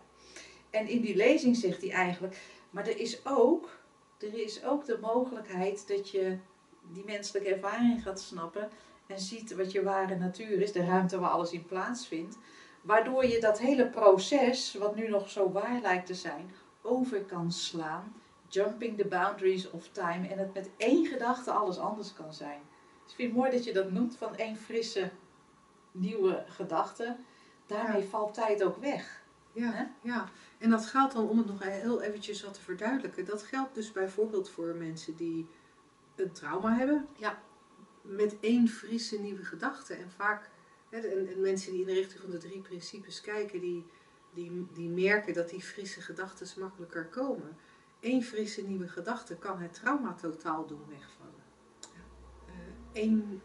En 0.71 0.89
in 0.89 1.01
die 1.01 1.17
lezing 1.17 1.57
zegt 1.57 1.81
hij 1.81 1.91
eigenlijk, 1.91 2.39
maar 2.71 2.87
er 2.87 2.99
is 2.99 3.27
ook, 3.27 3.69
er 4.19 4.35
is 4.35 4.65
ook 4.65 4.85
de 4.85 4.99
mogelijkheid 5.01 5.89
dat 5.89 6.11
je 6.11 6.39
die 6.93 7.05
menselijke 7.05 7.55
ervaring 7.55 8.03
gaat 8.03 8.21
snappen 8.21 8.71
en 9.07 9.21
ziet 9.21 9.55
wat 9.55 9.73
je 9.73 9.83
ware 9.83 10.17
natuur 10.17 10.61
is, 10.61 10.73
de 10.73 10.85
ruimte 10.85 11.19
waar 11.19 11.31
alles 11.31 11.53
in 11.53 11.67
plaatsvindt. 11.67 12.39
Waardoor 12.83 13.27
je 13.27 13.41
dat 13.41 13.59
hele 13.59 13.87
proces, 13.87 14.75
wat 14.75 14.97
nu 14.97 15.09
nog 15.09 15.31
zo 15.31 15.53
waar 15.53 15.81
lijkt 15.81 16.07
te 16.07 16.15
zijn, 16.15 16.55
over 16.83 17.25
kan 17.25 17.53
slaan. 17.53 18.15
Jumping 18.49 18.97
the 18.99 19.07
boundaries 19.07 19.71
of 19.71 19.89
time. 19.89 20.29
En 20.29 20.39
het 20.39 20.55
met 20.55 20.71
één 20.77 21.07
gedachte 21.07 21.51
alles 21.51 21.79
anders 21.79 22.15
kan 22.15 22.35
zijn. 22.35 22.61
Dus 23.03 23.11
ik 23.11 23.17
vind 23.17 23.29
het 23.29 23.39
mooi 23.39 23.51
dat 23.51 23.65
je 23.65 23.73
dat 23.73 23.91
noemt 23.91 24.17
van 24.17 24.37
één 24.37 24.57
frisse, 24.57 25.11
nieuwe 25.93 26.45
gedachte. 26.49 27.17
Daarmee 27.67 28.03
Ja. 28.03 28.09
valt 28.09 28.35
tijd 28.35 28.63
ook 28.65 28.77
weg. 28.77 29.25
Ja, 29.57 29.91
ja, 30.03 30.29
en 30.59 30.71
dat 30.71 30.87
geldt 30.87 31.13
dan, 31.15 31.29
om 31.29 31.39
het 31.39 31.47
nog 31.47 31.63
heel 31.63 32.03
eventjes 32.03 32.43
wat 32.43 32.55
te 32.55 32.61
verduidelijken, 32.61 33.25
dat 33.25 33.43
geldt 33.43 33.75
dus 33.75 33.93
bijvoorbeeld 33.93 34.51
voor 34.51 34.75
mensen 34.75 35.17
die 35.17 35.47
een 36.15 36.33
trauma 36.33 36.77
hebben. 36.77 37.07
Ja. 37.17 37.43
Met 38.03 38.37
één 38.41 38.69
frisse 38.69 39.21
nieuwe 39.21 39.45
gedachte. 39.45 39.95
En 39.95 40.11
vaak, 40.11 40.51
hè, 40.89 40.99
en, 40.99 41.29
en 41.29 41.41
mensen 41.41 41.73
die 41.73 41.81
in 41.81 41.87
de 41.87 41.93
richting 41.93 42.21
van 42.21 42.31
de 42.31 42.39
drie 42.39 42.61
principes 42.61 43.21
kijken, 43.21 43.61
die, 43.61 43.87
die, 44.35 44.67
die 44.73 44.89
merken 44.89 45.35
dat 45.35 45.51
die 45.51 45.63
frisse 45.63 46.01
gedachten 46.01 46.61
makkelijker 46.61 47.07
komen. 47.07 47.57
Eén 48.01 48.25
frisse 48.25 48.63
nieuwe 48.63 48.89
gedachte 48.89 49.37
kan 49.37 49.59
het 49.59 49.75
trauma 49.75 50.15
totaal 50.15 50.67
doen 50.67 50.87
wegvallen. 50.89 51.16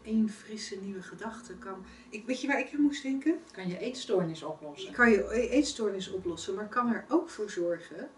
Één 0.02 0.28
frisse 0.28 0.76
nieuwe 0.76 1.02
gedachte 1.02 1.54
kan. 1.54 1.84
Ik, 2.08 2.26
weet 2.26 2.40
je 2.40 2.46
waar 2.46 2.60
ik 2.60 2.74
aan 2.74 2.80
moest 2.80 3.02
denken? 3.02 3.38
Kan 3.52 3.68
je 3.68 3.78
eetstoornis 3.78 4.42
oplossen. 4.42 4.92
kan 4.92 5.10
je 5.10 5.34
e- 5.34 5.48
eetstoornis 5.48 6.10
oplossen, 6.10 6.54
maar 6.54 6.68
kan 6.68 6.92
er 6.92 7.04
ook 7.08 7.28
voor 7.28 7.50
zorgen 7.50 8.10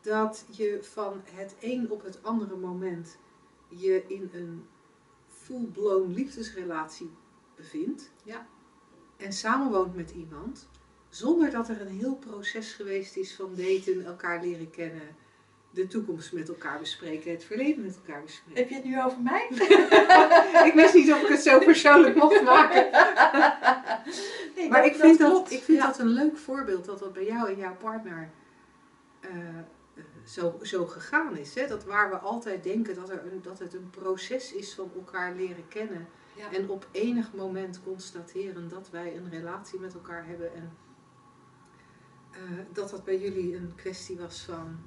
dat 0.00 0.44
je 0.50 0.78
van 0.82 1.22
het 1.24 1.56
een 1.60 1.90
op 1.90 2.02
het 2.02 2.22
andere 2.22 2.56
moment 2.56 3.18
je 3.68 4.04
in 4.08 4.30
een 4.32 4.66
full-blown 5.28 6.12
liefdesrelatie 6.12 7.10
bevindt. 7.56 8.10
Ja. 8.24 8.46
En 9.16 9.32
samenwoont 9.32 9.94
met 9.94 10.10
iemand, 10.10 10.68
zonder 11.08 11.50
dat 11.50 11.68
er 11.68 11.80
een 11.80 11.98
heel 11.98 12.16
proces 12.16 12.72
geweest 12.72 13.16
is 13.16 13.34
van 13.34 13.54
daten, 13.54 14.04
elkaar 14.04 14.40
leren 14.40 14.70
kennen, 14.70 15.16
de 15.72 15.86
toekomst 15.86 16.32
met 16.32 16.48
elkaar 16.48 16.78
bespreken, 16.78 17.30
het 17.30 17.44
verleden 17.44 17.84
met 17.84 17.96
elkaar 17.96 18.22
bespreken. 18.22 18.60
Heb 18.62 18.68
je 18.68 18.74
het 18.74 18.84
nu 18.84 19.02
over 19.02 19.20
mij? 19.20 19.46
ik 20.68 20.72
wist 20.74 20.94
niet 20.94 21.12
of 21.12 21.22
ik 21.22 21.28
het 21.28 21.42
zo 21.42 21.58
persoonlijk 21.58 22.16
mocht 22.16 22.42
maken. 22.42 22.90
Nee, 24.56 24.68
Maar 24.68 24.84
ik 24.86 24.94
vind, 24.94 25.18
dat, 25.18 25.50
ik 25.50 25.62
vind 25.62 25.78
Ja. 25.78 25.86
dat 25.86 25.98
een 25.98 26.06
leuk 26.06 26.36
voorbeeld 26.38 26.84
dat 26.84 26.98
dat 26.98 27.12
bij 27.12 27.24
jou 27.24 27.48
en 27.48 27.56
jouw 27.56 27.76
partner 27.76 28.30
eh, 29.20 29.30
zo, 30.24 30.58
zo 30.62 30.86
gegaan 30.86 31.36
is. 31.36 31.54
Hè? 31.54 31.66
Dat 31.66 31.84
waar 31.84 32.10
we 32.10 32.16
altijd 32.16 32.62
denken 32.62 32.94
dat, 32.94 33.10
er 33.10 33.22
een, 33.32 33.42
dat 33.42 33.58
het 33.58 33.74
een 33.74 33.90
proces 33.90 34.52
is 34.52 34.74
van 34.74 34.90
elkaar 34.94 35.34
leren 35.34 35.68
kennen. 35.68 36.08
Ja. 36.36 36.52
En 36.52 36.68
op 36.70 36.86
enig 36.90 37.32
moment 37.32 37.80
constateren 37.84 38.68
dat 38.68 38.90
wij 38.90 39.16
een 39.16 39.30
relatie 39.30 39.80
met 39.80 39.94
elkaar 39.94 40.26
hebben. 40.26 40.54
En 40.54 40.72
eh, 42.30 42.40
dat 42.72 42.90
dat 42.90 43.04
bij 43.04 43.18
jullie 43.18 43.56
een 43.56 43.72
kwestie 43.76 44.16
was 44.18 44.40
van. 44.42 44.78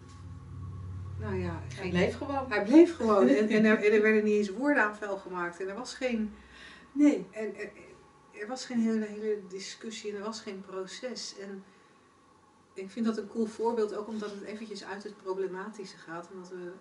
Nou 1.20 1.36
ja, 1.36 1.62
Hij 1.74 1.90
bleef 1.90 2.18
gewoon. 2.18 2.52
hij 2.52 2.64
bleef 2.64 2.96
gewoon. 2.96 3.28
En, 3.28 3.48
en, 3.50 3.66
er, 3.66 3.78
en 3.86 3.94
er 3.94 4.02
werden 4.02 4.24
niet 4.24 4.34
eens 4.38 4.50
woorden 4.50 4.84
aan 4.84 4.96
vuil 4.96 5.18
gemaakt. 5.18 5.60
En 5.60 5.68
er 5.70 5.76
was 5.76 5.94
geen. 5.94 6.34
Nee. 6.92 7.26
En 7.32 7.56
er, 7.58 7.70
er 8.42 8.48
was 8.48 8.66
geen 8.66 8.80
hele, 8.80 9.06
hele 9.06 9.40
discussie 9.48 10.12
en 10.12 10.18
er 10.18 10.24
was 10.24 10.42
geen 10.42 10.62
proces. 10.66 11.36
En 11.40 11.64
ik 12.74 12.90
vind 12.92 13.06
dat 13.06 13.18
een 13.18 13.28
cool 13.28 13.46
voorbeeld, 13.46 13.96
ook 13.96 14.08
omdat 14.08 14.32
het 14.32 14.42
eventjes 14.44 14.86
uit 14.86 15.04
het 15.04 15.18
problematische 15.18 15.98
gaat. 15.98 16.30
Omdat 16.34 16.50
we 16.50 16.72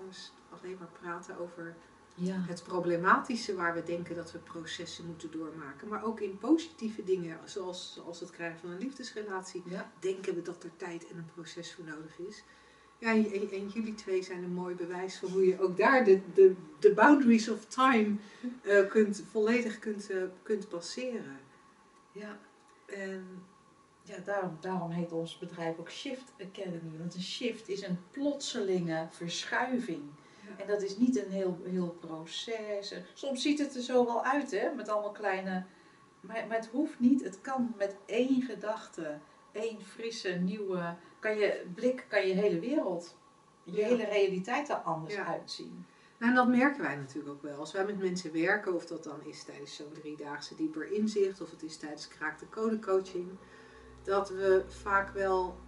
anders 0.00 0.32
alleen 0.50 0.76
maar 0.78 0.88
praten 1.00 1.38
over 1.38 1.74
Ja. 2.14 2.36
het 2.48 2.62
problematische 2.62 3.54
waar 3.54 3.74
we 3.74 3.82
denken 3.82 4.14
dat 4.16 4.32
we 4.32 4.38
processen 4.38 5.06
moeten 5.06 5.30
doormaken. 5.30 5.88
Maar 5.88 6.04
ook 6.04 6.20
in 6.20 6.38
positieve 6.38 7.04
dingen, 7.04 7.38
zoals, 7.44 7.92
zoals 7.94 8.20
het 8.20 8.30
krijgen 8.30 8.60
van 8.60 8.70
een 8.70 8.78
liefdesrelatie, 8.78 9.62
Ja. 9.66 9.92
denken 10.00 10.34
we 10.34 10.42
dat 10.42 10.64
er 10.64 10.76
tijd 10.76 11.08
en 11.10 11.16
een 11.16 11.30
proces 11.34 11.74
voor 11.74 11.84
nodig 11.84 12.18
is. 12.18 12.44
Ja, 13.02 13.10
en, 13.10 13.68
jullie 13.68 13.94
twee 13.94 14.22
zijn 14.22 14.42
een 14.42 14.54
mooi 14.54 14.74
bewijs 14.74 15.16
van 15.16 15.28
hoe 15.28 15.46
je 15.46 15.60
ook 15.60 15.76
daar 15.76 16.04
de, 16.04 16.20
de, 16.34 16.54
de 16.78 16.94
boundaries 16.94 17.48
of 17.48 17.64
time 17.64 18.16
eh, 18.62 18.88
kunt, 18.88 19.24
volledig 19.30 19.78
kunt, 19.78 20.10
eh, 20.10 20.22
kunt 20.42 20.68
passeren. 20.68 21.40
Ja. 22.12 22.38
En 22.86 23.42
Ja, 24.02 24.16
daarom, 24.24 24.56
daarom 24.60 24.90
heet 24.90 25.12
ons 25.12 25.38
bedrijf 25.38 25.78
ook 25.78 25.90
Shift 25.90 26.32
Academy. 26.40 26.98
Want 26.98 27.14
een 27.14 27.22
shift 27.22 27.68
is 27.68 27.82
een 27.82 27.98
plotselinge 28.10 29.06
verschuiving. 29.10 30.02
Ja. 30.40 30.62
En 30.62 30.68
dat 30.68 30.82
is 30.82 30.96
niet 30.96 31.24
een 31.24 31.30
heel, 31.30 31.58
heel 31.64 31.96
proces. 32.00 32.94
Soms 33.14 33.42
ziet 33.42 33.58
het 33.58 33.74
er 33.74 33.82
zo 33.82 34.04
wel 34.04 34.24
uit, 34.24 34.50
hè, 34.50 34.74
met 34.74 34.88
allemaal 34.88 35.12
kleine. 35.12 35.64
Maar, 36.20 36.46
maar 36.46 36.56
het 36.56 36.68
hoeft 36.72 37.00
niet. 37.00 37.22
Het 37.22 37.40
kan 37.40 37.74
met 37.76 37.96
één 38.06 38.42
gedachte, 38.42 39.18
één 39.52 39.80
frisse, 39.80 40.28
nieuwe. 40.28 40.94
Kan 41.18 41.38
je 41.38 41.66
blik, 41.74 42.04
kan 42.08 42.26
je 42.26 42.34
hele 42.34 42.58
wereld, 42.60 43.16
je 43.64 43.76
Ja. 43.76 43.86
hele 43.86 44.04
realiteit 44.04 44.68
er 44.68 44.76
anders 44.76 45.14
Ja. 45.14 45.24
uitzien. 45.26 45.86
Nou, 46.18 46.30
en 46.30 46.38
dat 46.38 46.48
merken 46.48 46.82
wij 46.82 46.96
natuurlijk 46.96 47.34
ook 47.34 47.42
wel. 47.42 47.58
Als 47.58 47.72
wij 47.72 47.84
met 47.84 47.98
mensen 47.98 48.32
werken, 48.32 48.74
of 48.74 48.86
dat 48.86 49.04
dan 49.04 49.24
is 49.24 49.44
tijdens 49.44 49.76
zo'n 49.76 49.92
driedaagse 49.92 50.54
dieper 50.54 50.92
inzicht, 50.92 51.40
of 51.40 51.50
het 51.50 51.62
is 51.62 51.76
tijdens 51.76 52.08
kraak 52.08 52.38
de 52.38 52.48
code 52.48 52.78
coaching, 52.78 53.28
dat 54.02 54.28
we 54.30 54.64
vaak 54.68 55.10
wel 55.14 55.58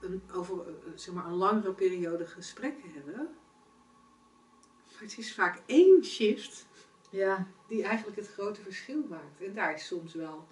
een, 0.00 0.22
over 0.34 0.58
eh, 0.66 0.72
zeg 0.94 1.14
maar, 1.14 1.26
een 1.26 1.32
langere 1.34 1.72
periode 1.72 2.26
gesprekken 2.26 2.90
hebben. 2.92 3.14
Maar 4.92 5.00
het 5.00 5.18
is 5.18 5.34
vaak 5.34 5.62
één 5.66 6.04
shift 6.04 6.66
Ja. 7.10 7.46
die 7.66 7.82
eigenlijk 7.82 8.16
het 8.16 8.28
grote 8.32 8.62
verschil 8.62 9.02
maakt. 9.08 9.40
En 9.40 9.54
daar 9.54 9.74
is 9.74 9.86
soms 9.86 10.14
wel 10.14 10.46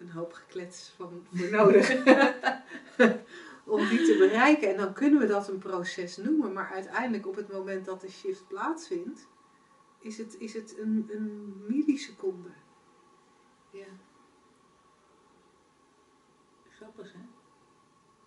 een 0.00 0.10
hoop 0.10 0.32
geklets 0.32 0.92
van 0.96 1.26
voor 1.32 1.50
nodig. 1.50 1.88
om 3.64 3.88
die 3.88 3.98
te 4.04 4.16
bereiken. 4.18 4.68
En 4.70 4.76
dan 4.76 4.92
kunnen 4.92 5.20
we 5.20 5.26
dat 5.26 5.48
een 5.48 5.58
proces 5.58 6.16
noemen. 6.16 6.52
Maar 6.52 6.70
uiteindelijk 6.70 7.26
op 7.26 7.36
het 7.36 7.52
moment 7.52 7.84
dat 7.84 8.00
de 8.00 8.10
shift 8.10 8.48
plaatsvindt, 8.48 9.28
is 10.00 10.18
het, 10.18 10.36
is 10.38 10.54
het 10.54 10.78
een, 10.78 11.08
een 11.12 11.54
milliseconde. 11.68 12.48
ja. 13.70 13.86
Grappig, 16.70 17.12
hè? 17.12 17.18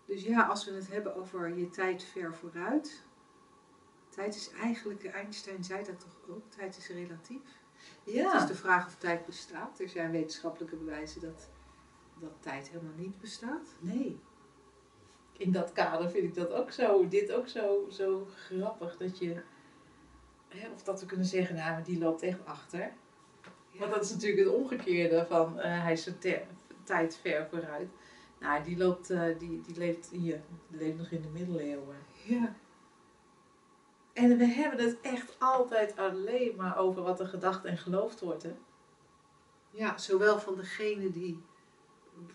Dus 0.05 0.23
ja, 0.23 0.41
als 0.45 0.65
we 0.65 0.71
het 0.71 0.91
hebben 0.91 1.15
over 1.15 1.57
je 1.57 1.69
tijd 1.69 2.03
ver 2.03 2.35
vooruit. 2.35 3.03
Tijd 4.09 4.35
is 4.35 4.51
eigenlijk, 4.51 5.05
Einstein 5.05 5.63
zei 5.63 5.83
dat 5.83 5.99
toch 5.99 6.19
ook, 6.29 6.51
tijd 6.51 6.77
is 6.77 6.87
relatief. 6.87 7.41
Het 7.73 7.89
is 8.03 8.13
Ja. 8.13 8.45
de 8.45 8.55
vraag 8.55 8.87
of 8.87 8.95
tijd 8.95 9.25
bestaat. 9.25 9.79
Er 9.79 9.89
zijn 9.89 10.11
wetenschappelijke 10.11 10.75
bewijzen 10.75 11.21
dat, 11.21 11.49
dat 12.23 12.41
tijd 12.41 12.69
helemaal 12.69 12.97
niet 12.97 13.19
bestaat. 13.19 13.75
Nee. 13.79 14.19
In 15.37 15.51
dat 15.51 15.71
kader 15.71 16.09
vind 16.09 16.23
ik 16.23 16.35
dat 16.35 16.51
ook 16.51 16.71
zo, 16.71 17.07
dit 17.07 17.31
ook 17.31 17.47
zo, 17.47 17.87
zo 17.89 18.27
grappig. 18.35 18.97
Dat 18.97 19.17
je, 19.17 19.41
hè, 20.47 20.69
of 20.69 20.83
dat 20.83 20.99
we 20.99 21.05
kunnen 21.05 21.25
zeggen, 21.25 21.55
nou, 21.55 21.71
maar 21.71 21.83
die 21.83 21.99
loopt 21.99 22.21
echt 22.21 22.45
achter. 22.45 22.91
Want 23.71 23.91
dat 23.91 24.03
is 24.03 24.11
natuurlijk 24.11 24.45
het 24.45 24.55
omgekeerde 24.55 25.25
van, 25.29 25.59
eh, 25.59 25.83
hij 25.83 25.91
is 25.91 26.05
een 26.05 26.17
tijd 26.83 27.17
ver 27.21 27.47
vooruit. 27.49 27.89
Nou, 28.39 28.63
die, 28.63 28.77
loopt, 28.77 29.09
eh, 29.09 29.39
die, 29.39 29.61
die 29.61 29.77
leeft 29.77 30.09
hier, 30.09 30.41
die 30.67 30.79
leeft 30.79 30.97
nog 30.97 31.11
in 31.11 31.21
de 31.21 31.27
middeleeuwen. 31.27 31.97
Ja. 32.25 32.55
En 34.13 34.37
we 34.37 34.45
hebben 34.45 34.85
het 34.85 35.01
echt 35.01 35.35
altijd 35.39 35.97
alleen 35.97 36.55
maar 36.55 36.77
over 36.77 37.01
wat 37.01 37.19
er 37.19 37.27
gedacht 37.27 37.65
en 37.65 37.77
geloofd 37.77 38.19
wordt, 38.19 38.43
hè? 38.43 38.53
Ja, 39.69 39.97
zowel 39.97 40.39
van 40.39 40.55
degene 40.55 41.11
die, 41.11 41.43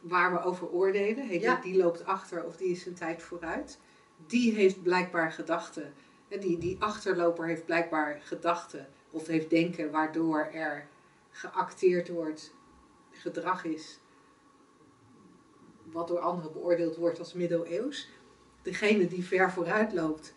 waar 0.00 0.32
we 0.32 0.42
over 0.42 0.68
oordelen, 0.68 1.40
Ja. 1.40 1.54
die, 1.54 1.72
die 1.72 1.82
loopt 1.82 2.04
achter 2.04 2.44
of 2.44 2.56
die 2.56 2.70
is 2.70 2.86
een 2.86 2.94
tijd 2.94 3.22
vooruit. 3.22 3.78
Die 4.26 4.54
heeft 4.54 4.82
blijkbaar 4.82 5.32
gedachten. 5.32 5.92
En 6.28 6.40
die, 6.40 6.58
die 6.58 6.76
achterloper 6.78 7.46
heeft 7.46 7.64
blijkbaar 7.64 8.20
gedachten 8.22 8.88
of 9.10 9.26
heeft 9.26 9.50
denken 9.50 9.90
waardoor 9.90 10.40
er 10.52 10.88
geacteerd 11.30 12.08
wordt, 12.08 12.54
gedrag 13.10 13.64
is, 13.64 14.00
wat 15.92 16.08
door 16.08 16.18
anderen 16.18 16.52
beoordeeld 16.52 16.96
wordt 16.96 17.18
als 17.18 17.32
middeleeuws. 17.32 18.08
Degene 18.62 19.06
die 19.06 19.24
ver 19.24 19.52
vooruit 19.52 19.92
loopt, 19.92 20.34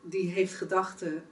die 0.00 0.30
heeft 0.30 0.54
gedachten, 0.54 1.24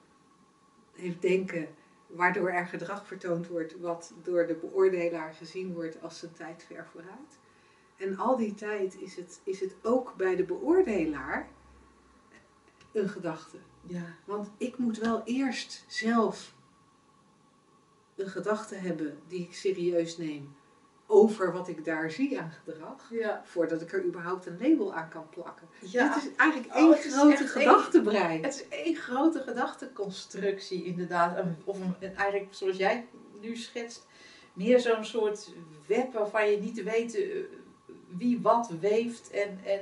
heeft 0.93 1.23
denken, 1.23 1.69
waardoor 2.13 2.49
er 2.51 2.67
gedrag 2.67 3.07
vertoond 3.07 3.49
wordt 3.49 3.81
wat 3.81 4.13
door 4.23 4.47
de 4.47 4.55
beoordelaar 4.55 5.35
gezien 5.35 5.75
wordt 5.75 6.03
als 6.03 6.23
een 6.23 6.33
tijd 6.33 6.65
ver 6.65 6.87
vooruit. 6.87 7.39
En 7.97 8.17
al 8.17 8.37
die 8.37 8.55
tijd 8.55 9.01
is 9.01 9.17
het, 9.17 9.41
is 9.45 9.61
het 9.61 9.75
ook 9.83 10.15
bij 10.17 10.37
de 10.37 10.45
beoordelaar 10.45 11.49
een 12.93 13.09
gedachte. 13.09 13.57
Ja. 13.87 14.17
Want 14.25 14.51
ik 14.57 14.79
moet 14.79 14.99
wel 14.99 15.23
eerst 15.25 15.85
zelf 15.87 16.55
een 18.17 18.29
gedachte 18.29 18.75
hebben 18.75 19.19
die 19.27 19.43
ik 19.43 19.55
serieus 19.55 20.17
neem 20.17 20.55
over 21.13 21.53
wat 21.53 21.69
ik 21.69 21.85
daar 21.85 22.11
zie 22.11 22.41
aan 22.41 22.53
gedrag. 22.65 23.09
Ja. 23.11 23.43
Voordat 23.45 23.81
ik 23.81 23.93
er 23.93 24.05
überhaupt 24.05 24.47
een 24.47 24.59
label 24.61 24.95
aan 24.95 25.09
kan 25.09 25.27
plakken. 25.31 25.69
ja. 25.81 26.13
Het 26.15 26.23
is 26.25 26.29
eigenlijk 26.37 26.75
Oh, 26.75 26.81
één 26.81 26.95
grote 26.97 27.33
echt 27.33 27.41
één- 27.41 27.49
gedachtebrei. 27.49 28.43
Het 28.43 28.55
is 28.55 28.69
één 28.79 28.95
grote 28.97 29.41
gedachteconstructie, 29.41 30.85
inderdaad. 30.85 31.39
Of 31.65 31.79
een, 32.01 32.17
eigenlijk, 32.17 32.47
zoals 32.51 32.77
jij 32.77 33.07
nu 33.41 33.57
schetst, 33.57 34.07
meer 34.53 34.81
zo'n 34.81 35.05
soort 35.05 35.53
web 35.87 36.13
waarvan 36.13 36.51
je 36.51 36.59
niet 36.61 36.83
weet 36.83 37.15
eh, 37.15 37.23
wie 38.17 38.41
wat 38.43 38.71
weeft 38.81 39.31
en, 39.31 39.59
en 39.65 39.81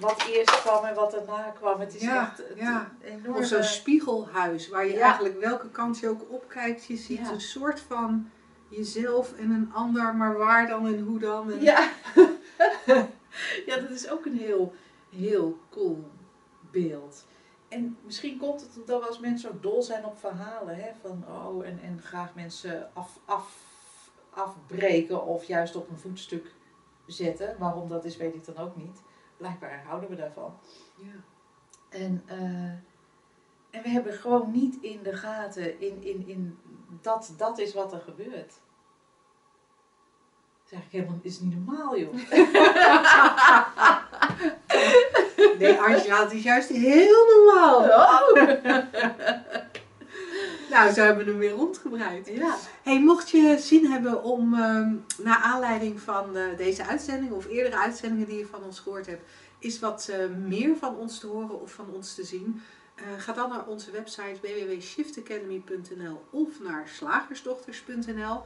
wat 0.00 0.24
eerst 0.28 0.60
kwam 0.60 0.84
en 0.84 0.94
wat 0.94 1.10
daarna 1.10 1.50
kwam. 1.58 1.80
Het 1.80 1.94
is 1.94 2.00
Ja, 2.02 2.26
echt 2.30 2.42
ja. 2.56 2.92
een 3.02 3.12
enorme... 3.18 3.38
Of 3.38 3.46
zo'n 3.46 3.62
spiegelhuis, 3.62 4.68
waar 4.68 4.86
je 4.86 4.92
Ja. 4.92 5.00
eigenlijk 5.00 5.40
welke 5.40 5.68
kant 5.70 5.98
je 5.98 6.08
ook 6.08 6.22
opkijkt, 6.28 6.84
je 6.84 6.96
ziet 6.96 7.28
een 7.30 7.40
soort 7.40 7.80
van 7.80 8.30
jezelf 8.70 9.32
en 9.32 9.50
een 9.50 9.72
ander, 9.72 10.16
maar 10.16 10.38
waar 10.38 10.68
dan 10.68 10.86
en 10.86 11.00
hoe 11.00 11.18
dan. 11.18 11.52
En 11.52 11.60
Ja. 11.60 11.90
ja, 13.66 13.76
dat 13.76 13.90
is 13.90 14.10
ook 14.10 14.24
een 14.24 14.38
heel, 14.38 14.74
heel 15.10 15.58
cool 15.70 16.10
beeld. 16.70 17.26
En 17.68 17.96
misschien 18.04 18.38
komt 18.38 18.60
het 18.60 18.76
omdat 18.76 19.00
we 19.00 19.06
als 19.06 19.18
mensen 19.18 19.50
ook 19.50 19.62
dol 19.62 19.82
zijn 19.82 20.04
op 20.04 20.18
verhalen. 20.18 20.76
Hè? 20.76 20.90
Van, 21.00 21.24
oh, 21.28 21.66
en, 21.66 21.80
en 21.82 22.00
graag 22.02 22.34
mensen 22.34 22.90
af, 22.94 23.18
af, 23.24 23.56
afbreken 24.30 25.26
of 25.26 25.44
juist 25.44 25.76
op 25.76 25.88
een 25.88 25.98
voetstuk 25.98 26.54
zetten. 27.06 27.56
Waarom 27.58 27.88
dat 27.88 28.04
is, 28.04 28.16
weet 28.16 28.34
ik 28.34 28.44
dan 28.44 28.56
ook 28.56 28.76
niet. 28.76 29.02
Blijkbaar 29.36 29.84
houden 29.84 30.10
we 30.10 30.16
daarvan. 30.16 30.58
Ja. 30.94 31.24
En, 31.88 32.22
eh, 32.26 32.70
en 33.70 33.82
we 33.82 33.88
hebben 33.88 34.12
gewoon 34.12 34.50
niet 34.50 34.76
in 34.80 35.02
de 35.02 35.16
gaten 35.16 35.80
in, 35.80 36.02
in, 36.02 36.28
in 36.28 36.58
dat 37.00 37.32
dat 37.36 37.58
is 37.58 37.74
wat 37.74 37.92
er 37.92 38.00
gebeurt. 38.00 38.52
Is 40.66 40.72
eigenlijk 40.72 40.92
helemaal 40.92 41.18
is 41.22 41.40
niet 41.40 41.66
normaal, 41.66 41.98
joh. 41.98 42.14
Nee, 45.58 45.80
Angela, 45.80 46.22
het 46.22 46.32
is 46.32 46.42
juist 46.42 46.68
heel 46.68 47.26
normaal. 47.26 47.86
Nou, 50.70 50.92
zo 50.92 51.02
hebben 51.02 51.24
we 51.24 51.30
hem 51.30 51.40
weer 51.40 51.50
rondgebreid. 51.50 52.28
Ja. 52.28 52.56
Hey, 52.82 53.00
mocht 53.00 53.30
je 53.30 53.56
zin 53.58 53.86
hebben 53.86 54.22
om, 54.22 54.54
ehm 54.54 54.88
naar 55.22 55.38
aanleiding 55.42 56.00
van 56.00 56.36
eh, 56.36 56.56
deze 56.56 56.86
uitzending 56.86 57.32
of 57.32 57.46
eerdere 57.46 57.76
uitzendingen 57.76 58.26
die 58.26 58.38
je 58.38 58.46
van 58.46 58.62
ons 58.62 58.80
gehoord 58.80 59.06
hebt, 59.06 59.22
is 59.58 59.78
wat 59.78 60.08
eh, 60.10 60.18
meer 60.46 60.76
van 60.76 60.96
ons 60.96 61.18
te 61.18 61.26
horen 61.26 61.60
of 61.60 61.72
van 61.72 61.86
ons 61.94 62.14
te 62.14 62.24
zien, 62.24 62.62
ga 63.18 63.32
dan 63.32 63.48
naar 63.48 63.66
onze 63.66 63.90
website 63.90 64.38
www.shiftacademy.nl 64.42 66.24
of 66.30 66.60
naar 66.60 66.88
slagersdochters.nl. 66.88 68.42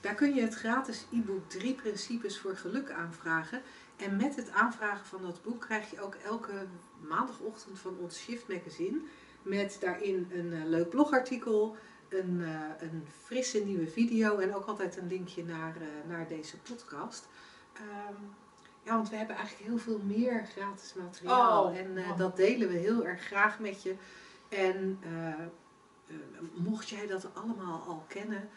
Daar 0.00 0.14
kun 0.14 0.34
je 0.34 0.40
het 0.40 0.54
gratis 0.54 1.06
e-book 1.12 1.50
3 1.50 1.74
principes 1.74 2.38
voor 2.38 2.56
geluk 2.56 2.90
aanvragen. 2.90 3.62
En 3.96 4.16
met 4.16 4.36
het 4.36 4.50
aanvragen 4.50 5.06
van 5.06 5.22
dat 5.22 5.42
boek 5.42 5.60
krijg 5.60 5.90
je 5.90 6.00
ook 6.00 6.14
elke 6.14 6.66
maandagochtend 7.00 7.78
van 7.78 7.96
ons 7.98 8.18
Shift 8.18 8.48
Magazine. 8.48 8.98
Met 9.42 9.76
daarin 9.80 10.30
een 10.32 10.52
eh, 10.52 10.64
leuk 10.64 10.88
blogartikel, 10.88 11.76
een, 12.08 12.42
eh, 12.42 12.88
een 12.88 13.06
frisse 13.24 13.58
nieuwe 13.58 13.86
video 13.86 14.38
en 14.38 14.54
ook 14.54 14.64
altijd 14.66 14.96
een 14.96 15.08
linkje 15.08 15.44
naar, 15.44 15.76
eh, 15.76 16.08
naar 16.08 16.28
deze 16.28 16.56
podcast. 16.56 17.28
Ehm, 17.72 18.14
ja, 18.90 18.96
want 18.96 19.10
we 19.10 19.16
hebben 19.16 19.36
eigenlijk 19.36 19.68
heel 19.68 19.78
veel 19.78 20.00
meer 20.04 20.46
gratis 20.46 20.94
materiaal. 20.94 21.64
Oh, 21.64 21.76
en 21.76 21.96
eh, 21.96 22.16
dat 22.18 22.36
delen 22.36 22.68
we 22.68 22.76
heel 22.76 23.06
erg 23.06 23.22
graag 23.22 23.58
met 23.58 23.82
je. 23.82 23.94
En 24.48 24.98
eh, 25.02 25.28
eh, 25.28 25.44
mocht 26.54 26.88
jij 26.88 27.06
dat 27.06 27.28
allemaal 27.34 27.82
al 27.86 28.04
kennen, 28.08 28.48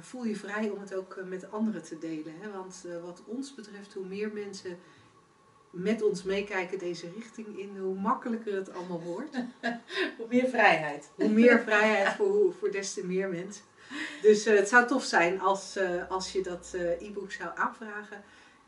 voel 0.00 0.24
je 0.24 0.36
vrij 0.36 0.70
om 0.70 0.80
het 0.80 0.94
ook 0.94 1.20
met 1.24 1.50
anderen 1.50 1.82
te 1.82 1.98
delen. 1.98 2.34
Hè? 2.40 2.50
Want 2.50 2.84
wat 3.02 3.22
ons 3.24 3.54
betreft, 3.54 3.94
hoe 3.94 4.06
meer 4.06 4.32
mensen 4.32 4.78
met 5.70 6.02
ons 6.02 6.22
meekijken 6.22 6.78
deze 6.78 7.10
richting 7.16 7.58
in, 7.58 7.78
hoe 7.78 7.98
makkelijker 7.98 8.54
het 8.54 8.74
allemaal 8.74 9.00
wordt. 9.00 9.36
Hoe 10.18 10.26
meer 10.28 10.48
vrijheid. 10.48 11.10
Hoe 11.14 11.28
meer 11.28 11.60
vrijheid 11.60 12.14
voor, 12.14 12.54
voor 12.58 12.70
des 12.70 12.94
te 12.94 13.06
meer 13.06 13.28
mensen. 13.28 13.64
Dus 14.22 14.44
het 14.44 14.68
zou 14.68 14.86
tof 14.86 15.04
zijn 15.04 15.40
als, 15.40 15.78
als 16.08 16.32
je 16.32 16.42
dat 16.42 16.74
e-book 16.98 17.32
zou 17.32 17.50
aanvragen. 17.54 18.22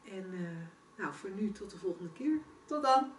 En 0.04 0.24
nou, 1.00 1.14
voor 1.14 1.30
nu 1.30 1.52
tot 1.52 1.70
de 1.70 1.78
volgende 1.78 2.12
keer. 2.12 2.38
Tot 2.64 2.82
dan. 2.82 3.12